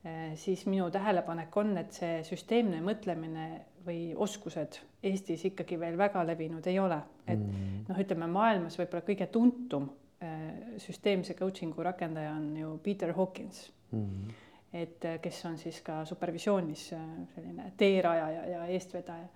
äh, 0.05 0.35
siis 0.39 0.65
minu 0.71 0.89
tähelepanek 0.95 1.57
on, 1.61 1.75
et 1.81 1.97
see 1.97 2.21
süsteemne 2.29 2.83
mõtlemine 2.85 3.49
või 3.89 4.13
oskused 4.15 4.83
Eestis 5.09 5.45
ikkagi 5.47 5.79
veel 5.81 5.95
väga 5.99 6.25
levinud 6.27 6.67
ei 6.67 6.81
ole, 6.83 6.99
et 7.27 7.39
mm. 7.39 7.87
noh, 7.89 8.03
ütleme 8.03 8.27
maailmas 8.31 8.79
võib-olla 8.81 9.07
kõige 9.07 9.29
tuntum 9.35 9.89
äh, 10.23 10.77
süsteemse 10.83 11.39
coaching'u 11.39 11.87
rakendaja 11.87 12.35
on 12.37 12.51
ju 12.59 12.77
Peter 12.85 13.15
Hawkins 13.17 13.69
mm. 13.95 14.41
et 14.83 15.07
kes 15.23 15.45
on 15.51 15.59
siis 15.59 15.79
ka 15.87 16.03
supervisioonis 16.07 16.89
selline 17.35 17.71
teerajaja 17.79 18.49
ja 18.53 18.67
eestvedaja 18.75 19.31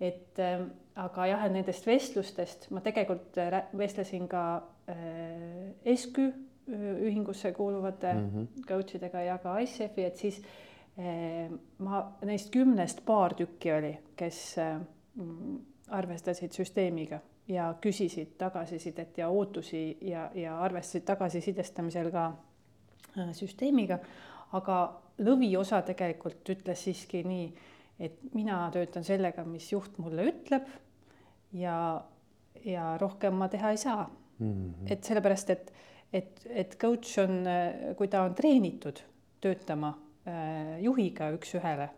et 0.00 0.38
äh, 0.38 0.60
aga 0.96 1.26
jah, 1.26 1.46
et 1.46 1.52
nendest 1.52 1.86
vestlustest 1.86 2.70
ma 2.70 2.80
tegelikult 2.84 3.38
äh, 3.38 3.62
vestlesin 3.78 4.28
ka 4.28 4.44
äh, 4.88 5.96
SQ 5.96 6.30
ühingusse 6.70 7.52
kuuluvate 7.52 8.12
mm 8.14 8.30
-hmm. 8.30 8.66
coach 8.68 8.94
idega 8.94 9.22
ja 9.22 9.38
ka 9.38 9.58
ICF-i, 9.58 10.04
et 10.04 10.16
siis 10.16 10.42
äh, 10.98 11.50
ma 11.78 12.12
neist 12.24 12.50
kümnest 12.50 13.04
paar 13.06 13.34
tükki 13.34 13.72
oli, 13.72 13.98
kes 14.16 14.58
äh, 14.58 14.80
arvestasid 15.88 16.52
süsteemiga 16.52 17.20
ja 17.48 17.74
küsisid 17.80 18.36
tagasisidet 18.38 19.18
ja 19.18 19.28
ootusi 19.28 19.98
ja, 20.00 20.30
ja 20.34 20.60
arvestasid 20.60 21.04
tagasisidestamisel 21.04 22.10
ka 22.10 22.32
äh, 23.18 23.32
süsteemiga. 23.32 23.98
aga 24.52 25.00
lõviosa 25.18 25.82
tegelikult 25.86 26.48
ütles 26.48 26.80
siiski 26.84 27.22
nii 27.22 27.54
et 28.00 28.16
mina 28.34 28.62
töötan 28.72 29.04
sellega, 29.04 29.44
mis 29.44 29.68
juht 29.72 29.98
mulle 30.00 30.24
ütleb 30.30 30.68
ja, 31.56 31.76
ja 32.64 32.96
rohkem 33.00 33.36
ma 33.36 33.48
teha 33.52 33.74
ei 33.74 33.80
saa 33.80 34.04
mm. 34.06 34.50
-hmm. 34.50 34.92
et 34.92 35.04
sellepärast, 35.04 35.50
et, 35.50 35.72
et, 36.12 36.46
et 36.48 36.76
coach 36.80 37.18
on, 37.22 37.44
kui 37.96 38.08
ta 38.08 38.22
on 38.22 38.34
treenitud 38.34 39.02
töötama 39.40 39.94
äh, 40.26 40.80
juhiga 40.82 41.30
üks-ühele, 41.36 41.88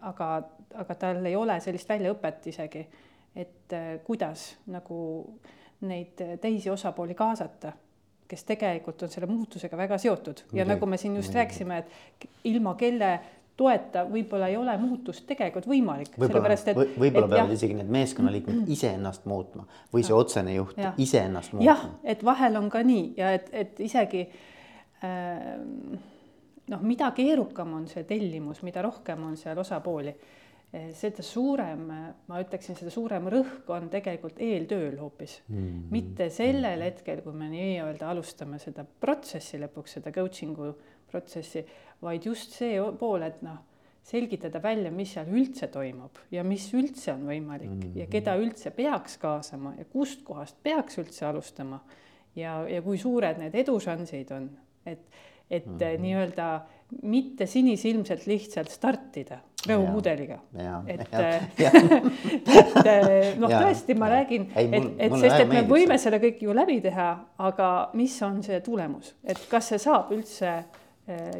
aga, 0.00 0.28
aga 0.74 0.94
tal 0.94 1.26
ei 1.26 1.36
ole 1.36 1.60
sellist 1.60 1.88
väljaõpet 1.88 2.46
isegi, 2.46 2.86
et 3.36 3.72
äh, 3.72 3.98
kuidas 4.04 4.56
nagu 4.66 4.98
neid 5.80 6.20
teisi 6.40 6.70
osapooli 6.70 7.14
kaasata 7.14 7.72
kes 8.32 8.46
tegelikult 8.48 9.02
on 9.04 9.10
selle 9.12 9.28
muutusega 9.28 9.76
väga 9.76 9.98
seotud 10.00 10.46
ja 10.56 10.64
nagu 10.64 10.86
me 10.88 10.96
siin 10.96 11.16
just 11.18 11.34
rääkisime, 11.34 11.78
et 11.82 12.28
ilma 12.48 12.74
kelle 12.80 13.10
toeta, 13.56 14.04
võib-olla 14.08 14.48
ei 14.48 14.56
ole 14.56 14.76
muutust 14.80 15.26
tegelikult 15.28 15.66
võimalik. 15.68 16.14
võib-olla, 16.18 16.56
võib-olla 16.98 17.28
peavad 17.28 17.52
isegi 17.52 17.76
need 17.78 17.90
meeskonnaliikmed 17.92 18.62
mm. 18.62 18.70
iseennast 18.72 19.26
muutma 19.28 19.66
või 19.92 20.06
see 20.06 20.16
otsene 20.16 20.54
juht 20.56 20.80
iseennast 20.96 21.52
muutma. 21.52 21.68
jah, 21.68 21.84
et 22.04 22.24
vahel 22.24 22.56
on 22.60 22.70
ka 22.72 22.82
nii 22.86 23.12
ja 23.20 23.34
et, 23.36 23.52
et 23.52 23.84
isegi 23.84 24.24
äh, 25.04 26.00
noh, 26.72 26.84
mida 26.86 27.10
keerukam 27.16 27.74
on 27.78 27.88
see 27.90 28.06
tellimus, 28.08 28.62
mida 28.66 28.84
rohkem 28.84 29.26
on 29.26 29.36
seal 29.40 29.58
osapooli, 29.62 30.14
eh, 30.72 30.88
seda 30.96 31.24
suurem, 31.26 31.84
ma 32.28 32.40
ütleksin, 32.42 32.78
seda 32.78 32.92
suurem 32.94 33.28
rõhk 33.32 33.68
on 33.74 33.90
tegelikult 33.92 34.40
eeltööl 34.42 34.96
hoopis 35.00 35.40
mm. 35.48 35.58
-hmm. 35.58 35.84
mitte 35.90 36.30
sellel 36.30 36.78
mm. 36.78 36.88
hetkel, 36.88 37.22
kui 37.26 37.36
me 37.36 37.50
nii-öelda 37.52 38.10
alustame 38.14 38.60
seda 38.62 38.84
protsessi 38.84 39.60
lõpuks, 39.62 39.98
seda 39.98 40.14
coaching'u 40.14 40.72
protsessi, 41.12 41.64
vaid 42.02 42.26
just 42.26 42.56
see 42.56 42.80
pool, 42.98 43.22
et 43.26 43.42
noh, 43.44 43.60
selgitada 44.02 44.58
välja, 44.62 44.90
mis 44.90 45.12
seal 45.14 45.30
üldse 45.30 45.68
toimub 45.70 46.18
ja 46.34 46.42
mis 46.46 46.64
üldse 46.74 47.12
on 47.14 47.26
võimalik 47.28 47.70
mm 47.70 47.80
-hmm. 47.80 47.98
ja 48.02 48.06
keda 48.10 48.34
üldse 48.40 48.72
peaks 48.74 49.16
kaasama 49.22 49.74
ja 49.78 49.84
kustkohast 49.84 50.56
peaks 50.62 50.98
üldse 50.98 51.26
alustama. 51.26 51.80
ja, 52.36 52.66
ja 52.68 52.82
kui 52.82 52.98
suured 52.98 53.38
need 53.38 53.54
edušansid 53.54 54.30
on, 54.32 54.50
et, 54.86 54.98
et 55.50 55.66
mm 55.66 55.78
-hmm. 55.78 56.00
nii-öelda 56.00 56.60
mitte 57.02 57.46
sinisilmselt 57.46 58.26
lihtsalt 58.26 58.70
startida 58.70 59.38
rõhumudeliga. 59.68 60.38
et, 60.86 61.00
et 61.62 63.38
noh, 63.38 63.50
tõesti, 63.50 63.94
ma 63.94 64.08
ja. 64.08 64.14
räägin, 64.16 64.48
et, 64.56 64.84
et 64.98 65.12
sest, 65.20 65.40
et 65.40 65.48
me 65.48 65.62
võime 65.68 65.98
selle 65.98 66.18
kõik 66.22 66.42
ju 66.42 66.54
läbi 66.54 66.80
teha, 66.84 67.08
aga 67.38 67.90
mis 67.94 68.22
on 68.26 68.42
see 68.42 68.60
tulemus, 68.60 69.14
et 69.24 69.38
kas 69.50 69.68
see 69.72 69.78
saab 69.82 70.10
üldse 70.14 70.64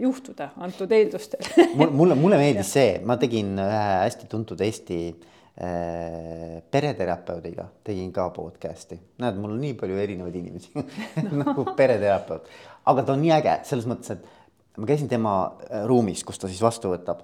juhtuda 0.02 0.50
antud 0.64 0.90
eeldustel. 0.90 1.44
Mulle, 1.78 2.16
mulle 2.18 2.38
meeldis 2.40 2.72
see, 2.74 2.96
ma 3.06 3.16
tegin 3.20 3.54
ühe 3.62 3.82
hästi 4.02 4.26
tuntud 4.30 4.60
Eesti 4.66 4.98
äh, 5.12 6.58
pereterapeudiga, 6.70 7.68
tegin 7.86 8.10
ka 8.14 8.28
podcast'i, 8.34 8.98
näed, 9.22 9.38
mul 9.38 9.54
on 9.54 9.62
nii 9.62 9.76
palju 9.78 9.98
erinevaid 10.02 10.38
inimesi 10.40 10.86
nagu 11.44 11.66
pereterapeut, 11.78 12.48
aga 12.90 13.06
ta 13.06 13.14
on 13.14 13.22
nii 13.22 13.34
äge 13.38 13.58
selles 13.68 13.86
mõttes, 13.90 14.16
et 14.16 14.80
ma 14.80 14.88
käisin 14.88 15.10
tema 15.10 15.36
äh, 15.68 15.84
ruumis, 15.88 16.24
kus 16.26 16.42
ta 16.42 16.50
siis 16.50 16.62
vastu 16.64 16.90
võtab 16.94 17.22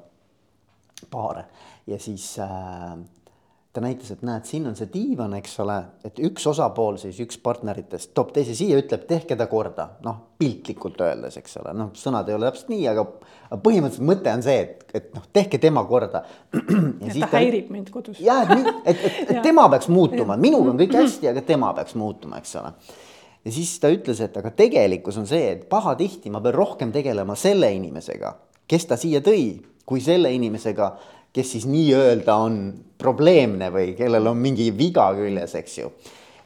paare. 1.11 1.46
Ja 1.88 1.96
siis 2.03 2.35
äh, 2.42 2.94
ta 3.78 3.82
näitas, 3.84 4.10
et 4.10 4.22
näed, 4.26 4.46
siin 4.48 4.64
on 4.66 4.74
see 4.74 4.88
diivan, 4.90 5.34
eks 5.38 5.52
ole, 5.62 5.76
et 6.06 6.16
üks 6.26 6.42
osapool 6.50 6.96
siis, 6.98 7.18
üks 7.22 7.38
partneritest 7.42 8.10
toob 8.16 8.32
teise 8.34 8.56
siia, 8.58 8.78
ütleb, 8.80 9.04
tehke 9.06 9.36
ta 9.38 9.46
korda, 9.50 9.84
noh, 10.02 10.16
piltlikult 10.40 10.98
öeldes, 11.06 11.36
eks 11.38 11.60
ole, 11.60 11.74
noh, 11.78 11.92
sõnad 11.98 12.26
ei 12.26 12.34
ole 12.34 12.48
täpselt 12.48 12.72
nii, 12.72 12.88
aga 12.90 13.04
põhimõtteliselt 13.62 14.08
mõte 14.08 14.32
on 14.34 14.42
see, 14.42 14.64
et, 14.64 14.82
et 14.98 15.12
noh, 15.14 15.28
tehke 15.34 15.60
tema 15.62 15.84
korda. 15.86 16.24
ja 17.06 17.14
ta 17.20 17.30
häirib 17.36 17.70
mind 17.74 17.92
kodus. 17.94 18.18
ja 18.24 18.40
et, 18.42 18.66
et, 18.82 19.04
et, 19.04 19.20
et 19.36 19.40
tema 19.46 19.68
peaks 19.70 19.90
muutuma, 19.92 20.38
minuga 20.40 20.74
on 20.74 20.82
kõik 20.82 20.98
hästi, 20.98 21.30
aga 21.30 21.44
tema 21.46 21.70
peaks 21.78 21.94
muutuma, 21.98 22.42
eks 22.42 22.58
ole. 22.58 22.74
ja 23.46 23.54
siis 23.60 23.76
ta 23.78 23.92
ütles, 23.94 24.24
et 24.26 24.42
aga 24.42 24.50
tegelikkus 24.58 25.22
on 25.22 25.30
see, 25.30 25.54
et 25.54 25.68
pahatihti 25.70 26.34
ma 26.34 26.42
pean 26.42 26.58
rohkem 26.58 26.94
tegelema 26.94 27.38
selle 27.38 27.70
inimesega, 27.78 28.34
kes 28.66 28.90
ta 28.90 28.98
siia 28.98 29.22
tõi, 29.22 29.52
kui 29.88 30.02
selle 30.04 30.34
inimesega 30.34 30.90
kes 31.32 31.52
siis 31.54 31.66
nii-öelda 31.68 32.36
on 32.40 32.60
probleemne 32.98 33.70
või 33.74 33.92
kellel 33.98 34.30
on 34.30 34.40
mingi 34.40 34.70
viga 34.76 35.10
küljes, 35.16 35.54
eks 35.58 35.78
ju. 35.78 35.90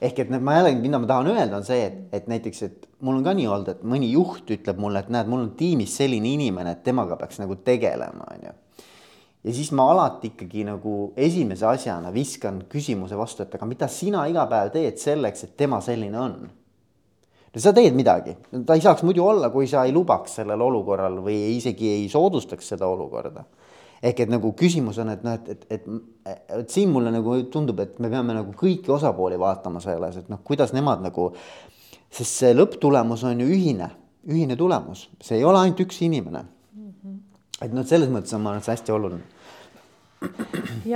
ehk 0.02 0.18
et 0.18 0.32
ma 0.34 0.56
jällegi, 0.58 0.80
mida 0.82 0.98
ma 0.98 1.06
tahan 1.06 1.30
öelda, 1.30 1.60
on 1.60 1.66
see, 1.66 1.84
et, 1.86 2.00
et 2.12 2.26
näiteks, 2.30 2.62
et 2.66 2.88
mul 3.06 3.20
on 3.20 3.26
ka 3.26 3.34
nii 3.38 3.46
olnud, 3.46 3.68
et 3.70 3.84
mõni 3.86 4.10
juht 4.12 4.50
ütleb 4.50 4.80
mulle, 4.82 5.04
et 5.04 5.12
näed, 5.14 5.30
mul 5.30 5.44
on 5.44 5.52
tiimis 5.58 5.94
selline 6.00 6.32
inimene, 6.34 6.74
et 6.74 6.82
temaga 6.84 7.16
peaks 7.20 7.38
nagu 7.42 7.56
tegelema, 7.64 8.26
on 8.34 8.48
ju. 8.48 8.56
ja 9.46 9.54
siis 9.54 9.70
ma 9.78 9.86
alati 9.92 10.32
ikkagi 10.32 10.66
nagu 10.66 10.96
esimese 11.16 11.66
asjana 11.70 12.10
viskan 12.14 12.64
küsimuse 12.70 13.18
vastu, 13.18 13.46
et 13.46 13.54
aga 13.54 13.68
mida 13.70 13.88
sina 13.88 14.26
iga 14.30 14.48
päev 14.50 14.74
teed 14.74 14.98
selleks, 14.98 15.46
et 15.46 15.56
tema 15.56 15.80
selline 15.80 16.18
on 16.18 16.36
no 17.52 17.60
sa 17.60 17.72
teed 17.76 17.94
midagi, 17.94 18.34
ta 18.66 18.74
ei 18.74 18.82
saaks 18.82 19.02
muidu 19.06 19.24
olla, 19.28 19.50
kui 19.54 19.66
sa 19.70 19.84
ei 19.86 19.92
lubaks 19.94 20.38
sellel 20.40 20.60
olukorral 20.66 21.20
või 21.22 21.36
isegi 21.56 21.90
ei 21.94 22.06
soodustaks 22.10 22.74
seda 22.74 22.88
olukorda 22.90 23.44
ehk 24.02 24.24
et 24.24 24.30
nagu 24.32 24.50
küsimus 24.58 24.98
on, 25.02 25.12
et 25.12 25.22
noh, 25.26 25.36
et, 25.38 25.66
et, 25.70 25.84
et, 26.26 26.46
et 26.58 26.74
siin 26.74 26.90
mulle 26.92 27.12
nagu 27.14 27.36
tundub, 27.52 27.80
et 27.84 27.98
me 28.02 28.10
peame 28.10 28.34
nagu 28.36 28.54
kõiki 28.58 28.90
osapooli 28.94 29.38
vaatama 29.40 29.82
selles, 29.84 30.18
et 30.18 30.30
noh, 30.32 30.40
kuidas 30.44 30.74
nemad 30.74 31.04
nagu, 31.04 31.30
sest 32.10 32.42
see 32.42 32.56
lõpptulemus 32.56 33.22
on 33.28 33.44
ju 33.44 33.48
ühine, 33.54 33.92
ühine 34.28 34.58
tulemus, 34.58 35.06
see 35.22 35.38
ei 35.38 35.46
ole 35.46 35.62
ainult 35.62 35.84
üks 35.86 36.02
inimene 36.02 36.42
mm. 36.42 36.90
-hmm. 36.90 37.16
et 37.66 37.74
noh, 37.74 37.86
selles 37.86 38.10
mõttes 38.10 38.34
on, 38.34 38.42
ma 38.42 38.52
arvan, 38.52 38.62
et 38.62 38.68
see 38.68 38.76
hästi 38.76 38.96
oluline. 38.98 39.24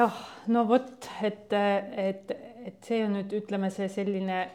jah, 0.01 0.23
no 0.51 0.67
vot, 0.69 1.11
et, 1.23 1.53
et, 1.53 2.39
et 2.67 2.79
see 2.83 3.05
on 3.07 3.19
nüüd 3.21 3.39
ütleme, 3.39 3.71
see 3.71 3.89
selline 3.89 4.47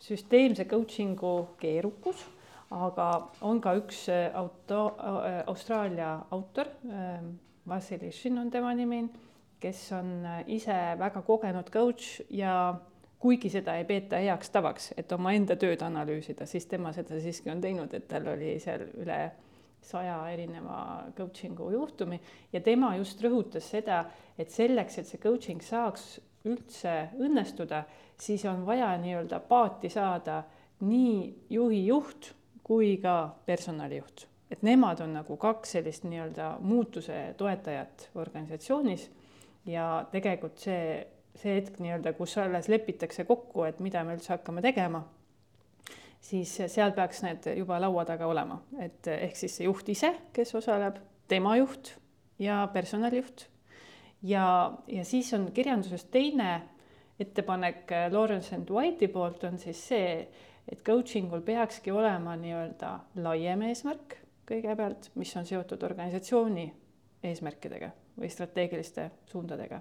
süsteemse 0.00 0.64
coaching'u 0.64 1.34
keerukus 1.60 2.22
aga 2.70 3.06
on 3.42 3.60
ka 3.60 3.74
üks 3.78 4.06
auto, 4.34 4.82
Austraalia 5.50 6.12
autor 6.30 6.70
ähm, 6.86 7.32
Vassili 7.70 8.10
Šin 8.12 8.38
on 8.38 8.50
tema 8.50 8.72
nimi, 8.74 9.04
kes 9.62 9.82
on 9.94 10.24
äh, 10.26 10.40
ise 10.50 10.76
väga 10.98 11.22
kogenud 11.22 11.70
coach 11.70 12.20
ja 12.34 12.74
kuigi 13.20 13.50
seda 13.52 13.76
ei 13.78 13.84
peeta 13.84 14.18
heaks 14.18 14.50
tavaks, 14.50 14.88
et 14.98 15.12
omaenda 15.12 15.54
tööd 15.60 15.82
analüüsida, 15.86 16.48
siis 16.50 16.66
tema 16.66 16.90
seda 16.96 17.20
siiski 17.20 17.52
on 17.52 17.60
teinud, 17.62 17.92
et 17.94 18.08
tal 18.10 18.26
oli 18.32 18.56
seal 18.62 18.86
üle 19.02 19.20
saja 19.84 20.16
erineva 20.32 20.80
coaching'u 21.16 21.70
juhtumi 21.76 22.18
ja 22.52 22.60
tema 22.64 22.94
just 22.98 23.22
rõhutas 23.24 23.68
seda, 23.70 24.02
et 24.38 24.50
selleks, 24.50 24.98
et 24.98 25.08
see 25.08 25.20
coaching 25.22 25.62
saaks 25.64 26.16
üldse 26.48 26.96
õnnestuda, 27.20 27.84
siis 28.20 28.44
on 28.48 28.64
vaja 28.66 28.90
nii-öelda 28.98 29.42
paati 29.48 29.92
saada 29.92 30.42
nii 30.80 31.46
juhi 31.52 31.84
juht 31.86 32.32
kui 32.64 32.96
ka 33.02 33.20
personalijuht 33.46 34.29
et 34.50 34.62
nemad 34.66 35.00
on 35.04 35.14
nagu 35.14 35.36
kaks 35.40 35.76
sellist 35.76 36.04
nii-öelda 36.08 36.56
muutuse 36.66 37.16
toetajat 37.38 38.08
organisatsioonis 38.18 39.06
ja 39.70 39.86
tegelikult 40.12 40.58
see, 40.58 41.06
see 41.38 41.56
hetk 41.60 41.78
nii-öelda, 41.82 42.12
kus 42.18 42.36
alles 42.42 42.68
lepitakse 42.72 43.24
kokku, 43.28 43.64
et 43.68 43.80
mida 43.80 44.02
me 44.04 44.16
üldse 44.18 44.34
hakkame 44.34 44.62
tegema, 44.64 45.04
siis 46.20 46.56
seal 46.72 46.94
peaks 46.96 47.22
need 47.24 47.46
juba 47.56 47.78
laua 47.80 48.04
taga 48.08 48.26
olema, 48.30 48.60
et 48.82 49.06
ehk 49.12 49.38
siis 49.38 49.60
see 49.60 49.68
juht 49.68 49.88
ise, 49.92 50.12
kes 50.34 50.54
osaleb, 50.58 50.98
tema 51.30 51.54
juht 51.60 51.94
ja 52.42 52.64
personalijuht. 52.72 53.46
ja, 54.22 54.72
ja 54.88 55.04
siis 55.04 55.32
on 55.34 55.50
kirjanduses 55.52 56.04
teine 56.10 56.62
ettepanek 57.20 57.90
Lawrence 58.10 58.54
and 58.56 58.70
White'i 58.70 59.08
poolt 59.08 59.44
on 59.44 59.58
siis 59.58 59.80
see, 59.88 60.26
et 60.68 60.82
coaching 60.84 61.32
ul 61.32 61.44
peakski 61.44 61.92
olema 61.92 62.34
nii-öelda 62.36 62.98
laiem 63.22 63.62
eesmärk 63.68 64.16
kõigepealt, 64.50 65.10
mis 65.20 65.32
on 65.38 65.46
seotud 65.48 65.82
organisatsiooni 65.86 66.66
eesmärkidega 67.30 67.90
või 68.18 68.30
strateegiliste 68.32 69.10
suundadega. 69.30 69.80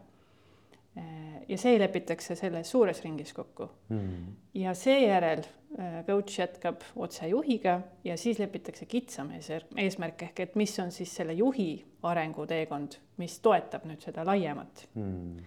ja 1.47 1.57
see 1.57 1.77
lepitakse 1.79 2.35
selles 2.35 2.69
suures 2.69 2.99
ringis 3.03 3.31
kokku. 3.33 3.69
Mm.. 3.89 4.33
ja 4.53 4.73
seejärel 4.75 5.43
äh, 5.45 5.99
coach 6.05 6.39
jätkab 6.39 6.83
otsejuhiga 6.95 7.79
ja 8.03 8.17
siis 8.17 8.39
lepitakse 8.39 8.85
kitsam 8.85 9.31
eesmärk 9.77 10.23
ehk 10.23 10.39
et 10.39 10.55
mis 10.55 10.73
on 10.79 10.91
siis 10.91 11.13
selle 11.15 11.33
juhi 11.33 11.85
arenguteekond, 12.03 12.97
mis 13.17 13.39
toetab 13.39 13.85
nüüd 13.85 14.03
seda 14.03 14.25
laiemat. 14.25 14.87
Mm.. 14.95 15.37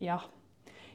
jah, 0.00 0.24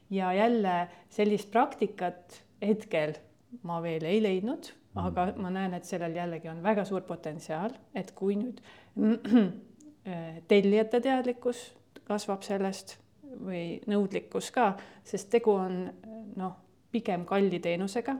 ja 0.09 0.33
jälle 0.33 0.87
sellist 1.09 1.51
praktikat 1.51 2.43
hetkel 2.61 3.15
ma 3.61 3.79
veel 3.83 4.05
ei 4.07 4.21
leidnud, 4.23 4.69
aga 4.95 5.27
ma 5.41 5.51
näen, 5.53 5.73
et 5.77 5.87
sellel 5.89 6.15
jällegi 6.15 6.49
on 6.51 6.61
väga 6.63 6.85
suur 6.85 7.05
potentsiaal, 7.07 7.73
et 7.95 8.11
kui 8.17 8.37
nüüd 8.39 8.59
tellijate 10.51 11.01
teadlikkus 11.01 11.63
kasvab 12.07 12.43
sellest 12.45 12.97
või 13.43 13.79
nõudlikkus 13.89 14.51
ka, 14.53 14.73
sest 15.07 15.31
tegu 15.33 15.55
on 15.55 15.79
noh, 16.37 16.55
pigem 16.93 17.25
kalli 17.25 17.59
teenusega, 17.63 18.15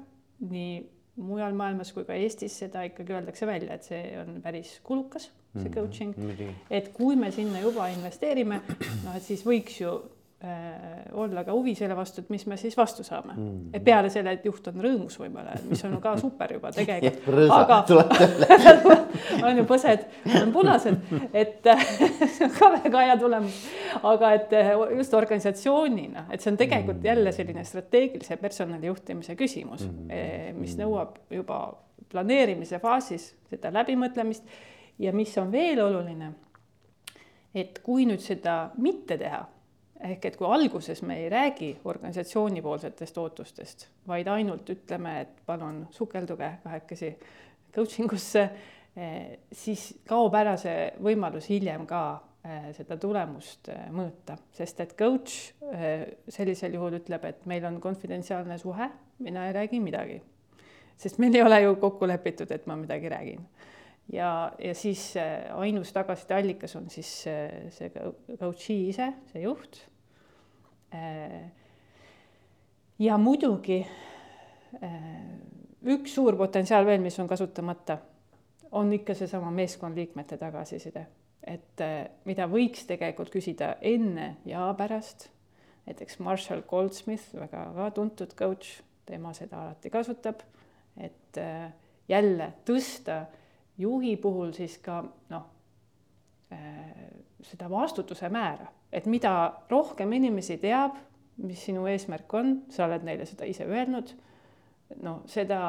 nii 0.49 0.73
mujal 1.21 1.53
maailmas 1.53 1.91
kui 1.93 2.07
ka 2.07 2.15
Eestis 2.17 2.55
seda 2.63 2.87
ikkagi 2.87 3.13
öeldakse 3.13 3.45
välja, 3.45 3.75
et 3.75 3.85
see 3.85 4.01
on 4.17 4.39
päris 4.41 4.79
kulukas, 4.83 5.29
see 5.53 5.67
mhm, 5.67 5.73
coaching 5.75 6.17
mm. 6.17 6.31
-hmm. 6.31 6.65
et 6.73 6.89
kui 6.93 7.15
me 7.15 7.29
sinna 7.31 7.61
juba 7.61 7.87
investeerime, 7.93 8.61
noh, 9.05 9.15
et 9.15 9.21
siis 9.21 9.45
võiks 9.45 9.77
ju 9.83 9.93
Äh, 9.93 10.22
olla 11.13 11.43
ka 11.47 11.53
huvi 11.55 11.71
selle 11.75 11.95
vastu, 11.95 12.21
et 12.21 12.31
mis 12.33 12.43
me 12.51 12.57
siis 12.59 12.75
vastu 12.75 13.03
saame 13.05 13.31
mm.. 13.31 13.75
et 13.77 13.83
peale 13.83 14.09
selle, 14.11 14.33
et 14.35 14.43
juht 14.43 14.65
on 14.67 14.81
rõõmus 14.83 15.15
võib-olla, 15.21 15.53
mis 15.69 15.83
on 15.87 15.95
ka 16.03 16.17
super 16.23 16.51
juba 16.51 16.71
tegelikult. 16.75 17.53
aga 17.55 17.77
on 19.47 19.61
ju 19.61 19.65
põsed, 19.69 20.03
on 20.41 20.51
punased, 20.55 20.99
et 21.31 21.69
see 21.69 22.47
on 22.47 22.51
ka 22.57 22.73
väga 22.75 23.05
hea 23.07 23.15
tulemus. 23.21 23.61
aga 24.11 24.33
et 24.39 24.53
äh, 24.59 24.73
just 24.97 25.15
organisatsioonina, 25.17 26.25
et 26.33 26.43
see 26.43 26.51
on 26.51 26.59
tegelikult 26.59 26.99
mm. 26.99 27.07
jälle 27.11 27.35
selline 27.35 27.63
strateegilise 27.67 28.37
personali 28.41 28.91
juhtimise 28.91 29.37
küsimus, 29.39 29.87
mm. 29.87 30.11
äh, 30.11 30.51
mis 30.57 30.75
nõuab 30.79 31.21
juba 31.31 31.63
planeerimise 32.11 32.83
faasis 32.83 33.31
seda 33.49 33.71
läbimõtlemist 33.73 34.43
ja 34.99 35.13
mis 35.15 35.33
on 35.39 35.51
veel 35.51 35.81
oluline, 35.87 36.33
et 37.55 37.79
kui 37.85 38.07
nüüd 38.09 38.21
seda 38.21 38.73
mitte 38.81 39.17
teha 39.17 39.45
ehk 40.03 40.27
et 40.27 40.37
kui 40.37 40.47
alguses 40.51 41.01
me 41.07 41.17
ei 41.21 41.29
räägi 41.31 41.69
organisatsioonipoolsetest 41.87 43.17
ootustest, 43.17 43.87
vaid 44.07 44.27
ainult 44.27 44.69
ütleme, 44.73 45.15
et 45.23 45.41
palun 45.47 45.83
sukelduge 45.95 46.49
kahekesi 46.63 47.13
coaching 47.75 48.11
usse, 48.13 48.43
eh, 48.97 49.39
siis 49.51 49.89
kaob 50.09 50.35
ära 50.37 50.57
see 50.59 50.89
võimalus 51.03 51.47
hiljem 51.51 51.87
ka 51.89 52.01
eh, 52.43 52.69
seda 52.77 52.97
tulemust 53.01 53.71
eh, 53.71 53.87
mõõta, 53.95 54.37
sest 54.55 54.83
et 54.83 54.97
coach 54.99 55.53
sellisel 56.29 56.75
juhul 56.77 56.99
ütleb, 56.99 57.23
et 57.29 57.47
meil 57.49 57.65
on 57.69 57.79
konfidentsiaalne 57.81 58.59
suhe, 58.61 58.89
mina 59.23 59.47
ei 59.47 59.55
räägi 59.55 59.79
midagi. 59.83 60.21
sest 60.97 61.17
meil 61.19 61.35
ei 61.35 61.41
ole 61.41 61.61
ju 61.61 61.75
kokku 61.81 62.07
lepitud, 62.07 62.51
et 62.51 62.67
ma 62.67 62.75
midagi 62.77 63.09
räägin. 63.09 63.47
Ja, 64.11 64.51
ja 64.59 64.75
siis 64.75 65.13
ainus 65.55 65.93
tagasisideallikas 65.95 66.75
on 66.75 66.89
siis 66.91 67.09
see 67.23 67.89
coach'i 68.39 68.75
ise, 68.89 69.13
see 69.31 69.45
juht 69.47 69.79
ja 72.99 73.17
muidugi 73.17 73.79
äh, 74.83 74.95
üks 75.93 76.15
suur 76.15 76.37
potentsiaal 76.37 76.85
veel, 76.87 77.01
mis 77.03 77.19
on 77.19 77.29
kasutamata, 77.29 77.97
on 78.71 78.93
ikka 78.93 79.15
seesama 79.17 79.51
meeskonnaliikmete 79.53 80.37
tagasiside, 80.41 81.05
et 81.47 81.83
äh, 81.83 81.99
mida 82.29 82.47
võiks 82.49 82.85
tegelikult 82.89 83.33
küsida 83.33 83.75
enne 83.81 84.35
ja 84.45 84.67
pärast. 84.77 85.29
näiteks 85.85 86.19
Marshall 86.19 86.61
Goldsmith, 86.67 87.33
väga 87.35 87.65
ka 87.75 87.89
tuntud 87.91 88.35
coach, 88.39 88.81
tema 89.05 89.33
seda 89.33 89.63
alati 89.65 89.89
kasutab, 89.91 90.45
et 90.95 91.39
jälle 92.07 92.53
tõsta 92.63 93.25
juhi 93.77 94.15
puhul 94.17 94.53
siis 94.53 94.77
ka 94.77 95.01
noh, 95.29 95.49
seda 97.43 97.67
vastutuse 97.69 98.29
määra 98.29 98.69
et 98.93 99.09
mida 99.09 99.33
rohkem 99.71 100.13
inimesi 100.13 100.59
teab, 100.61 100.95
mis 101.43 101.65
sinu 101.65 101.87
eesmärk 101.89 102.33
on, 102.37 102.55
sa 102.69 102.85
oled 102.85 103.05
neile 103.07 103.25
seda 103.25 103.47
ise 103.49 103.65
öelnud, 103.65 104.13
no 105.01 105.21
seda 105.29 105.59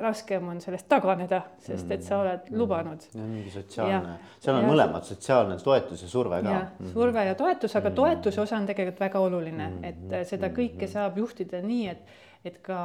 raskem 0.00 0.48
on 0.48 0.60
sellest 0.62 0.88
taganeda, 0.90 1.40
sest 1.62 1.90
et 1.94 2.02
sa 2.02 2.18
oled 2.22 2.48
mm. 2.48 2.58
lubanud. 2.58 3.06
mingi 3.14 3.50
sotsiaalne, 3.52 4.16
seal 4.42 4.56
on 4.56 4.64
ja, 4.64 4.70
mõlemad 4.72 5.06
sotsiaalne 5.06 5.58
toetus 5.62 6.02
ja 6.06 6.10
surve 6.10 6.40
ka. 6.42 6.54
Mm. 6.80 6.92
surve 6.92 7.24
ja 7.28 7.34
toetus, 7.38 7.76
aga 7.78 7.90
mm. 7.90 7.98
toetuse 8.00 8.42
osa 8.42 8.58
on 8.58 8.68
tegelikult 8.70 9.02
väga 9.04 9.22
oluline, 9.22 9.68
mm. 9.68 9.90
et 9.90 10.30
seda 10.30 10.50
kõike 10.54 10.88
saab 10.90 11.18
juhtida 11.22 11.62
nii, 11.64 11.88
et 11.94 12.22
et 12.44 12.58
ka 12.60 12.78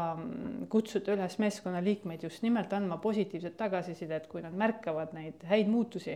kutsuda 0.71 1.17
üles 1.17 1.33
meeskonnaliikmeid 1.43 2.21
just 2.23 2.45
nimelt 2.45 2.71
andma 2.71 2.95
positiivset 3.03 3.57
tagasisidet, 3.59 4.29
kui 4.31 4.39
nad 4.39 4.55
märkavad 4.55 5.11
neid 5.11 5.43
häid 5.49 5.67
muutusi. 5.67 6.15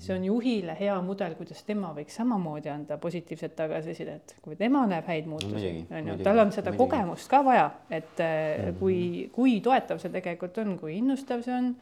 See 0.00 0.14
on 0.14 0.24
juhile 0.24 0.74
hea 0.78 0.94
mudel, 1.04 1.34
kuidas 1.36 1.60
tema 1.66 1.90
võiks 1.96 2.14
samamoodi 2.16 2.70
anda 2.72 2.96
positiivset 3.00 3.52
tagasisidet, 3.58 4.36
kui 4.40 4.56
tema 4.56 4.86
näeb 4.88 5.08
häid 5.10 5.28
muutusi, 5.28 5.72
on 5.92 6.08
ju, 6.08 6.16
tal 6.24 6.40
on 6.46 6.52
seda 6.54 6.72
midagi. 6.72 6.80
kogemust 6.80 7.28
ka 7.30 7.42
vaja, 7.44 7.66
et 7.92 8.22
mm. 8.22 8.78
kui, 8.80 8.98
kui 9.34 9.58
toetav 9.64 10.00
see 10.00 10.12
tegelikult 10.14 10.60
on, 10.64 10.76
kui 10.80 10.96
innustav 11.00 11.44
see 11.44 11.56
on. 11.56 11.74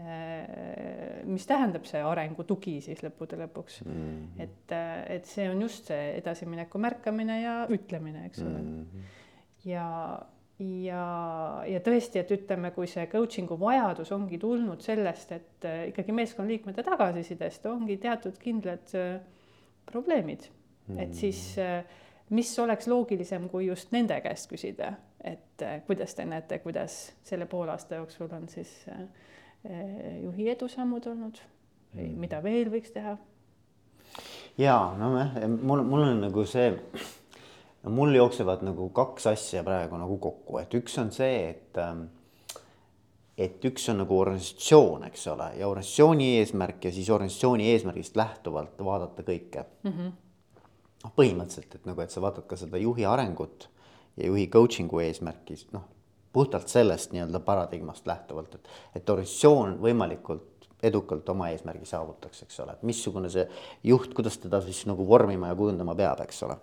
Äh, 0.00 1.20
mis 1.28 1.44
tähendab 1.44 1.84
see 1.84 2.00
arengu 2.00 2.46
tugi 2.48 2.78
siis 2.80 3.02
lõppude 3.04 3.36
lõpuks 3.36 3.82
mm, 3.84 3.90
-hmm. 3.92 4.40
et, 4.40 4.72
äh, 4.72 5.02
et 5.18 5.28
see 5.28 5.44
on 5.50 5.60
just 5.60 5.90
see 5.92 6.14
edasimineku 6.16 6.80
märkamine 6.80 7.36
ja 7.42 7.56
ütlemine, 7.68 8.24
eks 8.24 8.40
ole 8.40 8.62
mm. 8.62 8.86
-hmm. 8.86 9.10
ja 9.68 9.84
ja, 10.84 11.04
ja 11.68 11.80
tõesti, 11.84 12.20
et 12.22 12.32
ütleme, 12.34 12.72
kui 12.74 12.88
see 12.90 13.04
coaching'u 13.10 13.56
vajadus 13.60 14.12
ongi 14.14 14.38
tulnud 14.40 14.82
sellest, 14.84 15.32
et 15.36 15.66
äh, 15.68 15.86
ikkagi 15.90 16.14
meeskonnaliikmete 16.16 16.84
tagasisidest 16.86 17.66
ongi 17.70 17.98
teatud 18.02 18.38
kindlad 18.42 18.94
äh, 18.98 19.16
probleemid 19.88 20.46
mm., 20.88 21.00
et 21.02 21.16
siis 21.18 21.40
äh, 21.62 21.80
mis 22.32 22.52
oleks 22.62 22.88
loogilisem, 22.88 23.48
kui 23.52 23.66
just 23.68 23.92
nende 23.92 24.18
käest 24.24 24.50
küsida, 24.50 24.92
et 25.24 25.62
kuidas 25.86 26.14
te 26.18 26.24
näete, 26.26 26.58
kuidas 26.64 26.96
selle 27.26 27.46
poolaasta 27.46 28.00
jooksul 28.00 28.32
on 28.34 28.48
siis 28.50 28.70
juhi 29.62 30.48
edusammud 30.50 31.04
olnud 31.06 31.36
või 31.92 32.08
mm. 32.08 32.16
mida 32.24 32.40
veel 32.42 32.72
võiks 32.72 32.90
teha? 32.94 33.12
ja 34.58 34.78
no 34.98 35.12
mul, 35.62 35.84
mul 35.86 36.06
on 36.08 36.24
nagu 36.24 36.46
see 36.48 36.72
no 37.82 37.90
mul 37.90 38.14
jooksevad 38.14 38.62
nagu 38.66 38.88
kaks 38.94 39.26
asja 39.32 39.62
praegu 39.66 39.98
nagu 40.00 40.18
kokku, 40.22 40.58
et 40.62 40.74
üks 40.78 40.98
on 41.02 41.10
see, 41.14 41.38
et 41.50 41.80
ähm, 41.80 42.06
et 43.38 43.64
üks 43.64 43.88
on 43.90 44.02
nagu 44.02 44.18
organisatsioon, 44.20 45.06
eks 45.08 45.26
ole, 45.32 45.48
ja 45.58 45.68
organisatsiooni 45.68 46.28
eesmärk 46.38 46.84
ja 46.84 46.92
siis 46.94 47.08
organisatsiooni 47.10 47.70
eesmärgist 47.72 48.16
lähtuvalt 48.16 48.82
vaadata 48.84 49.24
kõike 49.26 49.64
mm. 49.82 49.92
-hmm. 49.92 50.12
noh, 51.04 51.14
põhimõtteliselt, 51.16 51.74
et 51.74 51.88
nagu, 51.88 52.00
et 52.04 52.10
sa 52.10 52.22
vaatad 52.22 52.46
ka 52.46 52.60
seda 52.60 52.78
juhi 52.78 53.08
arengut 53.08 53.68
ja 54.16 54.28
juhi 54.28 54.46
coaching'u 54.52 55.00
eesmärki, 55.00 55.56
noh, 55.72 55.88
puhtalt 56.32 56.68
sellest 56.68 57.12
nii-öelda 57.12 57.40
paradigmast 57.40 58.06
lähtuvalt, 58.06 58.54
et, 58.54 58.68
et 58.94 59.10
organisatsioon 59.10 59.78
võimalikult 59.80 60.68
edukalt 60.82 61.28
oma 61.28 61.48
eesmärgi 61.54 61.86
saavutaks, 61.86 62.42
eks 62.42 62.60
ole, 62.60 62.72
et 62.72 62.82
missugune 62.82 63.30
see 63.30 63.46
juht, 63.84 64.14
kuidas 64.14 64.38
teda 64.38 64.60
siis 64.60 64.84
nagu 64.86 65.06
vormima 65.08 65.48
ja 65.48 65.56
kujundama 65.56 65.94
peab, 65.94 66.20
eks 66.20 66.42
ole 66.42 66.58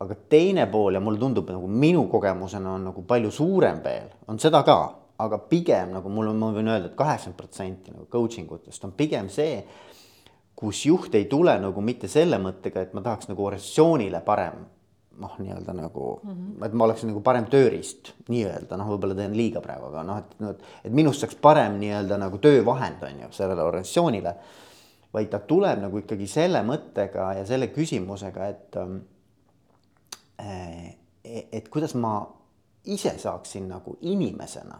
aga 0.00 0.14
teine 0.28 0.66
pool 0.68 0.98
ja 0.98 1.00
mulle 1.00 1.18
tundub 1.20 1.48
nagu 1.50 1.68
minu 1.68 2.04
kogemusena 2.12 2.74
on 2.76 2.90
nagu 2.90 3.02
palju 3.08 3.30
suurem 3.32 3.80
veel, 3.84 4.10
on 4.28 4.38
seda 4.42 4.62
ka, 4.66 4.78
aga 5.24 5.38
pigem 5.48 5.94
nagu 5.96 6.12
mul 6.12 6.30
on, 6.32 6.40
ma 6.40 6.52
võin 6.52 6.68
öelda 6.68 6.90
et, 6.90 6.92
et 6.92 6.98
kaheksakümmend 6.98 7.38
protsenti 7.40 7.94
nagu 7.94 8.08
coaching 8.12 8.50
utest 8.52 8.84
on 8.84 8.92
pigem 8.96 9.30
see, 9.32 9.62
kus 10.56 10.84
juht 10.88 11.14
ei 11.16 11.24
tule 11.30 11.56
nagu 11.60 11.84
mitte 11.84 12.08
selle 12.12 12.38
mõttega, 12.40 12.84
et 12.84 12.96
ma 12.96 13.04
tahaks 13.04 13.30
nagu 13.30 13.44
organisatsioonile 13.44 14.20
parem 14.24 14.64
noh, 15.20 15.32
nii-öelda 15.40 15.72
nagu 15.72 16.20
mm, 16.22 16.30
-hmm. 16.30 16.66
et 16.66 16.72
ma 16.72 16.84
oleksin 16.84 17.08
nagu 17.08 17.20
parem 17.24 17.48
tööriist 17.48 18.12
nii-öelda, 18.28 18.76
noh, 18.76 18.92
võib-olla 18.92 19.16
teen 19.16 19.36
liiga 19.36 19.60
praegu, 19.64 19.88
aga 19.88 20.04
noh, 20.04 20.18
et, 20.20 20.36
et, 20.50 20.64
et 20.84 20.92
minust 20.92 21.24
saaks 21.24 21.38
parem 21.40 21.78
nii-öelda 21.80 22.18
nagu 22.20 22.38
töövahend 22.38 23.02
on 23.02 23.20
ju 23.24 23.32
sellele 23.32 23.62
organisatsioonile. 23.62 24.36
vaid 25.14 25.30
ta 25.32 25.38
tuleb 25.38 25.78
nagu 25.80 25.98
ikkagi 25.98 26.26
selle 26.28 26.60
mõttega 26.62 27.30
ja 27.38 27.44
selle 27.48 27.70
küsimusega, 27.72 28.48
et 28.48 28.76
ähm, 28.76 28.98
et 30.38 31.68
kuidas 31.72 31.94
ma 31.98 32.18
ise 32.86 33.16
saaksin 33.18 33.68
nagu 33.68 33.96
inimesena 34.06 34.78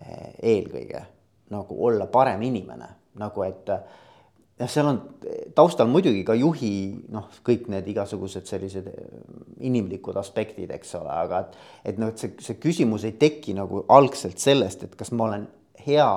eh, 0.00 0.34
eelkõige 0.54 1.02
nagu 1.50 1.78
olla 1.86 2.08
parem 2.10 2.42
inimene, 2.42 2.88
nagu 3.22 3.42
et 3.46 3.70
jah, 3.70 4.70
seal 4.70 4.90
on 4.90 5.00
taustal 5.54 5.88
muidugi 5.90 6.24
ka 6.26 6.34
juhi 6.38 6.72
noh, 7.14 7.28
kõik 7.46 7.68
need 7.70 7.86
igasugused 7.92 8.48
sellised 8.50 8.88
inimlikud 9.66 10.18
aspektid, 10.18 10.72
eks 10.74 10.96
ole, 10.98 11.12
aga 11.12 11.44
et, 11.44 11.56
et 11.92 12.02
noh, 12.02 12.10
et 12.10 12.22
see, 12.22 12.34
see 12.42 12.58
küsimus 12.62 13.06
ei 13.06 13.14
teki 13.20 13.54
nagu 13.58 13.84
algselt 13.94 14.42
sellest, 14.42 14.86
et 14.86 14.98
kas 14.98 15.12
ma 15.14 15.30
olen 15.30 15.46
hea 15.86 16.10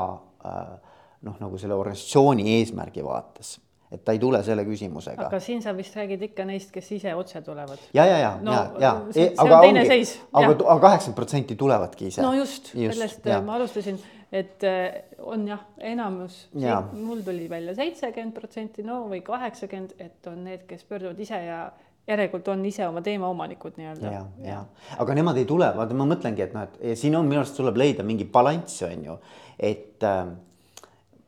noh, 1.21 1.35
nagu 1.37 1.61
selle 1.61 1.77
organisatsiooni 1.77 2.47
eesmärgi 2.57 3.05
vaates 3.05 3.57
et 3.91 4.03
ta 4.05 4.13
ei 4.13 4.19
tule 4.21 4.41
selle 4.45 4.63
küsimusega. 4.67 5.27
aga 5.27 5.39
siin 5.41 5.63
sa 5.65 5.73
vist 5.77 5.95
räägid 5.97 6.21
ikka 6.29 6.45
neist, 6.45 6.71
kes 6.73 6.91
ise 6.99 7.15
otse 7.17 7.41
tulevad. 7.45 7.81
ja, 7.93 8.05
ja, 8.05 8.17
ja 8.21 8.31
no,, 8.41 8.53
ja, 8.53 8.69
ja. 8.79 8.93
E, 9.15 9.27
aga 9.37 9.59
ongi, 9.65 9.99
aga, 10.31 10.53
aga 10.53 10.79
kaheksakümmend 10.85 11.17
protsenti 11.17 11.57
tulevadki 11.59 12.07
ise. 12.11 12.21
no 12.21 12.33
just, 12.37 12.73
just, 12.75 12.97
sellest 12.97 13.25
ja. 13.25 13.41
ma 13.45 13.57
alustasin, 13.57 13.99
et 14.31 14.63
äh, 14.63 15.01
on 15.25 15.47
jah, 15.49 15.61
enamus, 15.91 16.41
Jaa. 16.53 16.81
mul 16.93 17.23
tuli 17.25 17.49
välja 17.49 17.73
seitsekümmend 17.77 18.37
protsenti, 18.37 18.85
no 18.85 19.03
või 19.09 19.23
kaheksakümmend, 19.25 19.95
et 19.99 20.29
on 20.29 20.43
need, 20.45 20.67
kes 20.69 20.85
pöörduvad 20.89 21.19
ise 21.25 21.41
ja 21.47 21.63
järelikult 22.09 22.47
on 22.53 22.61
ise 22.65 22.85
oma 22.87 23.01
teema 23.05 23.29
omanikud 23.29 23.77
nii-öelda. 23.77 24.11
ja, 24.13 24.21
ja 24.45 24.59
aga 25.01 25.17
nemad 25.17 25.37
ei 25.41 25.49
tule, 25.49 25.71
vaata, 25.77 25.97
ma 25.97 26.05
mõtlengi, 26.09 26.45
et 26.45 26.53
noh, 26.53 26.69
et 26.69 26.91
ja 26.91 26.99
siin 26.99 27.17
on 27.17 27.25
minu 27.29 27.41
arust 27.41 27.57
tuleb 27.57 27.77
leida 27.81 28.05
mingi 28.05 28.29
balanss, 28.29 28.83
on 28.85 29.09
ju, 29.09 29.17
et 29.57 30.05
äh, 30.05 30.29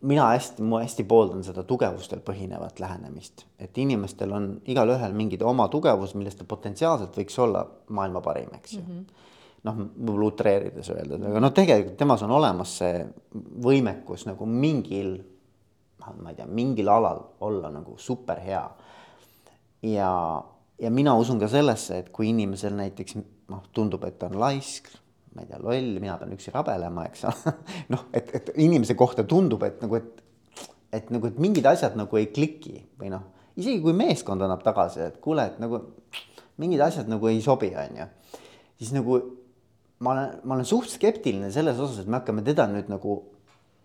mina 0.01 0.27
hästi, 0.27 0.63
ma 0.65 0.81
hästi 0.81 1.03
pooldan 1.07 1.43
seda 1.45 1.63
tugevustel 1.67 2.21
põhinevat 2.25 2.79
lähenemist, 2.81 3.45
et 3.61 3.77
inimestel 3.77 4.33
on 4.33 4.47
igalühel 4.69 5.13
mingid 5.17 5.43
oma 5.45 5.67
tugevus, 5.71 6.15
millest 6.17 6.41
ta 6.41 6.47
potentsiaalselt 6.47 7.17
võiks 7.17 7.37
olla 7.41 7.63
maailma 7.93 8.21
parim, 8.25 8.49
eks 8.57 8.73
ju 8.73 8.81
mm 8.81 8.87
-hmm. 8.87 9.27
noh, 9.69 9.81
võib-olla 9.97 10.29
utreerides 10.31 10.89
öeldes, 10.89 11.25
aga 11.29 11.39
noh, 11.39 11.53
tegelikult 11.53 11.97
temas 11.97 12.23
on 12.23 12.31
olemas 12.31 12.77
see 12.77 13.05
võimekus 13.67 14.25
nagu 14.25 14.45
mingil, 14.45 15.13
noh, 15.99 16.15
ma 16.21 16.29
ei 16.29 16.35
tea, 16.35 16.47
mingil 16.47 16.89
alal 16.89 17.21
olla 17.39 17.69
nagu 17.69 17.97
super 17.97 18.39
hea. 18.39 18.69
ja, 19.81 20.43
ja 20.79 20.91
mina 20.91 21.15
usun 21.15 21.39
ka 21.39 21.47
sellesse, 21.47 21.97
et 21.97 22.09
kui 22.09 22.29
inimesel 22.29 22.73
näiteks 22.73 23.15
noh, 23.49 23.63
tundub, 23.73 24.03
et 24.03 24.19
ta 24.19 24.25
on 24.25 24.39
laisk 24.39 24.89
ma 25.35 25.43
ei 25.43 25.47
tea, 25.47 25.59
loll, 25.63 25.93
mina 26.03 26.17
pean 26.19 26.33
üksi 26.35 26.53
rabelema, 26.53 27.05
eks 27.09 27.25
ole 27.29 27.53
noh, 27.93 28.07
et, 28.15 28.33
et 28.37 28.53
inimese 28.63 28.97
kohta 28.99 29.25
tundub, 29.27 29.63
et 29.67 29.79
nagu, 29.83 29.99
et, 29.99 30.23
et 30.91 31.11
nagu, 31.13 31.31
et 31.31 31.39
mingid 31.41 31.67
asjad 31.71 31.95
nagu 31.99 32.19
ei 32.19 32.29
kliki 32.33 32.81
või 32.99 33.13
noh, 33.13 33.27
isegi 33.59 33.79
kui 33.83 33.95
meeskond 33.95 34.43
annab 34.43 34.63
tagasi, 34.65 35.03
et 35.07 35.19
kuule, 35.23 35.47
et 35.53 35.61
nagu 35.63 35.83
mingid 36.61 36.83
asjad 36.83 37.09
nagu 37.11 37.31
ei 37.31 37.41
sobi, 37.43 37.71
on 37.79 38.01
ju. 38.03 38.09
siis 38.81 38.95
nagu 38.95 39.19
ma 40.01 40.15
olen, 40.15 40.39
ma 40.43 40.57
olen 40.57 40.67
suht 40.67 40.91
skeptiline 40.91 41.51
selles 41.53 41.79
osas, 41.79 42.03
et 42.03 42.09
me 42.09 42.19
hakkame 42.19 42.43
teda 42.45 42.67
nüüd 42.71 42.91
nagu 42.91 43.21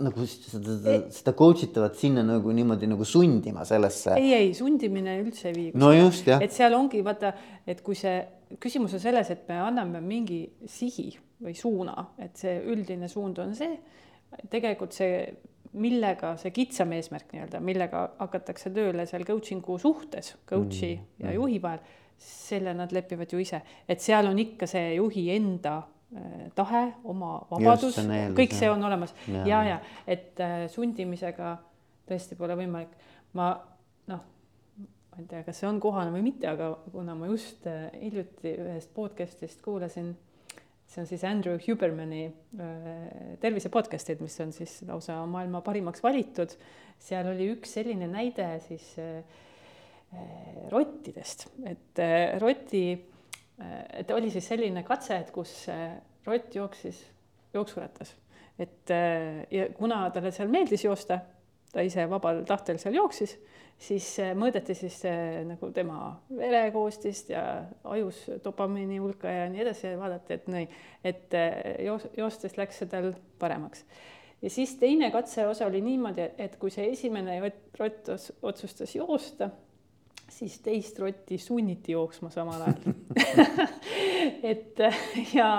nagu 0.02 0.26
seda, 0.28 0.96
seda 1.14 1.32
coach 1.36 1.62
itavat 1.64 1.94
sinna 1.96 2.20
nagu 2.26 2.52
niimoodi 2.52 2.88
nagu 2.90 3.04
sundima 3.08 3.64
sellesse. 3.64 4.16
ei, 4.20 4.34
ei 4.36 4.50
sundimine 4.54 5.14
üldse 5.22 5.48
ei 5.48 5.54
vii. 5.56 5.70
no 5.78 5.92
just 5.94 6.26
jah. 6.28 6.42
et 6.44 6.52
seal 6.52 6.76
ongi 6.76 7.00
vaata, 7.04 7.32
et 7.64 7.80
kui 7.86 7.96
see 7.96 8.18
küsimus 8.60 8.92
on 8.98 9.02
selles, 9.02 9.30
et 9.32 9.48
me 9.48 9.56
anname 9.62 10.02
mingi 10.04 10.42
sihi 10.68 11.14
või 11.42 11.54
suuna, 11.56 11.94
et 12.22 12.38
see 12.40 12.56
üldine 12.72 13.08
suund 13.12 13.38
on 13.42 13.52
see, 13.56 13.76
tegelikult 14.50 14.96
see, 14.96 15.26
millega 15.76 16.32
see 16.40 16.54
kitsam 16.56 16.94
eesmärk 16.96 17.34
nii-öelda, 17.34 17.60
millega 17.64 18.06
hakatakse 18.20 18.72
tööle 18.74 19.04
seal 19.08 19.26
coaching'u 19.28 19.76
suhtes, 19.80 20.34
coach'i 20.48 20.94
mm 20.96 21.26
ja 21.26 21.34
juhi 21.36 21.60
vahel, 21.62 21.80
selle 22.16 22.72
nad 22.76 22.92
lepivad 22.96 23.32
ju 23.32 23.40
ise, 23.42 23.60
et 23.88 24.00
seal 24.00 24.28
on 24.30 24.38
ikka 24.40 24.68
see 24.70 24.94
juhi 24.94 25.26
enda 25.34 25.76
äh, 26.16 26.46
tahe, 26.56 26.86
oma 27.04 27.38
vabadus, 27.50 27.98
kõik 28.36 28.54
see 28.56 28.70
on 28.72 28.84
olemas. 28.88 29.12
Ja, 29.28 29.44
ja, 29.44 29.62
ja 29.74 29.80
et 30.08 30.40
äh, 30.40 30.64
sundimisega 30.72 31.56
tõesti 32.08 32.38
pole 32.38 32.56
võimalik. 32.56 32.94
ma 33.36 33.50
noh, 34.08 34.22
ma 34.80 35.20
ei 35.20 35.28
tea, 35.28 35.42
kas 35.44 35.60
see 35.60 35.68
on 35.68 35.80
kohane 35.82 36.14
või 36.14 36.24
mitte, 36.30 36.48
aga 36.48 36.70
kuna 36.92 37.16
ma 37.18 37.28
just 37.28 37.66
äh, 37.68 37.90
hiljuti 38.00 38.54
ühest 38.64 38.94
podcast'ist 38.96 39.60
kuulasin 39.64 40.14
see 40.86 41.02
on 41.02 41.08
siis 41.08 41.24
Andrew 41.26 41.58
Hubermani 41.60 42.24
äh, 42.26 43.34
tervise 43.42 43.70
podcast'id, 43.72 44.22
mis 44.22 44.36
on 44.42 44.52
siis 44.54 44.78
lausa 44.86 45.18
maailma 45.28 45.62
parimaks 45.66 46.02
valitud. 46.04 46.54
seal 47.02 47.28
oli 47.28 47.50
üks 47.52 47.74
selline 47.76 48.08
näide 48.08 48.46
siis 48.64 48.92
äh, 49.02 49.18
äh, 50.14 50.30
rottidest, 50.72 51.48
et 51.66 52.02
roti, 52.40 52.86
et 53.96 54.10
oli 54.12 54.30
siis 54.30 54.46
selline 54.48 54.82
katse, 54.84 55.16
et 55.16 55.30
kus 55.32 55.52
rott 56.26 56.54
jooksis 56.54 56.98
jooksurattas, 57.54 58.10
et 58.60 58.92
ja 59.50 59.68
kuna 59.76 60.02
talle 60.12 60.32
seal 60.34 60.50
meeldis 60.52 60.84
joosta, 60.84 61.18
ta 61.72 61.84
ise 61.84 62.04
vabal 62.10 62.42
tahtel 62.48 62.80
seal 62.80 62.98
jooksis 62.98 63.36
siis 63.78 64.08
äh, 64.22 64.32
mõõdeti 64.38 64.74
siis 64.76 64.98
äh, 65.08 65.42
nagu 65.46 65.70
tema 65.74 66.16
verekoostist 66.36 67.30
ja 67.32 67.42
ajus 67.84 68.22
dopamiini 68.44 68.98
hulka 69.02 69.30
ja 69.30 69.48
nii 69.52 69.62
edasi 69.66 69.88
ja 69.90 69.98
vaadati, 70.00 70.38
et 70.38 70.48
nii, 70.52 70.68
et 71.04 71.36
äh, 71.36 71.58
joos-, 71.86 72.08
joostes 72.16 72.56
läks 72.58 72.80
see 72.82 72.90
tal 72.90 73.12
paremaks. 73.38 73.84
ja 74.42 74.50
siis 74.50 74.76
teine 74.80 75.10
katseosa 75.10 75.66
oli 75.66 75.80
niimoodi, 75.84 76.30
et 76.38 76.56
kui 76.60 76.72
see 76.72 76.90
esimene 76.92 77.38
rott 77.78 78.10
otsustas 78.42 78.96
joosta, 78.96 79.50
siis 80.28 80.58
teist 80.60 80.98
rotti 80.98 81.38
sunniti 81.38 81.92
jooksma 81.92 82.30
samal 82.30 82.64
ajal 82.66 82.96
et 84.52 84.80
ja, 85.34 85.50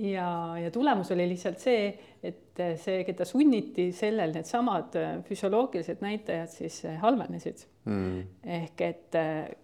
ja, 0.00 0.58
ja 0.58 0.70
tulemus 0.70 1.10
oli 1.12 1.26
lihtsalt 1.28 1.60
see, 1.60 1.84
et 2.22 2.62
see, 2.80 3.02
keda 3.08 3.26
sunniti, 3.28 3.90
sellel 3.96 4.32
needsamad 4.34 4.96
füsioloogilised 5.28 6.02
näitajad 6.04 6.52
siis 6.52 6.82
halvenesid 7.02 7.64
mm.. 7.84 8.18
ehk 8.58 8.84
et 8.86 9.18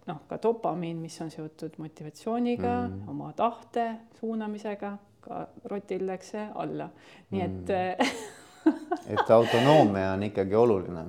noh, 0.09 0.23
ka 0.29 0.41
dopamiin, 0.43 1.01
mis 1.01 1.19
on 1.25 1.33
seotud 1.33 1.79
motivatsiooniga 1.83 2.75
mm., 2.87 3.13
oma 3.13 3.33
tahte 3.37 3.89
suunamisega, 4.21 4.97
ka 5.27 5.45
rotil 5.73 6.07
läks 6.09 6.35
see 6.37 6.49
alla, 6.55 6.91
nii 7.35 7.47
et 7.47 7.77
mm. 7.77 8.35
et 9.15 9.31
autonoomia 9.31 10.13
on 10.17 10.27
ikkagi 10.27 10.59
oluline 10.59 11.07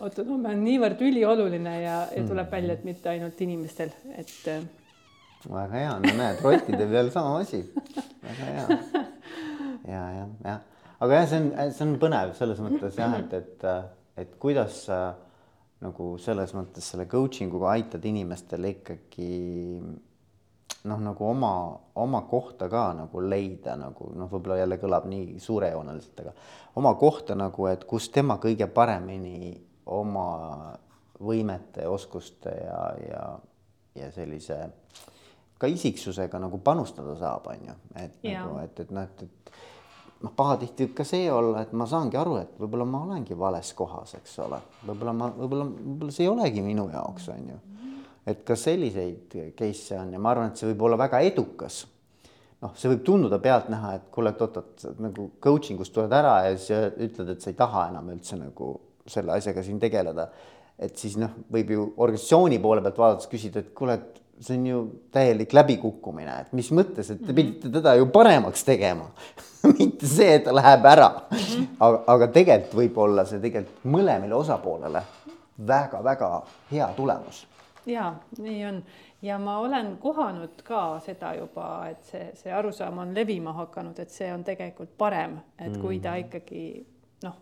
autonoomia 0.00 0.52
on 0.52 0.64
niivõrd 0.66 1.04
ülioluline 1.06 1.76
ja, 1.80 2.00
ja 2.10 2.24
tuleb 2.26 2.48
mm. 2.48 2.52
välja, 2.52 2.76
et 2.76 2.84
mitte 2.88 3.12
ainult 3.12 3.40
inimestel, 3.46 3.94
et 4.16 4.34
väga 5.44 5.80
hea, 5.80 5.92
no 6.02 6.14
näed, 6.18 6.40
rottide 6.44 6.88
peal 6.90 7.10
sama 7.14 7.36
asi, 7.42 7.60
väga 8.22 8.48
hea. 8.48 8.80
ja, 9.92 10.00
jah, 10.16 10.32
jah, 10.44 10.64
aga 10.98 11.20
jah, 11.20 11.28
see 11.30 11.42
on, 11.42 11.52
see 11.76 11.86
on 11.86 11.94
põnev 12.02 12.34
selles 12.38 12.62
mõttes 12.64 12.98
jah, 12.98 13.14
et, 13.20 13.36
et, 13.36 13.68
et 14.24 14.34
kuidas 14.42 14.86
sa 14.88 15.00
nagu 15.84 16.14
selles 16.22 16.54
mõttes 16.56 16.86
selle 16.92 17.06
coaching 17.10 17.52
uga 17.54 17.74
aitad 17.74 18.04
inimestele 18.08 18.72
ikkagi 18.78 19.30
noh, 20.86 21.02
nagu 21.02 21.26
oma, 21.28 21.52
oma 22.00 22.22
kohta 22.30 22.70
ka 22.72 22.88
nagu 22.96 23.22
leida 23.22 23.76
nagu 23.78 24.10
noh, 24.16 24.30
võib-olla 24.32 24.62
jälle 24.62 24.80
kõlab 24.80 25.08
nii 25.10 25.36
suurejooneliselt, 25.42 26.24
aga 26.24 26.32
oma 26.80 26.94
kohta 26.98 27.36
nagu, 27.38 27.68
et 27.70 27.84
kus 27.88 28.08
tema 28.14 28.38
kõige 28.42 28.68
paremini 28.72 29.52
oma 29.92 30.72
võimete, 31.22 31.86
oskuste 31.88 32.52
ja, 32.56 32.80
ja, 33.00 33.20
ja 33.96 34.08
sellise 34.12 34.58
äh, 34.64 34.72
ka 35.58 35.68
isiksusega 35.70 36.40
nagu 36.40 36.58
panustada 36.64 37.16
saab, 37.18 37.48
on 37.52 37.70
ju, 37.70 37.76
et 37.96 38.28
ja. 38.28 38.42
nagu, 38.44 38.60
et, 38.64 38.80
et 38.84 38.92
noh, 38.92 39.06
et, 39.06 39.22
et 39.22 40.22
noh, 40.24 40.32
pahatihti 40.36 40.86
võib 40.86 40.94
ka 40.98 41.06
see 41.08 41.26
olla, 41.32 41.64
et 41.64 41.72
ma 41.76 41.86
saangi 41.88 42.18
aru, 42.20 42.36
et 42.42 42.56
võib-olla 42.60 42.86
ma 42.88 43.02
olengi 43.06 43.36
vales 43.38 43.72
kohas, 43.76 44.16
eks 44.20 44.38
ole, 44.44 44.60
võib-olla 44.84 45.14
ma, 45.16 45.30
võib-olla, 45.36 45.68
võib-olla 45.72 46.16
see 46.16 46.26
ei 46.26 46.32
olegi 46.32 46.64
minu 46.64 46.88
jaoks, 46.92 47.28
on 47.32 47.52
ju. 47.52 47.60
et 48.26 48.42
ka 48.46 48.56
selliseid 48.58 49.36
case'e 49.58 50.00
on 50.00 50.16
ja 50.16 50.20
ma 50.20 50.32
arvan, 50.34 50.50
et 50.50 50.60
see 50.60 50.68
võib 50.72 50.88
olla 50.88 50.98
väga 51.00 51.22
edukas. 51.28 51.84
noh, 52.60 52.74
see 52.76 52.90
võib 52.92 53.04
tunduda 53.04 53.38
pealtnäha, 53.40 53.94
et 53.96 54.10
kuule, 54.12 54.32
et 54.32 54.44
oot-oot, 54.44 54.84
nagu 55.04 55.30
coaching 55.40 55.80
ust 55.80 55.94
tuled 55.94 56.12
ära 56.12 56.36
ja 56.48 56.52
siis 56.56 56.92
ütled, 57.08 57.32
et 57.32 57.40
sa 57.40 57.52
ei 57.52 57.56
taha 57.56 57.88
enam 57.92 58.12
üldse 58.12 58.36
nagu 58.40 58.74
selle 59.06 59.36
asjaga 59.36 59.62
siin 59.62 59.80
tegeleda. 59.80 60.28
et 60.76 60.96
siis 61.00 61.16
noh, 61.16 61.32
võib 61.48 61.70
ju 61.72 61.88
organisatsiooni 61.96 62.58
poole 62.60 62.82
pealt 62.84 62.98
vaadates 63.00 63.28
küsida, 63.32 63.62
et 63.62 63.72
kuule, 63.76 63.94
et 63.96 64.25
see 64.40 64.58
on 64.58 64.66
ju 64.66 64.80
täielik 65.12 65.52
läbikukkumine, 65.56 66.40
et 66.40 66.52
mis 66.56 66.68
mõttes, 66.74 67.10
et 67.10 67.20
te 67.20 67.32
mhm. 67.32 67.36
pidite 67.38 67.72
teda 67.72 67.94
ju 67.96 68.08
paremaks 68.12 68.64
tegema 68.64 69.08
mitte 69.78 70.06
see, 70.10 70.34
et 70.38 70.44
ta 70.44 70.54
läheb 70.54 70.84
ära. 70.86 71.10
-hmm. 71.30 71.66
aga, 71.80 72.02
aga 72.06 72.28
tegelikult 72.34 72.80
võib 72.82 72.98
olla 73.06 73.24
see 73.24 73.40
tegelikult 73.40 73.84
mõlemale 73.84 74.34
osapoolele 74.34 75.02
väga-väga 75.66 76.30
hea 76.70 76.88
tulemus. 76.96 77.46
ja 77.86 78.14
nii 78.38 78.64
on 78.66 78.82
ja 79.22 79.38
ma 79.38 79.58
olen 79.58 79.96
kohanud 80.00 80.62
ka 80.64 81.00
seda 81.04 81.34
juba, 81.34 81.88
et 81.90 82.04
see, 82.04 82.28
see 82.34 82.52
arusaam 82.52 82.98
on 82.98 83.14
levima 83.14 83.52
hakanud, 83.52 83.98
et 83.98 84.10
see 84.10 84.28
on 84.32 84.44
tegelikult 84.44 84.92
parem, 84.98 85.38
et 85.58 85.76
kui 85.80 86.00
ta 86.00 86.12
mhm. 86.16 86.26
ikkagi 86.26 86.64
noh, 87.24 87.36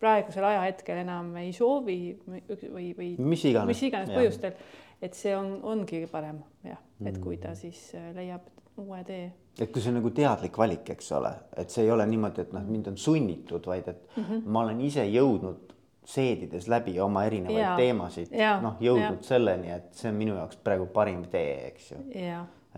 praegusel 0.00 0.44
ajahetkel 0.44 1.02
enam 1.04 1.34
ei 1.42 1.52
soovi 1.52 2.00
või, 2.28 2.92
või 2.96 3.14
mis 3.18 3.44
iganes, 3.44 3.72
mis 3.74 3.82
iganes 3.90 4.14
põhjustel 4.14 4.56
et 5.02 5.14
see 5.14 5.34
on, 5.36 5.58
ongi 5.62 6.04
parem 6.10 6.40
jah, 6.66 6.80
et 7.06 7.18
kui 7.22 7.38
ta 7.38 7.52
mm. 7.52 7.60
siis 7.60 7.82
äh, 7.98 8.10
leiab 8.16 8.48
uue 8.78 9.00
tee. 9.06 9.30
et 9.58 9.72
kui 9.72 9.82
see 9.82 9.92
on 9.92 9.98
nagu 10.00 10.10
teadlik 10.14 10.58
valik, 10.58 10.90
eks 10.94 11.10
ole, 11.18 11.32
et 11.58 11.70
see 11.70 11.86
ei 11.86 11.90
ole 11.94 12.06
niimoodi, 12.06 12.44
et 12.46 12.54
noh, 12.54 12.66
mind 12.66 12.92
on 12.92 13.00
sunnitud, 13.00 13.66
vaid 13.66 13.88
et 13.88 14.04
mm 14.16 14.24
-hmm. 14.24 14.46
ma 14.46 14.62
olen 14.66 14.80
ise 14.80 15.04
jõudnud 15.06 15.74
seedides 16.08 16.68
läbi 16.68 17.00
oma 17.00 17.24
erinevaid 17.28 17.58
ja, 17.58 17.74
teemasid, 17.76 18.30
noh, 18.62 18.78
jõudnud 18.80 19.20
ja. 19.20 19.28
selleni, 19.28 19.70
et 19.70 19.92
see 19.92 20.08
on 20.10 20.16
minu 20.16 20.34
jaoks 20.34 20.56
praegu 20.56 20.86
parim 20.86 21.24
tee, 21.30 21.66
eks 21.66 21.90
ju. 21.92 21.98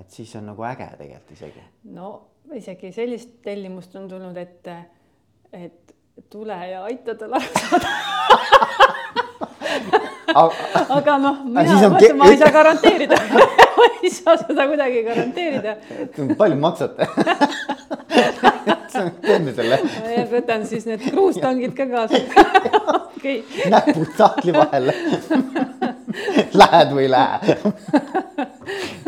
et 0.01 0.11
siis 0.11 0.35
on 0.37 0.47
nagu 0.47 0.63
äge 0.63 0.89
tegelikult 0.99 1.37
isegi. 1.37 1.63
no 1.85 2.11
isegi 2.55 2.93
sellist 2.93 3.43
tellimust 3.43 3.95
on 3.97 4.09
tulnud, 4.09 4.37
et, 4.37 4.69
et 5.53 5.95
tule 6.31 6.57
ja 6.71 6.83
aita 6.85 7.15
tal 7.15 7.39
aru 7.39 7.53
saada 7.55 7.95
aga 10.35 11.17
noh, 11.19 11.43
mina, 11.45 11.77
vaata, 11.91 12.15
ma 12.19 12.31
ei 12.31 12.39
saa 12.41 12.53
garanteerida 12.55 13.19
ma 13.81 13.89
ei 14.03 14.11
saa 14.11 14.37
seda 14.41 14.67
kuidagi 14.69 15.03
garanteerida. 15.07 15.77
palju 16.41 16.57
maksate 16.61 17.09
teeme 19.27 19.55
selle. 19.57 19.79
võtan 20.31 20.65
siis 20.69 20.87
need 20.89 21.03
kruustangid 21.09 21.75
ka 21.79 21.87
kaasa. 21.91 22.21
okei. 23.17 23.43
näpud 23.71 24.17
sahtli 24.19 24.55
vahele 24.57 24.95
Lähed 26.59 26.91
või 26.91 27.05
ei 27.05 27.11
lähe 27.13 27.55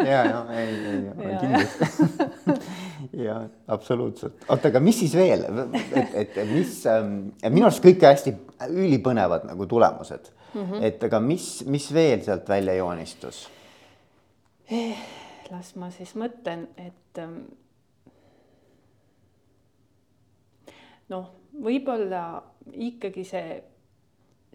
ja, 0.06 0.20
ja 0.22 0.44
ei, 0.54 0.76
ei, 0.86 1.32
kindlasti 1.40 1.82
ja 3.24 3.40
absoluutselt, 3.74 4.36
oota, 4.46 4.70
aga 4.70 4.80
mis 4.80 5.00
siis 5.02 5.16
veel, 5.18 5.42
et, 5.74 6.14
et 6.22 6.38
mis 6.52 6.78
ähm, 6.88 7.16
minu 7.50 7.66
arust 7.66 7.82
kõik 7.84 8.06
hästi 8.06 8.32
ülipõnevad 8.70 9.48
nagu 9.50 9.66
tulemused 9.68 10.30
mm, 10.54 10.62
-hmm. 10.62 10.82
et 10.82 11.04
aga 11.04 11.20
mis, 11.20 11.64
mis 11.66 11.94
veel 11.94 12.22
sealt 12.22 12.48
välja 12.48 12.74
joonistus 12.74 13.48
eh,? 14.70 14.96
las 15.52 15.74
ma 15.76 15.90
siis 15.92 16.14
mõtlen, 16.16 16.66
et 16.80 17.18
ähm, 17.20 17.42
noh, 21.12 21.28
võib-olla 21.52 22.24
ikkagi 22.72 23.24
see 23.28 23.56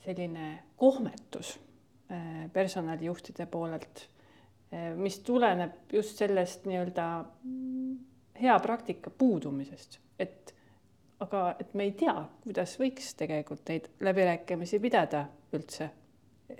selline 0.01 0.49
kohmetus 0.79 1.57
äh, 2.11 2.47
personalijuhtide 2.53 3.45
poolelt, 3.51 4.07
äh, 4.73 4.89
mis 4.97 5.19
tuleneb 5.19 5.93
just 5.93 6.17
sellest 6.17 6.65
nii-öelda 6.65 7.07
hea 8.41 8.59
praktika 8.63 9.09
puudumisest, 9.09 9.99
et 10.19 10.53
aga 11.19 11.49
et 11.59 11.73
me 11.73 11.87
ei 11.89 11.93
tea, 11.97 12.15
kuidas 12.43 12.77
võiks 12.79 13.13
tegelikult 13.17 13.69
neid 13.69 13.89
läbirääkimisi 14.05 14.79
pidada 14.79 15.25
üldse. 15.53 15.89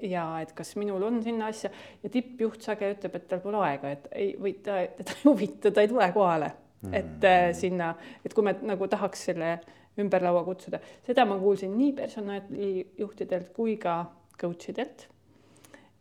ja 0.04 0.24
et 0.44 0.52
kas 0.52 0.76
minul 0.76 1.04
on 1.08 1.22
sinna 1.24 1.48
asja 1.48 1.70
ja 2.04 2.10
tippjuht 2.12 2.62
sage 2.62 2.90
ütleb, 2.92 3.14
et 3.16 3.28
tal 3.28 3.40
pole 3.40 3.62
aega, 3.64 3.92
et 3.96 4.08
ei 4.12 4.34
või 4.36 4.58
ta, 4.64 4.82
teda 4.98 5.16
ei 5.16 5.24
huvita, 5.24 5.72
ta 5.72 5.82
ei 5.82 5.88
tule 5.88 6.12
kohale 6.12 6.50
mm, 6.52 6.90
-hmm. 6.90 6.96
et 7.00 7.24
äh, 7.24 7.50
sinna, 7.56 7.94
et 8.26 8.34
kui 8.34 8.44
me 8.44 8.56
nagu 8.62 8.88
tahaks 8.88 9.26
selle 9.30 9.60
ümber 9.98 10.24
laua 10.24 10.44
kutsuda. 10.44 10.80
seda 11.06 11.26
ma 11.26 11.40
kuulsin 11.40 11.78
nii 11.78 11.94
personalijuhtidelt 11.94 13.54
kui 13.54 13.78
ka 13.78 14.06
coach 14.42 14.70
idelt, 14.70 15.08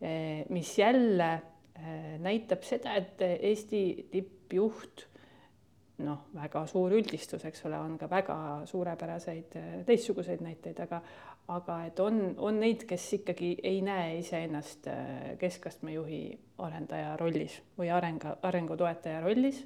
eh, 0.00 0.44
mis 0.48 0.78
jälle 0.78 1.32
eh, 1.78 2.16
näitab 2.20 2.62
seda, 2.62 2.94
et 2.94 3.22
Eesti 3.22 4.08
tippjuht 4.10 5.06
noh, 6.04 6.26
väga 6.36 6.66
suur 6.68 6.92
üldistus, 6.92 7.44
eks 7.48 7.64
ole, 7.68 7.78
on 7.80 7.96
ka 7.98 8.08
väga 8.10 8.38
suurepäraseid 8.68 9.56
eh, 9.56 9.72
teistsuguseid 9.88 10.44
näiteid, 10.44 10.80
aga 10.84 11.00
aga 11.48 11.84
et 11.86 12.00
on, 12.00 12.34
on 12.38 12.60
neid, 12.60 12.84
kes 12.88 13.04
ikkagi 13.20 13.56
ei 13.62 13.80
näe 13.86 14.18
iseennast 14.18 14.88
keskastme 15.38 15.92
juhi 15.92 16.20
arendaja 16.58 17.16
rollis 17.20 17.60
või 17.78 17.92
arengu, 17.94 18.34
arengutoetaja 18.42 19.20
rollis 19.22 19.62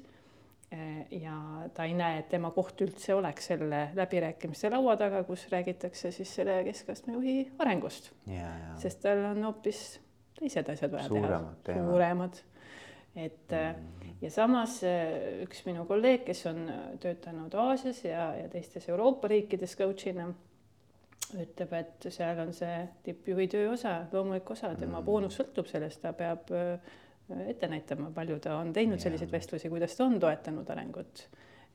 Eh, 0.71 1.21
ja 1.21 1.33
ta 1.75 1.83
ei 1.83 1.91
näe, 1.99 2.21
et 2.21 2.29
tema 2.31 2.53
koht 2.55 2.79
üldse 2.79 3.11
oleks 3.11 3.49
selle 3.49 3.81
läbirääkimiste 3.91 4.69
laua 4.71 4.93
taga, 4.95 5.19
kus 5.27 5.43
räägitakse 5.51 6.13
siis 6.15 6.31
selle 6.37 6.61
keskastme 6.63 7.17
juhi 7.17 7.33
arengust. 7.59 8.07
sest 8.79 9.01
tal 9.03 9.19
on 9.33 9.43
hoopis 9.43 9.81
teised 10.39 10.71
asjad 10.71 10.93
vaja 10.95 11.09
suuremad 11.11 11.57
teha, 11.67 11.83
suuremad. 11.83 12.39
et 13.19 13.51
mm. 13.51 14.13
ja 14.21 14.31
samas 14.31 14.77
üks 15.43 15.59
minu 15.67 15.83
kolleeg, 15.89 16.23
kes 16.29 16.45
on 16.53 16.63
töötanud 17.03 17.59
Aasias 17.65 17.99
ja, 18.05 18.29
ja 18.39 18.47
teistes 18.47 18.87
Euroopa 18.87 19.27
riikides 19.27 19.75
coach'ina, 19.75 20.29
ütleb, 21.39 21.73
et 21.77 22.09
seal 22.09 22.39
on 22.43 22.51
see 22.53 22.81
tippjuhi 23.05 23.47
töö 23.51 23.71
osa, 23.73 24.01
loomulik 24.11 24.49
osa, 24.51 24.73
tema 24.75 24.99
mm. 24.99 25.05
boonus 25.05 25.39
sõltub 25.39 25.69
sellest, 25.69 26.01
ta 26.03 26.11
peab 26.17 26.51
ette 27.47 27.67
näitama, 27.67 28.11
palju 28.15 28.39
ta 28.43 28.57
on 28.59 28.73
teinud 28.73 28.99
ja. 28.99 29.05
selliseid 29.05 29.31
vestlusi, 29.31 29.69
kuidas 29.69 29.95
ta 29.95 30.05
on 30.05 30.19
toetanud 30.19 30.69
arengut. 30.69 31.27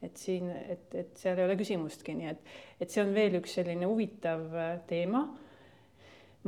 et 0.02 0.16
siin, 0.20 0.50
et, 0.50 0.94
et 0.94 1.16
seal 1.16 1.38
ei 1.38 1.46
ole 1.46 1.56
küsimustki, 1.56 2.14
nii 2.14 2.28
et, 2.28 2.48
et 2.80 2.92
see 2.92 3.00
on 3.00 3.14
veel 3.16 3.38
üks 3.38 3.54
selline 3.56 3.88
huvitav 3.88 4.42
äh, 4.52 4.72
teema. 4.86 5.22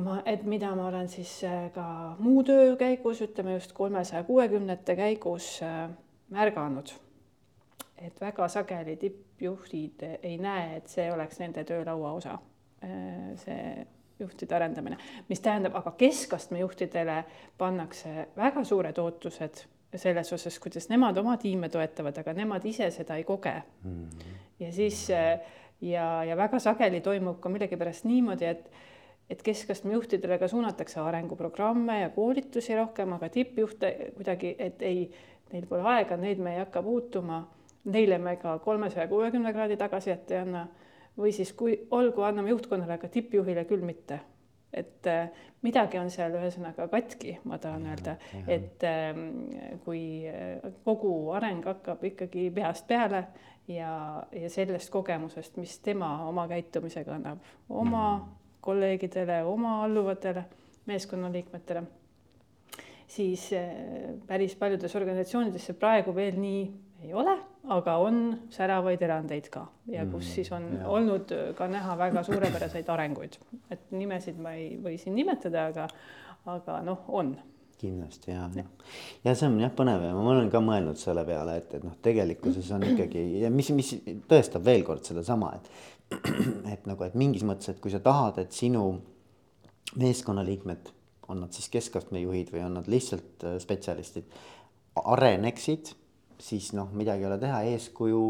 ma, 0.04 0.18
et 0.26 0.44
mida 0.44 0.74
ma 0.76 0.88
olen 0.90 1.08
siis 1.08 1.32
äh, 1.48 1.70
ka 1.74 2.16
muu 2.18 2.44
töö 2.44 2.76
käigus, 2.76 3.22
ütleme 3.24 3.56
just 3.56 3.72
kolmesaja 3.72 4.22
kuuekümnete 4.28 4.96
käigus 4.96 5.56
äh, 5.64 5.88
märganud, 6.34 6.92
et 7.96 8.20
väga 8.20 8.48
sageli 8.52 8.96
tippjuhid 9.00 10.04
ei 10.22 10.36
näe, 10.38 10.76
et 10.76 10.92
see 10.92 11.08
oleks 11.12 11.40
nende 11.40 11.64
töölaua 11.64 12.12
osa. 12.20 12.38
See 12.80 13.86
juhtide 14.18 14.54
arendamine, 14.54 14.98
mis 15.28 15.40
tähendab, 15.40 15.76
aga 15.78 15.92
keskastme 15.98 16.60
juhtidele 16.62 17.22
pannakse 17.58 18.28
väga 18.36 18.64
suured 18.66 18.98
ootused 18.98 19.64
selles 19.94 20.32
osas, 20.32 20.58
kuidas 20.60 20.88
nemad 20.90 21.16
oma 21.18 21.36
tiime 21.40 21.70
toetavad, 21.72 22.18
aga 22.20 22.34
nemad 22.36 22.64
ise 22.68 22.90
seda 22.94 23.16
ei 23.16 23.24
koge 23.24 23.54
mm. 23.84 24.04
-hmm. 24.04 24.34
ja 24.60 24.72
siis 24.72 25.08
ja, 25.80 26.24
ja 26.24 26.36
väga 26.36 26.58
sageli 26.58 27.00
toimub 27.00 27.40
ka 27.40 27.48
millegipärast 27.48 28.04
niimoodi, 28.04 28.44
et 28.44 28.70
et 29.30 29.42
keskastme 29.42 29.92
juhtidele 29.92 30.38
ka 30.38 30.48
suunatakse 30.48 31.00
arenguprogramme 31.00 32.00
ja 32.00 32.08
koolitusi 32.10 32.76
rohkem, 32.76 33.12
aga 33.12 33.28
tippjuhte 33.28 34.12
kuidagi, 34.16 34.54
et 34.58 34.82
ei, 34.82 35.10
neil 35.52 35.66
pole 35.66 35.82
aega, 35.84 36.16
neid 36.16 36.38
me 36.38 36.54
ei 36.54 36.62
hakka 36.62 36.82
puutuma, 36.82 37.42
neile 37.84 38.18
me 38.18 38.36
ka 38.36 38.58
kolmesaja 38.58 39.08
kuuekümne 39.08 39.52
kraadi 39.52 39.76
tagasisidet 39.76 40.30
ei 40.30 40.38
anna 40.38 40.66
või 41.18 41.32
siis 41.34 41.52
kui 41.58 41.76
olgu, 41.90 42.22
anname 42.26 42.52
juhtkonnale, 42.54 42.98
aga 42.98 43.10
tippjuhile 43.12 43.64
küll 43.68 43.84
mitte. 43.86 44.20
et 44.72 45.06
äh, 45.08 45.30
midagi 45.64 45.96
on 45.98 46.10
seal 46.12 46.34
ühesõnaga 46.36 46.84
katki, 46.92 47.38
ma 47.48 47.56
tahan 47.58 47.86
ja, 47.88 47.92
öelda, 47.94 48.16
et 48.52 48.84
äh, 48.84 49.16
kui 49.84 50.02
äh, 50.28 50.66
kogu 50.84 51.30
areng 51.32 51.64
hakkab 51.64 52.04
ikkagi 52.04 52.50
peast 52.54 52.86
peale 52.86 53.24
ja, 53.68 53.92
ja 54.32 54.50
sellest 54.52 54.92
kogemusest, 54.92 55.56
mis 55.56 55.78
tema 55.80 56.10
oma 56.28 56.44
käitumisega 56.50 57.16
annab 57.16 57.40
oma 57.68 58.04
mm. 58.18 58.36
kolleegidele, 58.60 59.40
oma 59.48 59.78
alluvatele, 59.86 60.44
meeskonnaliikmetele, 60.86 61.82
siis 63.08 63.48
äh, 63.56 63.72
päris 64.28 64.56
paljudes 64.56 64.94
organisatsioonides 65.00 65.70
see 65.70 65.80
praegu 65.80 66.14
veel 66.14 66.36
nii 66.40 66.62
ei 67.02 67.12
ole, 67.14 67.34
aga 67.74 67.96
on 68.02 68.22
säravaid 68.50 69.02
erandeid 69.02 69.50
ka. 69.52 69.66
Ja 69.90 70.04
kus 70.06 70.24
mm, 70.24 70.32
siis 70.34 70.50
on 70.52 70.64
ja. 70.80 70.86
olnud 70.88 71.34
ka 71.58 71.68
näha 71.70 71.98
väga 71.98 72.22
suurepäraseid 72.26 72.88
arenguid, 72.90 73.38
et 73.70 73.92
nimesid 73.94 74.40
ma 74.42 74.56
ei 74.58 74.72
või 74.82 74.98
siin 75.00 75.14
nimetada, 75.18 75.68
aga, 75.72 75.86
aga 76.54 76.80
noh, 76.86 77.06
on. 77.20 77.36
Kindlasti 77.78 78.32
ja, 78.32 78.48
ja., 78.58 78.64
ja 79.22 79.34
see 79.38 79.46
on 79.46 79.60
jah 79.62 79.70
põnev. 79.74 80.02
Ja 80.02 80.16
ma 80.16 80.32
olen 80.32 80.50
ka 80.50 80.62
mõelnud 80.64 80.98
selle 80.98 81.22
peale, 81.28 81.60
et, 81.60 81.76
et 81.78 81.86
noh, 81.86 81.94
tegelikkuses 82.02 82.72
on 82.74 82.88
ikkagi 82.88 83.22
ja 83.44 83.52
mis, 83.54 83.70
mis 83.76 83.94
tõestab 84.30 84.66
veel 84.66 84.82
kord 84.86 85.06
sedasama, 85.06 85.54
et 85.54 85.70
et 86.74 86.86
nagu, 86.88 87.04
et 87.04 87.14
mingis 87.18 87.44
mõttes, 87.46 87.70
et 87.70 87.80
kui 87.84 87.92
sa 87.92 88.00
tahad, 88.02 88.40
et 88.42 88.54
sinu 88.56 88.82
meeskonnaliikmed, 90.00 90.90
on 91.28 91.44
nad 91.44 91.52
siis 91.52 91.68
keskastme 91.70 92.22
juhid 92.22 92.50
või 92.54 92.64
on 92.64 92.78
nad 92.80 92.88
lihtsalt 92.90 93.44
äh, 93.44 93.58
spetsialistid, 93.62 94.32
areneksid 94.98 95.92
siis 96.40 96.72
noh, 96.72 96.92
midagi 96.92 97.24
ei 97.24 97.30
ole 97.30 97.38
teha, 97.38 97.62
eeskuju 97.74 98.22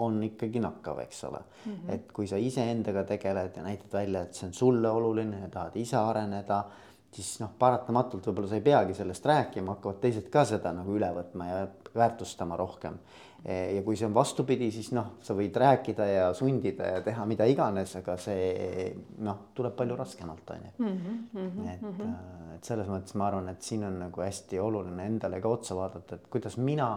on 0.00 0.22
ikkagi 0.24 0.60
nakkav, 0.60 0.98
eks 1.04 1.24
ole 1.28 1.38
mm. 1.38 1.72
-hmm. 1.72 1.94
et 1.94 2.12
kui 2.12 2.26
sa 2.26 2.36
iseendaga 2.36 3.04
tegeled 3.04 3.56
ja 3.56 3.62
näitad 3.62 3.92
välja, 3.92 4.22
et 4.22 4.34
see 4.34 4.46
on 4.46 4.54
sulle 4.54 4.90
oluline 4.90 5.40
ja 5.40 5.48
tahad 5.48 5.76
ise 5.76 5.96
areneda, 5.96 6.64
siis 7.12 7.40
noh, 7.42 7.50
paratamatult 7.58 8.26
võib-olla 8.26 8.48
sa 8.48 8.58
ei 8.60 8.64
peagi 8.64 8.94
sellest 8.94 9.26
rääkima, 9.26 9.74
hakkavad 9.74 9.98
teised 10.00 10.30
ka 10.30 10.44
seda 10.44 10.72
nagu 10.72 10.94
üle 10.94 11.10
võtma 11.14 11.48
ja 11.48 11.66
väärtustama 11.94 12.56
rohkem. 12.56 12.98
E, 13.44 13.54
ja 13.74 13.82
kui 13.82 13.96
see 13.96 14.06
on 14.06 14.14
vastupidi, 14.14 14.70
siis 14.70 14.92
noh, 14.92 15.14
sa 15.24 15.34
võid 15.34 15.56
rääkida 15.56 16.06
ja 16.06 16.26
sundida 16.36 16.86
ja 16.86 17.00
teha 17.02 17.24
mida 17.26 17.46
iganes, 17.48 17.96
aga 17.96 18.16
see 18.20 18.90
noh, 19.18 19.46
tuleb 19.54 19.74
palju 19.76 19.96
raskemalt, 19.96 20.50
on 20.54 20.66
ju. 20.68 20.74
Mhm, 20.78 21.22
mhm, 21.32 21.68
et, 21.68 21.82
mhm. 21.82 22.12
et 22.54 22.64
selles 22.64 22.88
mõttes 22.88 23.16
ma 23.16 23.26
arvan, 23.26 23.48
et 23.48 23.62
siin 23.62 23.84
on 23.88 23.98
nagu 24.06 24.22
hästi 24.22 24.60
oluline 24.60 25.06
endale 25.06 25.40
ka 25.40 25.48
otsa 25.48 25.76
vaadata, 25.76 26.20
et 26.20 26.28
kuidas 26.30 26.58
mina 26.60 26.92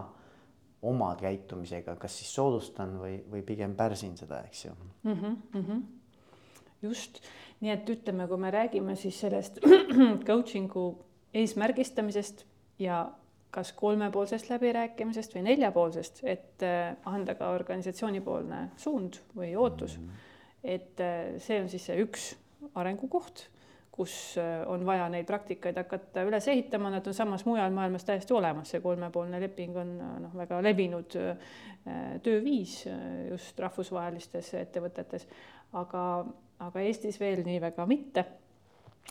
oma 0.84 1.14
käitumisega, 1.20 1.96
kas 2.00 2.18
siis 2.20 2.34
soodustan 2.36 2.98
või, 3.00 3.18
või 3.32 3.42
pigem 3.48 3.76
pärsin 3.80 4.18
seda, 4.20 4.44
eks 4.48 4.66
ju 4.66 4.74
mm. 4.76 5.14
-hmm, 5.14 5.36
mm 5.54 5.66
-hmm. 5.66 5.82
just, 6.82 7.22
nii 7.62 7.72
et 7.72 7.90
ütleme, 7.90 8.28
kui 8.28 8.38
me 8.38 8.52
räägime 8.52 8.96
siis 8.96 9.20
sellest 9.20 9.60
coaching'u 10.28 10.86
eesmärgistamisest 11.34 12.46
ja 12.80 13.06
kas 13.54 13.72
kolmepoolsest 13.78 14.50
läbirääkimisest 14.50 15.36
või 15.36 15.44
neljapoolsest, 15.48 16.24
et 16.24 16.64
äh, 16.64 16.96
anda 17.06 17.36
ka 17.36 17.50
organisatsioonipoolne 17.54 18.70
suund 18.78 19.22
või 19.36 19.56
ootus 19.56 19.98
mm. 19.98 20.08
-hmm. 20.08 20.14
et 20.64 21.02
äh, 21.02 21.36
see 21.38 21.62
on 21.62 21.70
siis 21.70 21.86
see 21.86 22.02
üks 22.04 22.36
arengukoht 22.76 23.48
kus 23.94 24.38
äh, 24.42 24.64
on 24.66 24.86
vaja 24.86 25.06
neid 25.14 25.28
praktikaid 25.30 25.78
hakata 25.78 26.24
üles 26.26 26.48
ehitama, 26.50 26.90
nad 26.90 27.06
on 27.08 27.14
samas 27.14 27.46
mujal 27.46 27.74
maailmas 27.76 28.06
täiesti 28.08 28.34
olemas, 28.34 28.72
see 28.74 28.82
kolmepoolne 28.82 29.42
leping 29.44 29.78
on 29.78 29.92
äh, 30.02 30.16
noh, 30.24 30.34
väga 30.38 30.62
levinud 30.66 31.18
äh, 31.22 31.60
tööviis 32.26 32.80
just 33.30 33.60
rahvusvahelistes 33.60 34.54
ettevõtetes, 34.62 35.28
aga, 35.78 36.06
aga 36.66 36.86
Eestis 36.88 37.20
veel 37.22 37.44
nii 37.46 37.60
väga 37.62 37.86
mitte. 37.90 38.26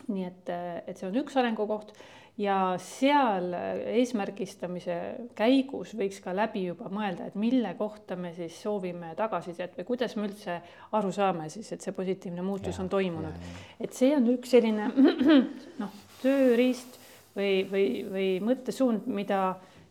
nii 0.09 0.25
et, 0.25 0.49
et 0.89 0.97
see 0.97 1.07
on 1.07 1.19
üks 1.21 1.37
arengukoht 1.37 1.93
ja 2.41 2.75
seal 2.81 3.53
eesmärgistamise 3.93 4.97
käigus 5.37 5.93
võiks 5.97 6.21
ka 6.25 6.33
läbi 6.37 6.65
juba 6.65 6.89
mõelda, 6.93 7.27
et 7.29 7.37
mille 7.37 7.75
kohta 7.79 8.17
me 8.17 8.33
siis 8.37 8.57
soovime 8.63 9.13
tagasisidet 9.19 9.77
või 9.79 9.89
kuidas 9.93 10.17
me 10.17 10.29
üldse 10.31 10.57
aru 10.97 11.13
saame 11.13 11.51
siis, 11.53 11.69
et 11.75 11.85
see 11.85 11.93
positiivne 11.97 12.45
muutus 12.47 12.79
ja, 12.79 12.85
on 12.85 12.89
toimunud. 12.93 13.51
et 13.81 13.93
see 13.93 14.15
on 14.17 14.31
üks 14.33 14.55
selline 14.57 14.89
noh, 15.83 15.99
tööriist 16.23 16.97
või, 17.37 17.67
või, 17.69 17.87
või 18.09 18.31
mõttesuund, 18.49 19.07
mida 19.13 19.43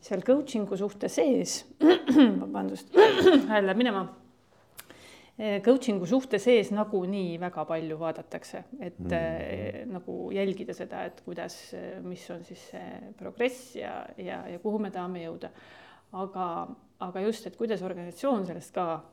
seal 0.01 0.25
coaching'u 0.25 0.79
suhte 0.79 1.09
sees, 1.13 1.61
vabandust, 2.41 2.89
hääl 3.51 3.69
läheb 3.69 3.83
minema 3.83 4.07
coaching'u 5.65 6.05
suhte 6.05 6.37
sees 6.37 6.69
nagunii 6.75 7.39
väga 7.41 7.63
palju 7.65 7.95
vaadatakse, 7.97 8.63
et 8.79 8.99
mm 8.99 9.07
-hmm. 9.09 9.93
nagu 9.95 10.31
jälgida 10.31 10.73
seda, 10.73 11.03
et 11.05 11.21
kuidas, 11.25 11.75
mis 12.03 12.29
on 12.29 12.43
siis 12.43 12.69
see 12.69 13.13
progress 13.17 13.75
ja, 13.75 14.05
ja, 14.17 14.43
ja 14.47 14.59
kuhu 14.59 14.79
me 14.79 14.91
tahame 14.91 15.25
jõuda. 15.25 15.49
aga, 16.13 16.67
aga 16.99 17.21
just, 17.21 17.47
et 17.47 17.55
kuidas 17.55 17.81
organisatsioon 17.81 18.45
sellest 18.45 18.73
ka 18.75 19.03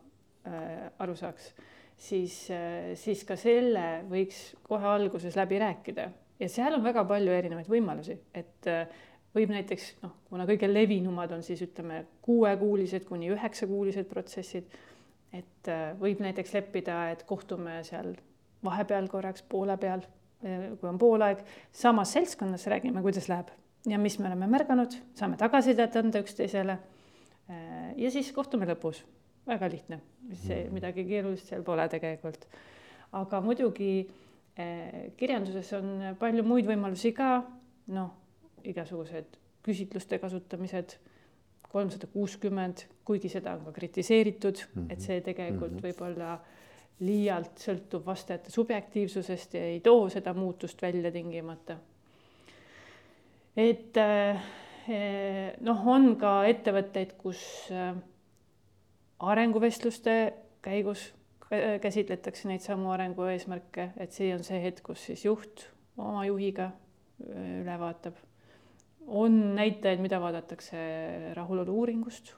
äh, 0.47 0.91
aru 0.99 1.15
saaks, 1.17 1.55
siis 1.97 2.51
äh,, 2.51 2.95
siis 2.95 3.25
ka 3.25 3.37
selle 3.37 4.05
võiks 4.11 4.57
kohe 4.63 4.85
alguses 4.85 5.37
läbi 5.37 5.59
rääkida 5.59 6.11
ja 6.41 6.49
seal 6.49 6.75
on 6.75 6.85
väga 6.85 7.05
palju 7.05 7.33
erinevaid 7.33 7.71
võimalusi, 7.71 8.19
et 8.35 8.67
äh, 8.67 8.87
võib 9.35 9.53
näiteks 9.55 9.89
noh, 10.03 10.15
kuna 10.29 10.47
kõige 10.49 10.71
levinumad 10.71 11.33
on 11.33 11.43
siis 11.47 11.63
ütleme 11.67 12.05
kuuekuulised 12.23 13.05
kuni 13.09 13.31
üheksakuulised 13.35 14.09
protsessid 14.11 14.79
et 15.33 15.69
äh, 15.69 15.93
võib 16.01 16.23
näiteks 16.25 16.55
leppida, 16.57 17.09
et 17.13 17.25
kohtume 17.29 17.79
seal 17.87 18.15
vahepeal 18.65 19.09
korraks 19.13 19.45
poole 19.49 19.77
peal, 19.81 20.05
äh, 20.45 20.71
kui 20.81 20.89
on 20.91 21.01
poolaeg, 21.01 21.43
samas 21.73 22.15
seltskonnas 22.17 22.67
räägime, 22.71 23.03
kuidas 23.05 23.29
läheb 23.31 23.53
ja 23.89 23.99
mis 24.01 24.19
me 24.19 24.29
oleme 24.29 24.49
märganud, 24.51 24.97
saame 25.17 25.39
tagasisidet 25.41 25.97
anda 25.97 26.23
üksteisele. 26.25 26.79
Äh, 27.49 27.91
ja 28.01 28.13
siis 28.13 28.31
kohtume 28.37 28.69
lõpus, 28.69 29.03
väga 29.49 29.69
lihtne, 29.73 30.01
see 30.35 30.65
mm. 30.65 30.73
midagi 30.75 31.05
keerulist 31.09 31.53
seal 31.53 31.65
pole 31.67 31.89
tegelikult. 31.89 32.49
aga 33.13 33.41
muidugi 33.41 33.93
kirjanduses 35.17 35.69
on 35.79 36.17
palju 36.19 36.43
muid 36.45 36.67
võimalusi 36.67 37.13
ka, 37.15 37.45
noh, 37.95 38.09
igasugused 38.67 39.39
küsitluste 39.65 40.19
kasutamised 40.19 40.97
kolmsada 41.69 42.07
kuuskümmend, 42.13 42.87
kuigi 43.05 43.29
seda 43.33 43.55
on 43.57 43.67
ka 43.67 43.73
kritiseeritud 43.73 44.63
mm, 44.63 44.83
-hmm. 44.83 44.93
et 44.93 45.01
see 45.01 45.21
tegelikult 45.21 45.73
mm 45.73 45.79
-hmm. 45.79 45.87
võib-olla 45.89 46.39
liialt 47.01 47.61
sõltub 47.63 48.07
vastajate 48.07 48.51
subjektiivsusest 48.51 49.55
ja 49.55 49.63
ei 49.75 49.81
too 49.81 50.09
seda 50.11 50.35
muutust 50.35 50.83
välja 50.83 51.13
tingimata. 51.13 51.77
et 53.57 53.97
eh, 53.97 54.43
noh, 55.61 55.87
on 55.87 56.17
ka 56.17 56.45
ettevõtteid, 56.47 57.15
kus 57.19 57.71
eh, 57.71 57.95
arenguvestluste 59.19 60.33
käigus 60.63 61.13
käsitletakse 61.81 62.49
neid 62.49 62.61
samu 62.61 62.91
arengu 62.93 63.25
eesmärke, 63.25 63.91
et 63.97 64.13
see 64.13 64.35
on 64.35 64.45
see 64.45 64.61
hetk, 64.63 64.83
kus 64.83 65.05
siis 65.05 65.25
juht 65.25 65.69
oma 65.97 66.27
juhiga 66.27 66.71
eh, 66.71 67.61
üle 67.63 67.79
vaatab 67.79 68.28
on 69.09 69.55
näitajaid, 69.55 70.01
mida 70.01 70.21
vaadatakse 70.21 70.79
rahulolu 71.35 71.75
uuringust, 71.83 72.35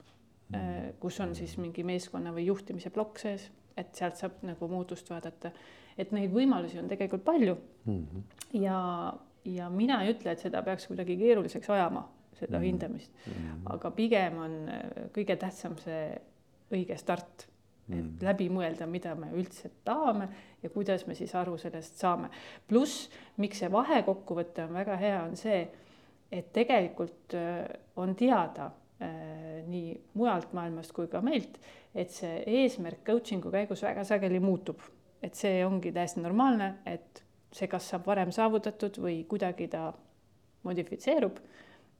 äh, 0.55 0.91
kus 0.99 1.19
on 1.23 1.35
siis 1.35 1.57
mingi 1.57 1.83
meeskonna 1.83 2.33
või 2.35 2.45
juhtimise 2.47 2.89
plokk 2.89 3.19
sees, 3.21 3.49
et 3.77 3.93
sealt 3.95 4.19
saab 4.19 4.41
nagu 4.45 4.67
muutust 4.67 5.09
vaadata. 5.09 5.51
et 5.97 6.11
neid 6.15 6.31
võimalusi 6.31 6.79
on 6.79 6.87
tegelikult 6.87 7.23
palju 7.23 7.57
mm. 7.85 8.07
-hmm. 8.07 8.21
ja, 8.61 9.13
ja 9.45 9.69
mina 9.69 10.03
ei 10.03 10.13
ütle, 10.13 10.31
et 10.31 10.39
seda 10.39 10.61
peaks 10.63 10.87
kuidagi 10.87 11.17
keeruliseks 11.17 11.69
ajama, 11.69 12.07
seda 12.33 12.57
mm 12.57 12.61
-hmm. 12.61 12.65
hindamist 12.65 13.11
mm, 13.27 13.33
-hmm. 13.33 13.73
aga 13.73 13.91
pigem 13.91 14.37
on 14.37 14.69
äh, 14.69 14.81
kõige 15.17 15.35
tähtsam 15.35 15.77
see 15.77 16.21
õige 16.71 16.97
start 16.97 17.51
et 17.91 17.99
mm. 17.99 18.17
läbi 18.25 18.47
mõelda, 18.51 18.87
mida 18.89 19.13
me 19.17 19.31
üldse 19.35 19.71
tahame 19.85 20.27
ja 20.63 20.69
kuidas 20.69 21.05
me 21.07 21.15
siis 21.17 21.33
aru 21.35 21.57
sellest 21.61 21.99
saame. 22.01 22.29
pluss, 22.67 23.09
miks 23.41 23.61
see 23.61 23.71
vahekokkuvõte 23.71 24.65
on 24.67 24.75
väga 24.79 24.97
hea, 25.01 25.23
on 25.23 25.35
see, 25.39 25.65
et 26.31 26.51
tegelikult 26.55 27.35
äh, 27.35 27.65
on 27.99 28.15
teada 28.15 28.69
äh, 29.01 29.61
nii 29.67 29.95
mujalt 30.17 30.53
maailmast 30.55 30.93
kui 30.95 31.09
ka 31.11 31.21
meilt, 31.25 31.59
et 31.95 32.13
see 32.15 32.39
eesmärk 32.61 33.03
coaching'u 33.07 33.51
käigus 33.51 33.83
väga 33.83 34.05
sageli 34.07 34.39
muutub, 34.43 34.79
et 35.21 35.35
see 35.37 35.59
ongi 35.65 35.91
täiesti 35.95 36.23
normaalne, 36.23 36.77
et 36.87 37.23
see 37.51 37.67
kas 37.67 37.89
saab 37.91 38.07
varem 38.07 38.31
saavutatud 38.31 39.01
või 39.03 39.23
kuidagi 39.29 39.67
ta 39.71 39.89
modifitseerub. 40.63 41.41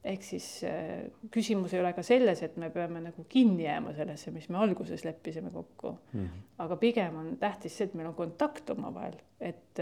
ehk 0.02 0.24
siis 0.26 0.64
äh, 0.66 1.04
küsimus 1.30 1.76
ei 1.76 1.82
ole 1.82 1.92
ka 1.94 2.02
selles, 2.02 2.40
et 2.42 2.56
me 2.58 2.72
peame 2.74 3.04
nagu 3.04 3.26
kinni 3.30 3.68
jääma 3.68 3.92
sellesse, 3.94 4.32
mis 4.32 4.48
me 4.50 4.58
alguses 4.58 5.04
leppisime 5.06 5.52
kokku 5.52 5.92
mm. 5.92 6.24
-hmm. 6.24 6.48
aga 6.58 6.76
pigem 6.76 7.18
on 7.18 7.38
tähtis 7.38 7.78
see, 7.78 7.86
et 7.86 7.94
meil 7.94 8.08
on 8.08 8.16
kontakt 8.16 8.70
omavahel, 8.70 9.20
et, 9.40 9.80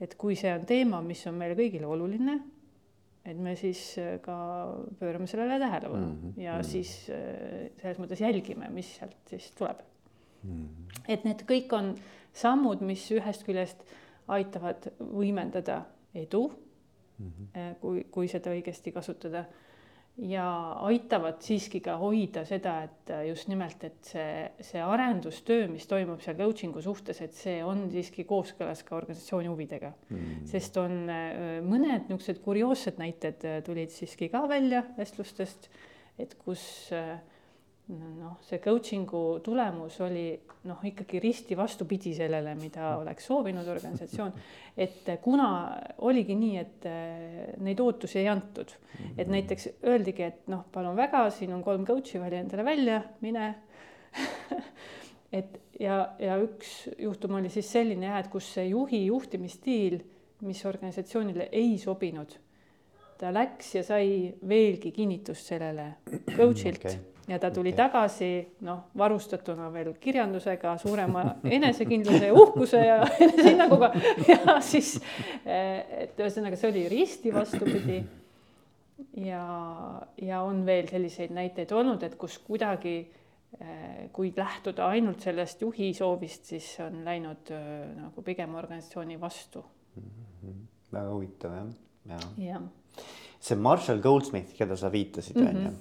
et 0.00 0.14
kui 0.14 0.36
see 0.36 0.52
on 0.52 0.66
teema, 0.66 1.00
mis 1.00 1.26
on 1.26 1.34
meile 1.34 1.54
kõigile 1.54 1.86
oluline 1.86 2.40
et 3.26 3.38
me 3.38 3.56
siis 3.58 3.80
äh, 3.98 4.16
ka 4.22 4.36
pöörame 5.00 5.26
sellele 5.26 5.58
tähelepanu 5.58 6.06
mm 6.06 6.18
-hmm. 6.22 6.42
ja 6.42 6.52
mm 6.52 6.60
-hmm. 6.60 6.70
siis 6.70 7.10
äh, 7.10 7.70
selles 7.82 7.98
mõttes 7.98 8.20
jälgime, 8.20 8.68
mis 8.70 8.96
sealt 8.96 9.16
siis 9.26 9.50
tuleb 9.50 9.78
mm. 10.42 10.50
-hmm. 10.50 11.02
et 11.08 11.24
need 11.24 11.42
kõik 11.42 11.72
on 11.72 11.94
sammud, 12.32 12.80
mis 12.80 13.10
ühest 13.10 13.44
küljest 13.44 13.84
aitavad 14.28 14.92
võimendada 15.00 15.82
edu 16.14 16.52
mm, 17.18 17.26
-hmm. 17.26 17.74
kui, 17.80 18.04
kui 18.10 18.28
seda 18.28 18.50
õigesti 18.50 18.92
kasutada 18.92 19.44
ja 20.16 20.46
aitavad 20.88 21.42
siiski 21.44 21.82
ka 21.84 21.96
hoida 22.00 22.44
seda, 22.48 22.76
et 22.86 23.12
just 23.28 23.50
nimelt, 23.50 23.82
et 23.84 24.08
see, 24.08 24.46
see 24.64 24.80
arendustöö, 24.80 25.66
mis 25.68 25.84
toimub 25.90 26.22
seal 26.24 26.38
coaching'u 26.38 26.82
suhtes, 26.84 27.20
et 27.24 27.36
see 27.36 27.58
on 27.64 27.84
siiski 27.92 28.24
kooskõlas 28.28 28.80
ka 28.86 28.96
organisatsiooni 28.96 29.50
huvidega. 29.52 29.92
Mm.. 30.08 30.46
sest 30.48 30.80
on 30.80 30.96
äh, 31.12 31.58
mõned 31.64 32.08
niisugused 32.08 32.40
kurioossed 32.44 33.00
näited 33.02 33.44
äh, 33.44 33.60
tulid 33.66 33.92
siiski 33.92 34.30
ka 34.32 34.46
välja 34.48 34.86
vestlustest, 34.96 35.68
et 36.18 36.32
kus 36.40 36.64
äh, 36.96 37.18
noh, 37.94 38.38
see 38.42 38.58
coaching'u 38.62 39.38
tulemus 39.46 40.00
oli 40.02 40.32
noh, 40.66 40.80
ikkagi 40.88 41.20
risti 41.22 41.56
vastupidi 41.58 42.14
sellele, 42.16 42.56
mida 42.58 42.96
oleks 42.98 43.28
soovinud 43.30 43.68
organisatsioon. 43.70 44.32
et 44.76 45.06
kuna 45.22 45.48
oligi 46.08 46.34
nii, 46.34 46.56
et 46.58 46.88
eh, 46.90 47.54
neid 47.62 47.80
ootusi 47.80 48.18
ei 48.22 48.28
antud, 48.32 48.74
et 49.16 49.30
näiteks 49.30 49.68
öeldigi, 49.86 50.26
et 50.26 50.50
noh, 50.50 50.64
palun 50.72 50.98
väga, 50.98 51.28
siin 51.30 51.54
on 51.54 51.62
kolm 51.62 51.86
coach'i, 51.86 52.18
vali 52.22 52.40
endale 52.40 52.64
välja, 52.66 53.02
mine. 53.22 53.54
Et 55.36 55.56
ja, 55.82 55.96
ja 56.22 56.36
üks 56.38 56.86
juhtum 57.02 57.34
oli 57.36 57.50
siis 57.52 57.66
selline 57.68 58.06
jah, 58.06 58.20
et 58.22 58.28
kus 58.32 58.46
see 58.54 58.68
juhi 58.70 59.00
juhtimisstiil, 59.08 59.98
mis 60.46 60.62
organisatsioonile 60.70 61.48
ei 61.50 61.74
sobinud, 61.82 62.30
ta 63.18 63.34
läks 63.34 63.74
ja 63.74 63.82
sai 63.84 64.30
veelgi 64.48 64.94
kinnitust 64.94 65.50
sellele 65.50 65.88
coach'ilt. 66.30 66.86
Okay 66.86 67.15
ja 67.28 67.38
ta 67.38 67.50
tuli 67.50 67.72
okay. 67.72 67.86
tagasi 67.86 68.30
noh, 68.66 68.86
varustatuna 68.98 69.68
veel 69.74 69.92
kirjandusega, 70.00 70.76
suurema 70.78 71.24
enesekindluse 71.58 72.30
ja 72.30 72.34
uhkuse 72.34 72.82
ja 72.86 73.00
enesehinnanguga 73.26 73.90
ja 74.28 74.58
siis, 74.64 74.96
et 75.44 76.18
ühesõnaga, 76.18 76.58
see 76.58 76.70
oli 76.70 76.86
risti 76.92 77.34
vastupidi. 77.34 78.00
ja, 79.26 79.44
ja 80.22 80.40
on 80.46 80.64
veel 80.66 80.88
selliseid 80.88 81.34
näiteid 81.34 81.72
olnud, 81.72 82.02
et 82.06 82.14
kus 82.20 82.38
kuidagi 82.38 82.98
kui 84.12 84.32
lähtuda 84.36 84.88
ainult 84.92 85.22
sellest 85.24 85.62
juhi 85.62 85.92
soovist, 85.96 86.44
siis 86.44 86.66
on 86.84 87.04
läinud 87.06 87.52
nagu 87.96 88.22
pigem 88.22 88.54
organisatsiooni 88.54 89.20
vastu 89.20 89.64
mm. 89.96 90.02
-hmm. 90.02 90.58
väga 90.92 91.10
huvitav 91.10 91.54
jah, 91.54 91.68
ja, 92.06 92.18
ja.. 92.48 92.60
see 93.40 93.56
Marshall 93.56 94.00
Goldsmith, 94.00 94.54
keda 94.58 94.76
sa 94.76 94.92
viitasid, 94.92 95.36
on 95.36 95.62
ju 95.62 95.72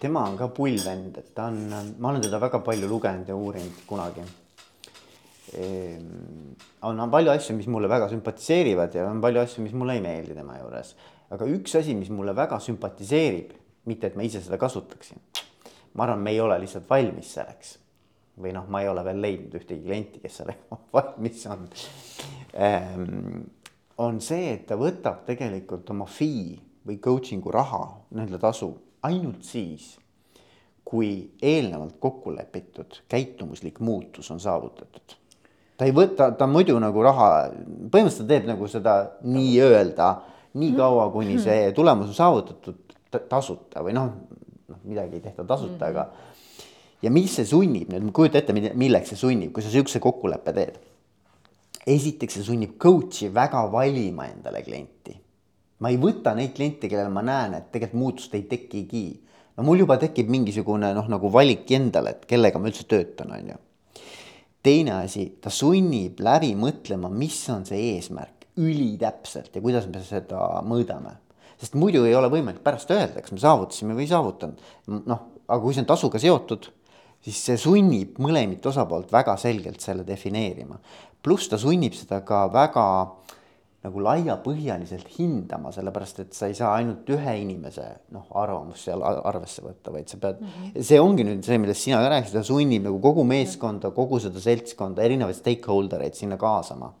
tema 0.00 0.24
on 0.28 0.36
ka 0.36 0.48
pull 0.52 0.76
vend, 0.84 1.16
et 1.20 1.30
ta 1.34 1.48
on, 1.50 1.70
ma 1.98 2.10
olen 2.10 2.24
teda 2.24 2.40
väga 2.40 2.60
palju 2.64 2.88
lugenud 2.90 3.28
ja 3.28 3.36
uurinud 3.36 3.84
kunagi 3.88 4.24
ehm,. 5.56 6.52
on, 6.88 7.00
palju 7.10 7.32
asju, 7.32 7.56
mis 7.56 7.68
mulle 7.72 7.88
väga 7.88 8.10
sümpatiseerivad 8.12 8.96
ja 8.98 9.06
on 9.10 9.22
palju 9.24 9.42
asju, 9.42 9.64
mis 9.64 9.74
mulle 9.76 9.96
ei 9.96 10.04
meeldi 10.04 10.36
tema 10.36 10.58
juures. 10.60 10.94
aga 11.32 11.48
üks 11.56 11.78
asi, 11.80 11.96
mis 11.96 12.12
mulle 12.12 12.36
väga 12.36 12.60
sümpatiseerib, 12.60 13.56
mitte 13.88 14.10
et 14.10 14.20
ma 14.20 14.26
ise 14.26 14.44
seda 14.44 14.60
kasutaksin. 14.60 15.22
ma 15.94 16.04
arvan, 16.04 16.22
me 16.22 16.36
ei 16.36 16.40
ole 16.44 16.60
lihtsalt 16.60 16.88
valmis 16.90 17.32
selleks. 17.38 17.76
või 18.36 18.52
noh, 18.52 18.68
ma 18.68 18.84
ei 18.84 18.88
ole 18.92 19.04
veel 19.04 19.20
leidnud 19.24 19.60
ühtegi 19.62 19.84
klienti, 19.86 20.20
kes 20.20 20.42
sellega 20.42 20.80
valmis 20.96 21.46
on 21.48 21.68
ehm,. 22.52 23.44
on 24.04 24.20
see, 24.20 24.52
et 24.52 24.66
ta 24.68 24.76
võtab 24.76 25.24
tegelikult 25.24 25.88
oma 25.90 26.04
fee 26.04 26.58
või 26.86 27.00
coaching'u 27.02 27.50
raha, 27.50 27.86
nii-öelda 28.12 28.38
tasu 28.38 28.74
ainult 29.06 29.46
siis, 29.46 29.94
kui 30.86 31.30
eelnevalt 31.42 31.96
kokku 32.00 32.34
lepitud 32.34 33.00
käitumuslik 33.10 33.80
muutus 33.80 34.30
on 34.30 34.40
saavutatud. 34.40 35.16
ta 35.76 35.84
ei 35.84 35.92
võta, 35.92 36.30
ta 36.38 36.46
muidu 36.46 36.78
nagu 36.80 37.02
raha, 37.02 37.50
põhimõtteliselt 37.90 38.24
ta 38.24 38.32
teeb 38.32 38.46
nagu 38.48 38.68
seda 38.70 38.94
nii-öelda 39.26 40.10
nii 40.56 40.72
kaua, 40.76 41.10
kuni 41.12 41.36
see 41.42 41.72
tulemus 41.76 42.12
on 42.12 42.16
saavutatud 42.16 42.96
tasuta 43.28 43.82
või 43.84 43.96
noh, 43.96 44.12
noh 44.70 44.80
midagi 44.88 45.18
ei 45.18 45.24
tehta 45.24 45.44
tasuta 45.44 45.74
mm, 45.74 45.80
-hmm. 45.80 45.90
aga. 45.90 46.08
ja 47.02 47.10
mis 47.10 47.34
see 47.36 47.44
sunnib 47.44 47.92
nüüd, 47.92 48.12
kujuta 48.12 48.38
ette, 48.38 48.54
milleks 48.54 49.12
see 49.12 49.20
sunnib, 49.20 49.52
kui 49.52 49.62
sa 49.64 49.70
sihukese 49.70 50.00
kokkuleppe 50.00 50.52
teed. 50.52 50.78
esiteks 51.86 52.38
see 52.38 52.46
sunnib 52.46 52.78
coach'i 52.82 53.34
väga 53.34 53.66
valima 53.72 54.26
endale 54.26 54.62
klienti. 54.62 55.20
Ma 55.78 55.92
ei 55.92 56.00
võta 56.00 56.34
neid 56.34 56.54
kliente, 56.56 56.88
kellel 56.88 57.12
ma 57.12 57.22
näen, 57.26 57.54
et 57.58 57.70
tegelikult 57.72 58.00
muutust 58.00 58.34
ei 58.34 58.46
tekigi. 58.48 59.06
no 59.56 59.64
mul 59.64 59.84
juba 59.84 59.96
tekib 60.00 60.28
mingisugune 60.32 60.92
noh, 60.94 61.08
nagu 61.08 61.30
valik 61.32 61.70
endale, 61.70 62.16
et 62.16 62.26
kellega 62.26 62.58
ma 62.58 62.68
üldse 62.68 62.84
töötan, 62.88 63.32
on 63.32 63.54
ju 63.54 63.60
teine 64.66 64.96
asi, 65.04 65.28
ta 65.42 65.50
sunnib 65.52 66.20
läbi 66.24 66.54
mõtlema, 66.58 67.10
mis 67.12 67.38
on 67.54 67.62
see 67.68 67.92
eesmärk 67.92 68.48
ülitäpselt 68.58 69.54
ja 69.54 69.62
kuidas 69.62 69.86
me 69.90 70.00
seda 70.04 70.62
mõõdame. 70.66 71.18
sest 71.60 71.76
muidu 71.78 72.04
ei 72.04 72.14
ole 72.16 72.28
võimalik 72.32 72.62
pärast 72.64 72.90
öelda, 72.90 73.22
kas 73.22 73.32
me 73.32 73.40
saavutasime 73.40 73.94
või 73.94 74.06
ei 74.06 74.10
saavutanud. 74.10 74.64
noh, 75.06 75.20
aga 75.46 75.60
kui 75.62 75.74
see 75.74 75.84
on 75.84 75.90
tasuga 75.92 76.18
seotud, 76.18 76.70
siis 77.22 77.42
see 77.48 77.60
sunnib 77.60 78.18
mõlemit 78.22 78.66
osapoolt 78.66 79.12
väga 79.12 79.36
selgelt 79.36 79.80
selle 79.80 80.06
defineerima. 80.06 80.80
pluss 81.22 81.48
ta 81.48 81.58
sunnib 81.58 81.94
seda 81.94 82.22
ka 82.24 82.46
väga 82.52 82.86
nagu 83.86 84.02
laiapõhjaliselt 84.02 85.08
hindama, 85.14 85.70
sellepärast 85.74 86.20
et 86.24 86.36
sa 86.36 86.50
ei 86.50 86.56
saa 86.58 86.72
ainult 86.80 87.08
ühe 87.14 87.36
inimese 87.42 87.86
noh, 88.14 88.26
arvamust 88.42 88.88
seal 88.88 89.04
arvesse 89.06 89.62
võtta, 89.62 89.94
vaid 89.94 90.10
sa 90.10 90.18
pead 90.22 90.42
mm, 90.42 90.52
-hmm. 90.52 90.86
see 90.90 91.00
ongi 91.00 91.26
nüüd 91.28 91.46
see, 91.46 91.58
millest 91.62 91.86
sina 91.86 92.02
ka 92.02 92.10
rääkisid, 92.16 92.40
ta 92.40 92.46
sunnib 92.46 92.88
nagu 92.88 93.00
kogu 93.02 93.24
meeskonda, 93.24 93.92
kogu 93.94 94.18
seda 94.22 94.42
seltskonda, 94.42 95.04
erinevaid 95.06 95.38
stakeholder 95.38 96.02
eid 96.02 96.18
sinna 96.18 96.40
kaasama 96.40 96.92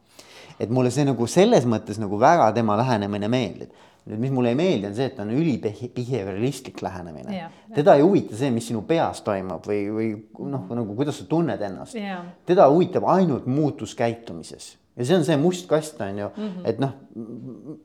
et 0.60 0.70
mulle 0.70 0.92
see 0.92 1.04
nagu 1.04 1.26
selles 1.28 1.66
mõttes 1.68 1.98
nagu 2.00 2.18
väga 2.20 2.48
tema 2.56 2.78
lähenemine 2.80 3.28
meeldib. 3.28 3.74
nüüd, 4.06 4.20
mis 4.22 4.30
mulle 4.30 4.52
ei 4.52 4.54
meeldi, 4.54 4.86
on 4.86 4.94
see, 4.94 5.08
et 5.10 5.16
ta 5.16 5.24
on 5.24 5.32
ülibehavioristlik 5.34 6.82
lähenemine. 6.82 7.50
teda 7.74 7.96
ei 7.98 8.06
huvita 8.06 8.36
see, 8.38 8.50
mis 8.54 8.68
sinu 8.70 8.84
peas 8.86 9.20
toimub 9.26 9.66
või, 9.66 9.80
või 9.90 10.10
noh, 10.46 10.68
nagu 10.70 10.94
kuidas 10.94 11.18
sa 11.18 11.26
tunned 11.28 11.60
ennast. 11.60 11.98
teda 12.46 12.68
huvitab 12.70 13.08
ainult 13.10 13.46
muutus 13.46 13.94
käitumises 13.98 14.76
ja 14.96 15.04
see 15.04 15.16
on 15.18 15.24
see 15.26 15.36
must 15.40 15.68
kast, 15.68 16.00
on 16.00 16.18
ju 16.18 16.28
mm, 16.28 16.48
-hmm. 16.48 16.68
et 16.70 16.78
noh, 16.80 16.92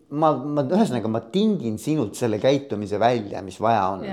ma, 0.09 0.31
ma 0.31 0.63
ühesõnaga, 0.63 1.11
ma 1.11 1.21
tingin 1.33 1.77
sinult 1.79 2.15
selle 2.15 2.39
käitumise 2.39 2.99
välja, 2.99 3.41
mis 3.41 3.59
vaja 3.61 3.87
on 3.87 4.05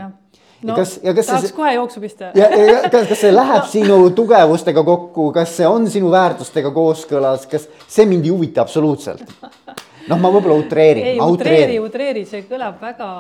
no, 0.63 0.75
kas, 0.75 0.99
ja 1.03 1.15
kas 1.15 1.27
tahaks 1.31 1.47
see, 1.49 1.57
kohe 1.57 1.75
jooksu 1.75 2.01
pista. 2.03 2.33
ja, 2.35 2.49
ja 2.51 2.81
kas, 2.91 3.07
kas 3.09 3.21
see 3.21 3.35
läheb 3.41 3.63
no. 3.63 3.69
sinu 3.71 3.99
tugevustega 4.17 4.85
kokku, 4.85 5.31
kas 5.37 5.55
see 5.61 5.69
on 5.69 5.87
sinu 5.91 6.11
väärtustega 6.11 6.73
kooskõlas, 6.75 7.47
kas 7.51 7.69
see 7.87 8.07
mind 8.11 8.27
ei 8.27 8.35
huvita 8.35 8.65
absoluutselt? 8.67 9.23
noh, 10.09 10.19
ma 10.19 10.33
võib-olla 10.33 10.59
utreerin. 10.59 11.13
ei, 11.13 11.21
utreeri, 11.21 11.79
utreeri, 11.85 12.25
see 12.27 12.43
kõlab 12.51 12.83
väga 12.83 13.13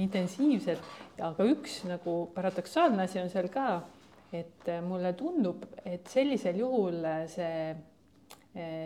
intensiivselt, 0.00 0.96
aga 1.20 1.46
üks 1.50 1.82
nagu 1.90 2.18
paradoksaalne 2.34 3.04
asi 3.04 3.20
on 3.20 3.28
seal 3.32 3.50
ka, 3.52 3.82
et 4.32 4.72
mulle 4.86 5.12
tundub, 5.18 5.64
et 5.84 6.08
sellisel 6.08 6.60
juhul 6.62 7.02
see 7.28 7.74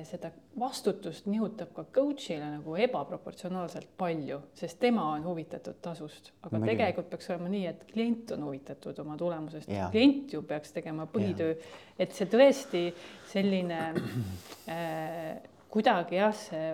seda 0.04 0.28
vastutust 0.60 1.26
nihutab 1.30 1.70
ka 1.76 1.84
coach'ile 1.94 2.44
nagu 2.44 2.74
ebaproportsionaalselt 2.86 3.88
palju, 3.98 4.38
sest 4.58 4.78
tema 4.82 5.06
on 5.14 5.24
huvitatud 5.24 5.78
tasust, 5.84 6.32
aga 6.44 6.58
Mõgi. 6.58 6.72
tegelikult 6.72 7.08
peaks 7.12 7.30
olema 7.32 7.52
nii, 7.52 7.64
et 7.70 7.86
klient 7.92 8.34
on 8.36 8.46
huvitatud 8.50 9.00
oma 9.04 9.16
tulemusest, 9.20 9.70
klient 9.94 10.34
ju 10.34 10.42
peaks 10.48 10.74
tegema 10.76 11.06
põhitöö, 11.10 11.56
et 11.98 12.12
see 12.16 12.28
tõesti 12.32 12.86
selline 13.32 13.82
äh, 14.68 15.36
kuidagi 15.72 16.20
jah, 16.20 16.36
see 16.36 16.72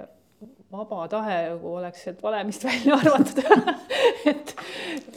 vaba 0.70 1.06
tahe 1.10 1.36
nagu 1.52 1.70
oleks 1.78 2.02
sealt 2.04 2.20
valemist 2.22 2.66
välja 2.66 2.98
arvatud. 2.98 3.44
Et, 4.28 4.50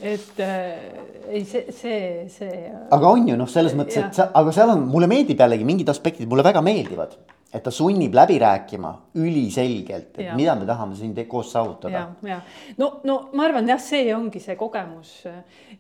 et 0.02 0.40
äh, 0.40 1.32
ei, 1.34 1.42
see, 1.46 1.72
see, 1.74 2.28
see. 2.32 2.70
aga 2.94 3.10
on 3.10 3.26
ju 3.28 3.36
noh, 3.40 3.50
selles 3.50 3.74
mõttes, 3.76 3.98
et 3.98 4.16
sa, 4.16 4.28
aga 4.38 4.54
seal 4.56 4.70
on, 4.72 4.84
mulle 4.88 5.08
meeldib 5.10 5.42
jällegi 5.42 5.66
mingid 5.68 5.90
aspektid 5.92 6.30
mulle 6.30 6.46
väga 6.46 6.62
meeldivad 6.64 7.18
et 7.54 7.64
ta 7.64 7.72
sunnib 7.72 8.16
läbi 8.16 8.38
rääkima 8.40 8.92
üliselgelt, 9.20 10.18
et 10.18 10.26
ja. 10.26 10.36
mida 10.36 10.56
me 10.56 10.66
tahame 10.66 10.96
siin 10.96 11.16
koos 11.28 11.52
saavutada. 11.52 11.94
ja, 12.24 12.36
ja 12.36 12.42
no, 12.78 12.94
no 13.04 13.18
ma 13.34 13.48
arvan 13.48 13.68
jah, 13.70 13.82
see 13.82 14.14
ongi 14.16 14.40
see 14.40 14.56
kogemus, 14.60 15.16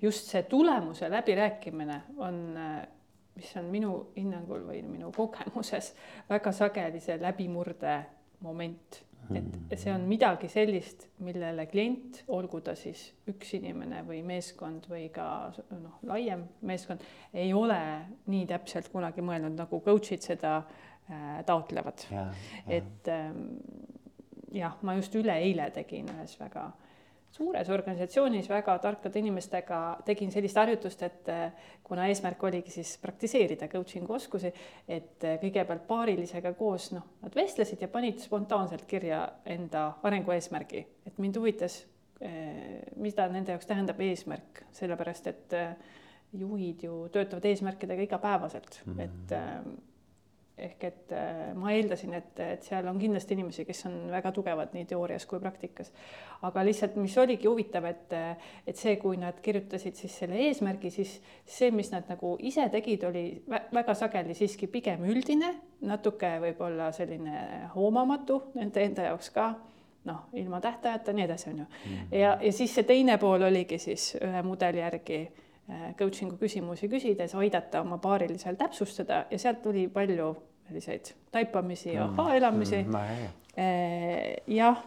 just 0.02 0.32
see 0.32 0.44
tulemuse 0.50 1.10
läbirääkimine 1.12 2.02
on, 2.18 2.42
mis 3.36 3.54
on 3.60 3.70
minu 3.72 3.94
hinnangul 4.18 4.66
või 4.68 4.82
minu 4.88 5.14
kogemuses 5.16 5.94
väga 6.30 6.52
sageli 6.56 7.00
see 7.04 7.20
läbimurde 7.22 8.02
moment 8.42 9.06
et 9.32 9.80
see 9.80 9.92
on 9.94 10.02
midagi 10.10 10.50
sellist, 10.52 11.06
millele 11.24 11.64
klient, 11.72 12.24
olgu 12.36 12.60
ta 12.66 12.74
siis 12.76 13.04
üks 13.32 13.54
inimene 13.56 14.02
või 14.04 14.20
meeskond 14.28 14.90
või 14.92 15.06
ka 15.14 15.26
noh, 15.70 16.02
laiem 16.10 16.44
meeskond, 16.68 17.06
ei 17.32 17.54
ole 17.56 17.80
nii 18.28 18.48
täpselt 18.50 18.90
kunagi 18.92 19.24
mõelnud, 19.24 19.56
nagu 19.56 19.80
coach'id 19.86 20.26
seda 20.26 20.58
äh, 20.58 20.91
Äh, 20.91 20.91
taotlevad. 21.46 22.06
et 22.68 23.08
ähm, 23.12 23.44
jah, 24.54 24.78
ma 24.82 24.96
just 25.00 25.16
üleeile 25.16 25.70
tegin 25.76 26.10
ühes 26.14 26.38
väga 26.40 26.72
suures 27.32 27.70
organisatsioonis 27.72 28.50
väga 28.52 28.74
tarkade 28.84 29.22
inimestega 29.22 29.78
tegin 30.06 30.34
sellist 30.34 30.58
harjutust, 30.60 31.04
et 31.08 31.30
äh, 31.32 31.70
kuna 31.84 32.08
eesmärk 32.12 32.44
oligi 32.44 32.74
siis 32.74 32.98
praktiseerida 33.02 33.70
coaching'u 33.72 34.18
oskusi, 34.18 34.52
et 34.88 35.24
äh, 35.28 35.38
kõigepealt 35.44 35.88
paarilisega 35.88 36.54
koos 36.60 36.92
noh, 36.96 37.08
nad 37.24 37.36
vestlesid 37.36 37.82
ja 37.82 37.90
panid 37.92 38.20
spontaanselt 38.24 38.84
kirja 38.90 39.24
enda 39.46 39.88
arengueesmärgi, 40.04 40.86
et 41.08 41.18
mind 41.24 41.40
huvitas, 41.40 41.86
mida 43.02 43.24
nende 43.34 43.50
jaoks 43.50 43.66
tähendab 43.66 43.98
eesmärk, 44.06 44.60
sellepärast 44.78 45.30
et 45.32 45.56
juhid 46.38 46.84
ju 46.86 47.08
töötavad 47.12 47.46
eesmärkidega 47.50 48.06
igapäevaselt 48.06 48.82
mm, 48.86 48.94
-hmm. 48.94 49.02
et 49.02 49.32
ähm, 49.32 49.70
ehk 50.62 50.84
et 50.88 51.14
äh, 51.16 51.40
ma 51.58 51.74
eeldasin, 51.76 52.14
et, 52.18 52.40
et 52.46 52.68
seal 52.68 52.88
on 52.90 53.00
kindlasti 53.02 53.36
inimesi, 53.38 53.66
kes 53.68 53.86
on 53.90 53.96
väga 54.12 54.32
tugevad 54.36 54.76
nii 54.76 54.86
teoorias 54.90 55.26
kui 55.30 55.42
praktikas. 55.42 55.92
aga 56.42 56.64
lihtsalt, 56.66 56.96
mis 56.98 57.18
oligi 57.22 57.48
huvitav, 57.48 57.86
et, 57.86 58.14
et 58.68 58.78
see, 58.78 58.96
kui 59.02 59.18
nad 59.22 59.38
kirjutasid 59.42 59.98
siis 59.98 60.16
selle 60.24 60.40
eesmärgi, 60.48 60.90
siis 60.94 61.18
see, 61.46 61.72
mis 61.72 61.92
nad 61.94 62.08
nagu 62.10 62.36
ise 62.40 62.68
tegid, 62.74 63.04
oli 63.10 63.26
väga 63.74 63.96
sageli 63.98 64.38
siiski 64.38 64.70
pigem 64.72 65.06
üldine, 65.10 65.54
natuke 65.86 66.38
võib-olla 66.42 66.92
selline 66.96 67.68
hoomamatu 67.76 68.42
nende 68.56 68.86
enda 68.86 69.12
jaoks 69.12 69.30
ka 69.36 69.52
noh, 70.06 70.26
ilma 70.34 70.62
tähtajata, 70.62 71.14
nii 71.14 71.26
edasi, 71.26 71.50
on 71.50 71.60
ju. 71.60 71.66
Mhm. 71.86 72.08
ja, 72.12 72.38
ja 72.42 72.52
siis 72.52 72.76
see 72.76 72.84
teine 72.84 73.18
pool 73.18 73.42
oligi 73.42 73.78
siis 73.78 74.16
ühe 74.22 74.44
mudeli 74.44 74.82
järgi 74.82 75.20
äh, 75.22 75.92
coaching'u 75.98 76.38
küsimusi 76.42 76.90
küsides 76.90 77.36
aidata 77.36 77.82
oma 77.82 77.98
paarilisel 77.98 78.56
täpsustada 78.56 79.26
ja 79.32 79.40
sealt 79.40 79.62
tuli 79.62 79.88
palju 79.88 80.36
selliseid 80.72 81.14
taipamisi 81.32 81.94
ja 81.94 82.08
mm. 82.08 82.20
ahaa-elamisi 82.20 82.84
mm,. 82.84 83.30
Eh, 83.58 84.38
jah, 84.48 84.78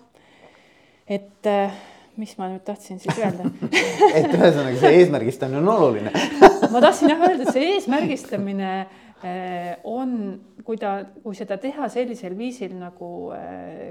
et 1.07 1.47
eh, 1.47 1.73
mis 2.17 2.31
ma 2.39 2.47
nüüd 2.49 2.63
tahtsin 2.65 2.97
siis 3.03 3.19
öelda 3.21 3.45
et 4.17 4.31
ühesõnaga 4.33 4.79
see 4.81 5.03
eesmärgistamine 5.03 5.61
on 5.61 5.69
oluline 5.69 6.13
ma 6.73 6.81
tahtsin 6.81 7.13
jah 7.13 7.27
öelda, 7.29 7.45
et 7.45 7.53
see 7.53 7.75
eesmärgistamine 7.75 8.71
eh, 8.81 9.75
on, 9.85 10.17
kui 10.65 10.81
ta, 10.81 10.95
kui 11.21 11.37
seda 11.37 11.61
teha 11.61 11.91
sellisel 11.93 12.39
viisil, 12.39 12.73
nagu 12.81 13.11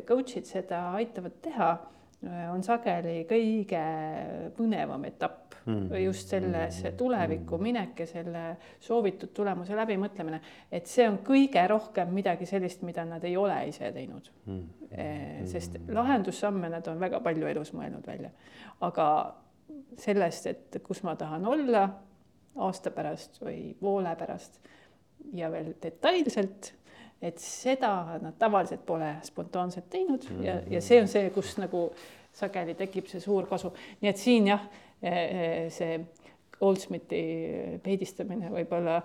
coach'id 0.09 0.49
seda 0.49 0.87
aitavad 0.97 1.37
teha, 1.45 1.69
on 2.51 2.63
sageli 2.63 3.23
kõige 3.29 3.81
põnevam 4.57 5.03
etapp 5.09 5.55
mm. 5.65 5.89
just 6.03 6.31
selles 6.31 6.79
mm. 6.83 6.97
tulevikku 6.97 7.57
minek 7.61 7.99
ja 8.03 8.07
selle 8.07 8.43
soovitud 8.83 9.33
tulemuse 9.35 9.75
läbimõtlemine, 9.77 10.39
et 10.71 10.87
see 10.89 11.07
on 11.09 11.19
kõige 11.25 11.63
rohkem 11.69 12.13
midagi 12.15 12.47
sellist, 12.49 12.83
mida 12.87 13.05
nad 13.07 13.23
ei 13.27 13.35
ole 13.37 13.57
ise 13.69 13.91
teinud 13.91 14.29
mm. 14.45 14.59
-hmm. 14.91 15.45
sest 15.51 15.77
lahendussamme 15.89 16.69
nad 16.69 16.87
on 16.87 16.99
väga 16.99 17.19
palju 17.19 17.47
elus 17.47 17.73
mõelnud 17.73 18.07
välja, 18.07 18.31
aga 18.81 19.07
sellest, 19.97 20.47
et 20.47 20.81
kus 20.83 21.03
ma 21.03 21.15
tahan 21.15 21.45
olla 21.45 21.87
aasta 22.55 22.91
pärast 22.91 23.41
või 23.41 23.73
poole 23.79 24.15
pärast 24.15 24.59
ja 25.33 25.51
veel 25.51 25.73
detailselt 25.81 26.73
et 27.23 27.39
seda 27.39 28.19
nad 28.21 28.35
tavaliselt 28.39 28.83
pole 28.87 29.15
spontaanselt 29.23 29.87
teinud 29.91 30.27
ja, 30.43 30.57
ja 30.69 30.81
see 30.83 30.99
on 31.01 31.07
see, 31.11 31.29
kus 31.35 31.55
nagu 31.61 31.87
sageli 32.33 32.75
tekib 32.75 33.07
see 33.07 33.21
suur 33.23 33.47
kasu, 33.49 33.71
nii 34.01 34.09
et 34.11 34.19
siin 34.19 34.49
jah, 34.49 34.67
see 35.03 35.97
Goldsmithi 36.63 37.23
peedistamine 37.83 38.47
võib-olla 38.53 39.01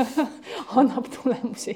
annab 0.80 1.10
tulemusi. 1.12 1.74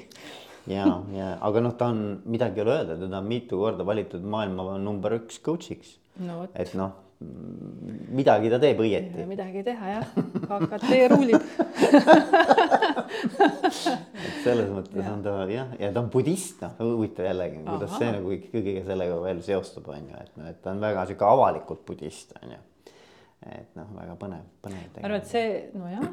Ja, 0.71 0.85
ja 1.13 1.35
aga 1.45 1.61
noh, 1.61 1.75
ta 1.77 1.91
on 1.93 2.21
midagi 2.31 2.61
ei 2.61 2.65
ole 2.65 2.73
öelda, 2.79 2.97
teda 2.97 3.19
on 3.19 3.27
mitu 3.29 3.59
korda 3.61 3.85
valitud 3.85 4.25
maailma 4.25 4.79
number 4.81 5.13
üks 5.19 5.37
coach'iks. 5.45 5.97
No 6.25 6.43
et 6.57 6.73
noh, 6.77 6.95
midagi 8.11 8.49
ta 8.51 8.59
teeb 8.61 8.81
õieti 8.83 9.25
midagi 9.29 9.63
teha 9.65 9.93
jah, 9.95 10.07
KKT 10.47 10.97
ruulib. 11.11 11.43
et 13.21 14.37
selles 14.43 14.69
mõttes 14.71 15.07
on 15.11 15.23
ta 15.25 15.35
jah, 15.51 15.71
ja 15.79 15.91
ta 15.93 16.03
on 16.03 16.09
budist 16.13 16.63
noh, 16.65 16.75
huvitav 16.81 17.29
jällegi, 17.29 17.61
kuidas 17.67 17.89
Ahah. 17.89 18.01
see 18.01 18.11
nagu 18.17 18.37
kõigega 18.55 18.85
sellega 18.89 19.19
veel 19.25 19.41
seostub, 19.45 19.89
on 19.93 20.11
ju, 20.11 20.19
et 20.25 20.37
noh, 20.39 20.51
et 20.51 20.61
ta 20.63 20.75
on 20.75 20.83
väga 20.83 21.07
sihuke 21.09 21.29
avalikult 21.29 21.83
budist 21.87 22.35
on 22.41 22.55
ju. 22.55 22.61
et 23.51 23.75
noh, 23.79 23.91
väga 23.97 24.17
põnev, 24.21 24.47
põnev 24.65 24.87
ma 24.97 25.05
arvan, 25.07 25.19
et 25.21 25.31
see, 25.31 25.47
nojah, 25.77 26.07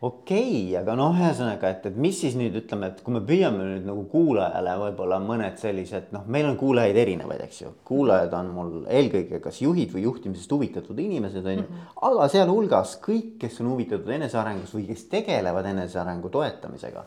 okei 0.00 0.72
okay,, 0.72 0.76
aga 0.80 0.94
noh, 0.96 1.12
ühesõnaga, 1.12 1.70
et, 1.74 1.86
et 1.90 1.96
mis 2.00 2.16
siis 2.22 2.36
nüüd 2.38 2.54
ütleme, 2.62 2.88
et 2.88 3.02
kui 3.04 3.12
me 3.12 3.20
püüame 3.26 3.66
nüüd 3.66 3.88
nagu 3.88 4.06
kuulajale 4.08 4.76
võib-olla 4.80 5.18
mõned 5.20 5.58
sellised 5.60 6.08
noh, 6.16 6.24
meil 6.24 6.48
on 6.48 6.56
kuulajaid 6.60 6.96
erinevaid, 7.02 7.42
eks 7.44 7.58
ju. 7.60 7.72
kuulajad 7.88 8.32
on 8.38 8.48
mul 8.56 8.72
eelkõige 8.88 9.42
kas 9.44 9.60
juhid 9.60 9.92
või 9.92 10.06
juhtimisest 10.06 10.56
huvitatud 10.56 11.02
inimesed 11.04 11.44
on 11.52 11.60
ju, 11.60 11.66
aga 12.08 12.30
sealhulgas 12.32 12.96
kõik, 13.04 13.36
kes 13.44 13.60
on 13.60 13.74
huvitatud 13.74 14.08
enesearengust 14.16 14.78
või 14.78 14.86
kes 14.88 15.04
tegelevad 15.12 15.68
enesearengu 15.74 16.32
toetamisega. 16.32 17.04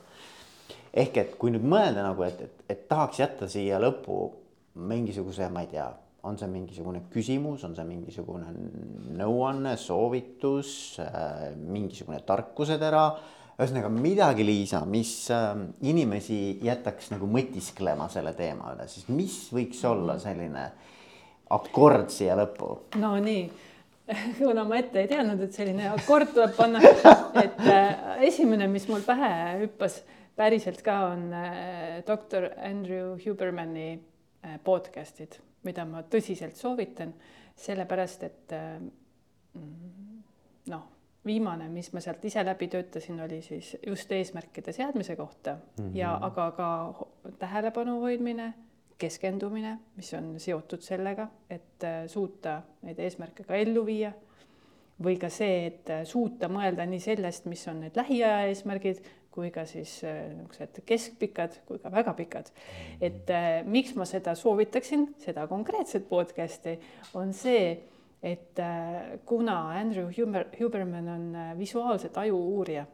ehk 0.93 1.17
et 1.17 1.35
kui 1.41 1.49
nüüd 1.49 1.65
mõelda 1.65 2.05
nagu, 2.05 2.29
et, 2.29 2.45
et, 2.45 2.65
et 2.69 2.87
tahaks 2.87 3.25
jätta 3.25 3.49
siia 3.49 3.81
lõppu 3.81 4.27
mingisuguse, 4.73 5.49
ma 5.49 5.65
ei 5.65 5.73
tea, 5.73 5.89
on 6.23 6.37
see 6.39 6.47
mingisugune 6.47 7.03
küsimus, 7.11 7.65
on 7.67 7.75
see 7.75 7.85
mingisugune 7.87 8.51
nõuanne, 9.19 9.75
soovitus, 9.79 10.99
mingisugune 11.59 12.21
tarkusetera. 12.27 13.03
ühesõnaga 13.53 13.89
midagi, 13.93 14.45
Liisa, 14.45 14.79
mis 14.89 15.11
äh, 15.31 15.51
inimesi 15.85 16.57
jätaks 16.65 17.11
nagu 17.11 17.27
mõtisklema 17.29 18.07
selle 18.09 18.33
teema 18.33 18.71
üle, 18.73 18.87
siis 18.89 19.05
mis 19.13 19.35
võiks 19.53 19.83
olla 19.85 20.15
selline 20.19 20.71
akord 21.53 22.09
siia 22.09 22.37
lõppu? 22.39 22.71
no 23.01 23.13
nii, 23.21 23.43
kuna 24.39 24.65
ma 24.67 24.79
ette 24.81 25.03
ei 25.03 25.11
teadnud, 25.11 25.43
et 25.45 25.55
selline 25.55 25.91
akord 25.93 26.33
tuleb 26.35 26.55
panna, 26.57 26.81
et 27.45 27.61
äh, 27.67 28.25
esimene, 28.29 28.67
mis 28.71 28.87
mul 28.89 29.03
pähe 29.05 29.31
hüppas 29.63 30.01
päriselt 30.37 30.81
ka 30.85 30.99
on 31.11 31.29
äh, 31.37 32.01
doktor 32.07 32.49
Andrew 32.57 33.15
Hubermani 33.21 33.89
äh, 33.93 34.57
podcast'id, 34.65 35.39
mida 35.63 35.85
ma 35.85 36.03
tõsiselt 36.03 36.55
soovitan, 36.59 37.13
sellepärast 37.55 38.23
et 38.23 38.55
äh, 38.57 38.81
noh, 40.69 40.83
viimane, 41.25 41.69
mis 41.69 41.91
ma 41.93 42.01
sealt 42.03 42.25
ise 42.25 42.43
läbi 42.45 42.67
töötasin, 42.71 43.21
oli 43.23 43.41
siis 43.41 43.77
just 43.87 44.11
eesmärkide 44.11 44.73
seadmise 44.73 45.15
kohta 45.15 45.53
mm 45.53 45.85
-hmm. 45.85 45.95
ja 45.97 46.17
aga 46.21 46.51
ka 46.51 46.93
tähelepanu 47.39 47.99
hoidmine, 48.01 48.53
keskendumine, 48.97 49.77
mis 49.95 50.13
on 50.13 50.39
seotud 50.39 50.81
sellega, 50.81 51.27
et 51.49 51.83
äh, 51.83 52.07
suuta 52.07 52.61
neid 52.81 52.99
eesmärke 52.99 53.43
ka 53.43 53.55
ellu 53.55 53.85
viia 53.85 54.13
või 55.03 55.17
ka 55.19 55.29
see, 55.29 55.65
et 55.65 55.89
äh, 55.89 56.03
suuta 56.05 56.47
mõelda 56.47 56.85
nii 56.85 56.99
sellest, 56.99 57.45
mis 57.45 57.67
on 57.67 57.79
need 57.79 57.95
lähiaja 57.95 58.45
eesmärgid, 58.47 59.01
kui 59.33 59.49
ka 59.53 59.65
siis 59.65 59.95
äh, 60.05 60.27
niisugused 60.29 60.83
keskpikad 60.85 61.57
kui 61.67 61.79
ka 61.81 61.91
väga 61.91 62.13
pikad. 62.17 62.51
et 63.01 63.29
äh, 63.33 63.63
miks 63.65 63.95
ma 63.97 64.05
seda 64.05 64.35
soovitaksin, 64.37 65.09
seda 65.23 65.47
konkreetset 65.49 66.05
podcast'i, 66.09 66.77
on 67.17 67.33
see, 67.33 67.73
et 68.23 68.59
äh, 68.59 69.19
kuna 69.25 69.79
Andrew 69.79 70.07
Huber, 70.17 70.45
Huberman 70.59 71.09
on 71.09 71.35
äh, 71.35 71.59
visuaalse 71.59 72.09
taju 72.09 72.37
uurija, 72.37 72.85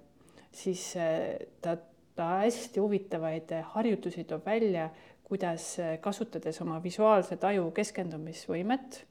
siis 0.52 0.96
äh, 0.98 1.38
ta, 1.62 1.78
ta 2.16 2.32
hästi 2.46 2.80
huvitavaid 2.80 3.52
äh, 3.52 3.66
harjutusi 3.76 4.24
toob 4.24 4.46
välja, 4.46 4.90
kuidas 5.30 5.76
kasutades 6.02 6.58
oma 6.64 6.80
visuaalse 6.82 7.36
taju 7.38 7.68
keskendumisvõimet 7.78 9.04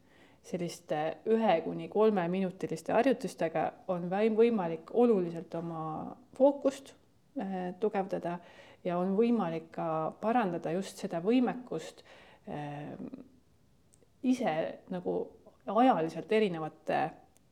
selliste 0.49 0.99
ühe 1.31 1.61
kuni 1.63 1.87
kolmeminutiliste 1.93 2.93
harjutustega 2.97 3.69
on 3.95 4.09
võimalik 4.11 4.91
oluliselt 4.91 5.55
oma 5.55 6.17
fookust 6.35 6.97
tugevdada 7.81 8.39
ja 8.85 8.99
on 8.99 9.15
võimalik 9.19 9.71
ka 9.75 10.15
parandada 10.21 10.73
just 10.77 11.01
seda 11.03 11.21
võimekust 11.25 12.05
äh, 12.49 12.95
ise 14.23 14.55
nagu 14.93 15.21
ajaliselt 15.69 16.33
erinevate 16.33 17.01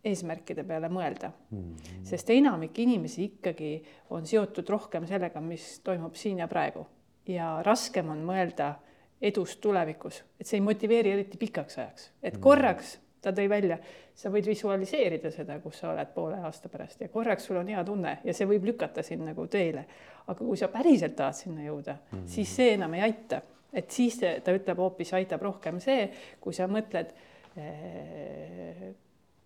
eesmärkide 0.07 0.65
peale 0.65 0.89
mõelda 0.93 1.31
mm. 1.31 1.59
-hmm. 1.59 2.05
sest 2.07 2.31
enamik 2.31 2.79
inimesi 2.79 3.25
ikkagi 3.25 3.73
on 4.11 4.27
seotud 4.27 4.69
rohkem 4.69 5.07
sellega, 5.07 5.41
mis 5.41 5.81
toimub 5.85 6.15
siin 6.15 6.39
ja 6.39 6.49
praegu 6.49 6.87
ja 7.27 7.63
raskem 7.63 8.11
on 8.11 8.23
mõelda 8.27 8.75
edust 9.23 9.61
tulevikus, 9.61 10.23
et 10.41 10.47
see 10.47 10.59
ei 10.59 10.65
motiveeri 10.65 11.11
eriti 11.11 11.39
pikaks 11.41 11.79
ajaks, 11.79 12.11
et 12.23 12.37
korraks 12.39 12.99
ta 13.27 13.33
tõi 13.35 13.49
välja, 13.51 13.79
sa 14.15 14.31
võid 14.33 14.47
visualiseerida 14.49 15.31
seda, 15.35 15.59
kus 15.65 15.81
sa 15.83 15.91
oled 15.93 16.13
poole 16.15 16.39
aasta 16.47 16.71
pärast 16.73 17.03
ja 17.05 17.11
korraks 17.13 17.49
sul 17.51 17.59
on 17.61 17.69
hea 17.75 17.83
tunne 17.85 18.19
ja 18.25 18.35
see 18.37 18.49
võib 18.49 18.65
lükata 18.71 19.03
sind 19.07 19.27
nagu 19.27 19.47
teele. 19.53 19.85
aga 20.27 20.39
kui 20.39 20.57
sa 20.59 20.69
päriselt 20.73 21.17
tahad 21.19 21.37
sinna 21.39 21.63
jõuda 21.67 21.93
mm, 21.99 22.19
-hmm. 22.19 22.27
siis 22.27 22.57
see 22.57 22.73
enam 22.75 22.95
ei 22.95 23.03
aita, 23.11 23.43
et 23.73 23.91
siis 23.91 24.19
te- 24.19 24.41
ta 24.45 24.55
ütleb 24.55 24.79
hoopis 24.79 25.13
aitab 25.15 25.43
rohkem 25.43 25.81
see, 25.81 26.11
kui 26.41 26.53
sa 26.55 26.67
mõtled, 26.67 27.13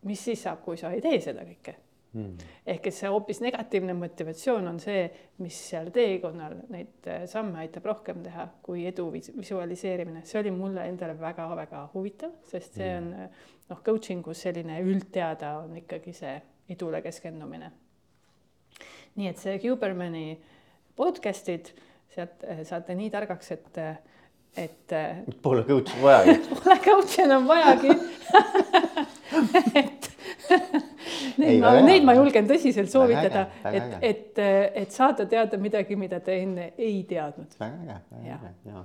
mis 0.03 0.25
siis 0.25 0.43
saab, 0.43 0.65
kui 0.65 0.77
sa 0.77 0.91
ei 0.91 1.01
tee 1.01 1.21
seda 1.21 1.45
kõike 1.45 1.77
Hmm. 2.11 2.33
ehk 2.67 2.89
et 2.91 2.95
see 2.97 3.07
hoopis 3.07 3.39
negatiivne 3.39 3.95
motivatsioon 3.95 4.65
on 4.67 4.81
see, 4.83 5.05
mis 5.39 5.55
seal 5.69 5.93
teekonnal 5.95 6.57
neid 6.75 7.07
äh, 7.07 7.21
samme 7.31 7.61
aitab 7.63 7.85
rohkem 7.87 8.25
teha 8.25 8.49
kui 8.67 8.83
edu 8.91 9.05
vis- 9.15 9.31
visualiseerimine, 9.37 10.25
see 10.27 10.41
oli 10.41 10.51
mulle 10.51 10.89
endale 10.91 11.15
väga-väga 11.21 11.85
huvitav, 11.93 12.33
sest 12.51 12.81
see 12.81 12.89
on 12.97 13.07
äh, 13.15 13.45
noh, 13.71 13.83
coaching 13.87 14.27
us 14.29 14.43
selline 14.47 14.81
üldteada 14.83 15.57
on 15.63 15.77
ikkagi 15.81 16.15
see 16.17 16.35
edule 16.71 17.03
keskendumine. 17.05 17.71
nii 19.19 19.31
et 19.31 19.43
see 19.43 19.57
Hubermani 19.65 20.39
podcast'id, 20.97 21.73
sealt 22.15 22.45
äh, 22.47 22.63
saate 22.67 22.95
nii 22.95 23.11
targaks, 23.11 23.51
et, 23.57 23.81
et 24.59 24.95
äh, 24.97 25.23
Pole 25.43 25.65
coach'i 25.69 26.03
vajagi. 26.03 26.39
pole 26.55 26.79
coach'i 26.85 27.27
enam 27.27 27.49
vajagi 27.51 27.97
neid 31.51 31.65
ma 31.65 31.75
neid 31.85 32.07
ma 32.09 32.17
julgen 32.19 32.49
tõsiselt 32.49 32.93
soovitada 32.93 33.47
et, 33.71 33.97
et, 34.01 34.43
et 34.85 34.95
saada 34.95 35.27
teada 35.31 35.59
midagi, 35.61 35.99
mida 36.01 36.21
te 36.25 36.41
enne 36.43 36.71
ei 36.79 37.03
teadnud. 37.09 37.59
väga 37.61 37.83
äge, 37.85 38.01
väga 38.17 38.39
äge 38.39 38.55
ja 38.71 38.85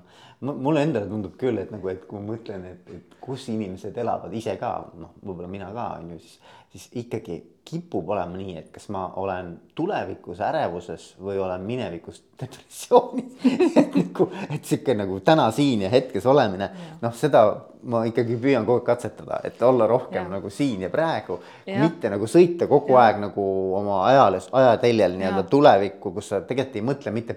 mulle 0.53 0.83
endale 0.83 1.07
tundub 1.09 1.37
küll, 1.39 1.57
et 1.61 1.71
nagu, 1.73 1.89
et 1.91 2.03
kui 2.09 2.19
ma 2.19 2.33
mõtlen, 2.33 2.65
et, 2.73 2.91
et 2.91 3.17
kus 3.23 3.47
inimesed 3.53 3.97
elavad 4.01 4.33
ise 4.35 4.57
ka 4.61 4.71
noh, 4.99 5.15
võib-olla 5.23 5.49
mina 5.51 5.71
ka 5.75 5.87
on 5.99 6.15
ju, 6.15 6.19
siis, 6.23 6.39
siis 6.75 6.89
ikkagi 7.05 7.35
kipub 7.65 8.09
olema 8.13 8.35
nii, 8.37 8.57
et 8.59 8.67
kas 8.69 8.89
ma 8.93 9.07
olen 9.17 9.47
tulevikus 9.75 10.37
ärevuses 10.43 11.15
või 11.23 11.39
olen 11.41 11.61
minevikus 11.65 12.19
depressioonis. 12.41 13.37
et 13.79 13.95
nagu, 13.95 14.27
et 14.53 14.65
sihuke 14.67 14.93
nagu 14.93 15.19
täna 15.25 15.47
siin 15.55 15.81
ja 15.81 15.89
hetkes 15.89 16.25
olemine, 16.29 16.67
noh, 17.01 17.13
seda 17.17 17.41
ma 17.89 18.03
ikkagi 18.05 18.35
püüan 18.41 18.65
kogu 18.67 18.81
aeg 18.81 18.85
katsetada, 18.91 19.39
et 19.47 19.61
olla 19.65 19.87
rohkem 19.89 20.23
Ja. 20.27 20.29
nagu 20.35 20.49
siin 20.53 20.81
ja 20.85 20.89
praegu, 20.93 21.39
mitte 21.65 22.09
nagu 22.13 22.25
sõita 22.29 22.67
kogu 22.69 22.93
Ja. 22.93 23.05
aeg 23.07 23.19
nagu 23.23 23.47
oma 23.79 24.03
ajales, 24.11 24.49
ajateljel 24.51 25.17
nii-öelda 25.17 25.43
tulevikku, 25.49 26.11
kus 26.19 26.29
sa 26.33 26.41
tegelikult 26.41 26.75
ei 26.75 26.81
mõtle 26.91 27.11
mitte 27.15 27.35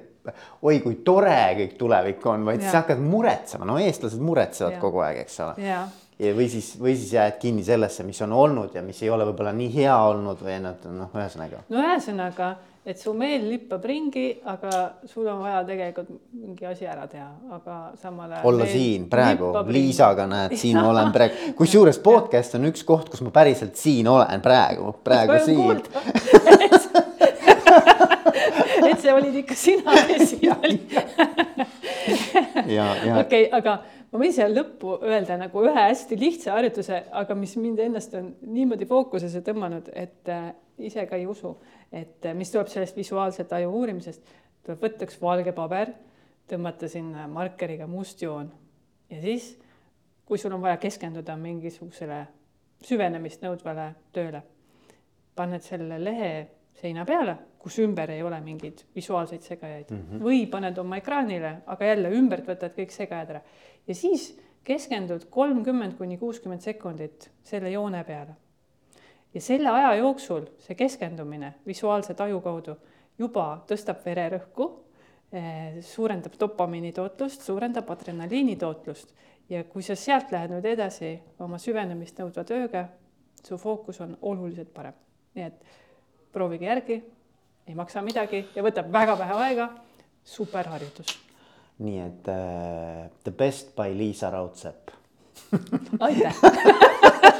oi 0.62 0.80
kui 0.84 0.98
tore 1.04 1.38
kõik 1.62 1.78
tulevik 1.80 2.26
on, 2.26 2.44
vaid 2.44 2.60
Ja. 2.62 2.70
sa 2.70 2.82
hakkad 2.82 3.00
muretsema, 3.00 3.64
no 3.64 3.78
eestlased 3.78 4.20
muretsevad 4.20 4.72
Ja. 4.76 4.80
kogu 4.80 5.00
aeg, 5.00 5.22
eks 5.24 5.40
ole. 5.40 5.54
ja, 6.18 6.32
või 6.34 6.48
siis, 6.50 6.72
või 6.80 6.96
siis 6.96 7.12
jääd 7.14 7.38
kinni 7.42 7.64
sellesse, 7.66 8.04
mis 8.06 8.20
on 8.26 8.32
olnud 8.34 8.74
ja 8.74 8.82
mis 8.84 9.02
ei 9.02 9.10
ole 9.12 9.26
võib-olla 9.28 9.52
nii 9.56 9.70
hea 9.74 9.96
olnud 10.10 10.42
või 10.42 10.58
nad 10.64 10.88
noh, 10.90 11.14
ühesõnaga. 11.14 11.62
no 11.70 11.84
ühesõnaga, 11.84 12.48
et 12.88 12.98
su 13.00 13.12
meel 13.16 13.44
lippab 13.50 13.84
ringi, 13.86 14.26
aga 14.48 14.70
sul 15.06 15.28
on 15.30 15.42
vaja 15.44 15.62
tegelikult 15.68 16.10
mingi 16.32 16.66
asi 16.66 16.88
ära 16.88 17.06
teha, 17.10 17.28
aga 17.58 17.78
samal 18.00 18.32
ajal. 18.32 18.46
olla 18.50 18.66
siin 18.70 19.08
praegu 19.10 19.52
Liisaga 19.68 20.26
näed, 20.30 20.56
siin 20.58 20.80
olen 20.90 21.12
praegu, 21.14 21.52
kusjuures 21.58 22.00
podcast 22.02 22.58
on 22.58 22.70
üks 22.72 22.82
koht, 22.88 23.10
kus 23.12 23.22
ma 23.26 23.30
päriselt 23.34 23.76
siin 23.78 24.08
olen 24.10 24.42
praegu, 24.44 24.96
praegu 25.04 25.38
siin. 25.44 25.78
et 28.88 29.00
see 29.02 29.12
olid 29.12 29.36
ikka 29.42 29.54
sina, 29.58 29.94
kes 30.08 30.34
siin 30.34 30.48
ja 32.76 32.88
okei, 33.20 33.46
aga 33.52 33.78
ma 34.12 34.20
võin 34.22 34.32
siia 34.32 34.48
lõppu 34.48 34.98
öelda 35.04 35.36
nagu 35.40 35.64
ühe 35.66 35.76
hästi 35.88 36.18
lihtsa 36.20 36.54
harjutuse, 36.56 37.02
aga 37.20 37.36
mis 37.38 37.56
mind 37.60 37.82
ennast 37.84 38.14
on 38.18 38.32
niimoodi 38.46 38.88
fookusesse 38.88 39.42
tõmmanud, 39.46 39.90
et 39.92 40.32
äh, 40.32 40.50
ise 40.78 41.06
ka 41.10 41.18
ei 41.18 41.26
usu, 41.28 41.54
et 41.92 42.26
äh, 42.26 42.36
mis 42.36 42.52
tuleb 42.52 42.70
sellest 42.72 42.96
visuaalse 42.96 43.44
taju 43.48 43.72
uurimisest, 43.80 44.34
tuleb 44.64 44.84
võtta 44.84 45.08
üks 45.08 45.20
valge 45.20 45.52
paber, 45.56 45.92
tõmmata 46.48 46.88
sinna 46.88 47.26
markeriga 47.28 47.86
must 47.90 48.22
joon 48.24 48.48
ja 49.10 49.20
siis, 49.20 49.52
kui 50.28 50.40
sul 50.40 50.54
on 50.56 50.64
vaja 50.64 50.76
keskenduda 50.80 51.36
mingisugusele 51.40 52.22
süvenemist 52.84 53.42
nõudvale 53.44 53.90
tööle, 54.14 54.42
paned 55.36 55.64
selle 55.64 55.98
lehe 56.00 56.30
seina 56.78 57.04
peale, 57.06 57.34
kus 57.58 57.78
ümber 57.82 58.10
ei 58.14 58.22
ole 58.22 58.38
mingeid 58.40 58.84
visuaalseid 58.94 59.42
segajaid. 59.42 59.90
Mm 59.90 59.98
-hmm. 59.98 60.22
või 60.22 60.46
paned 60.50 60.78
oma 60.78 60.96
ekraanile, 60.96 61.56
aga 61.66 61.84
jälle 61.84 62.12
ümbert 62.14 62.46
võtad 62.46 62.76
kõik 62.76 62.94
segajad 62.94 63.30
ära 63.34 63.40
ja 63.88 63.94
siis 63.94 64.30
keskendud 64.64 65.24
kolmkümmend 65.30 65.96
kuni 65.96 66.18
kuuskümmend 66.18 66.60
sekundit 66.60 67.30
selle 67.44 67.70
joone 67.70 68.04
peale. 68.04 68.36
ja 69.34 69.40
selle 69.40 69.68
aja 69.68 69.94
jooksul 69.94 70.46
see 70.58 70.74
keskendumine 70.74 71.54
visuaalse 71.66 72.14
taju 72.14 72.40
kaudu 72.40 72.76
juba 73.18 73.64
tõstab 73.68 74.04
vererõhku, 74.04 74.68
eh, 75.32 75.80
suurendab 75.80 76.38
dopamiini 76.40 76.92
tootlust, 76.92 77.42
suurendab 77.42 77.90
adrenaliini 77.90 78.56
tootlust 78.56 79.14
ja 79.48 79.64
kui 79.64 79.82
sa 79.82 79.96
sealt 79.96 80.32
lähed 80.32 80.52
nüüd 80.52 80.68
edasi 80.68 81.18
oma 81.40 81.58
süvenemist 81.58 82.18
nõudva 82.20 82.44
tööga, 82.44 82.88
su 83.44 83.58
fookus 83.58 84.00
on 84.00 84.16
oluliselt 84.22 84.72
parem. 84.74 84.94
nii 85.34 85.44
et 85.44 85.64
proovige 86.32 86.66
järgi, 86.66 87.02
ei 87.66 87.74
maksa 87.74 88.02
midagi 88.02 88.46
ja 88.54 88.62
võtab 88.62 88.92
väga 88.92 89.18
vähe 89.18 89.34
aega. 89.44 89.68
superharjutus. 90.24 91.27
Nii 91.84 91.98
et 92.02 92.30
uh, 92.32 93.06
The 93.24 93.32
Best 93.32 93.74
by 93.76 93.94
Liisa 93.94 94.30
Raudsepp 94.34 94.90
aitäh 96.06 96.34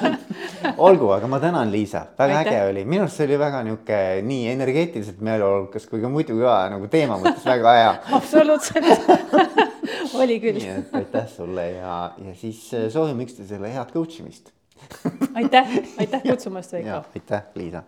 olgu, 0.89 1.11
aga 1.13 1.27
ma 1.31 1.41
tänan, 1.41 1.71
Liisa, 1.73 2.05
väga 2.19 2.39
Aitäh. 2.39 2.53
äge 2.53 2.71
oli, 2.71 2.85
minu 2.85 3.05
arust 3.05 3.19
see 3.21 3.27
oli 3.29 3.39
väga 3.41 3.63
nihuke 3.67 3.99
nii 4.27 4.49
energeetiliselt 4.53 5.21
meeleolukas 5.25 5.87
kui 5.91 6.01
ka 6.03 6.11
muidu 6.13 6.39
ka 6.41 6.55
nagu 6.73 6.89
teema 6.93 7.19
mõttes 7.23 7.47
väga 7.49 7.75
hea. 7.79 7.91
absoluutselt 8.19 9.09
oli 10.19 10.39
küll. 10.43 10.61
nii 10.63 10.77
et 10.77 10.97
aitäh 11.03 11.29
sulle 11.35 11.67
ja, 11.73 11.99
ja 12.25 12.35
siis 12.39 12.63
äh, 12.75 12.89
soovime 12.93 13.27
üksteisele 13.27 13.73
head 13.75 13.93
coach 13.95 14.21
imist. 14.23 14.53
aitäh, 15.35 15.79
aitäh 15.99 16.23
kutsumast, 16.27 16.73
Veiko. 16.73 17.03
aitäh, 17.15 17.47
Liisa 17.59 17.83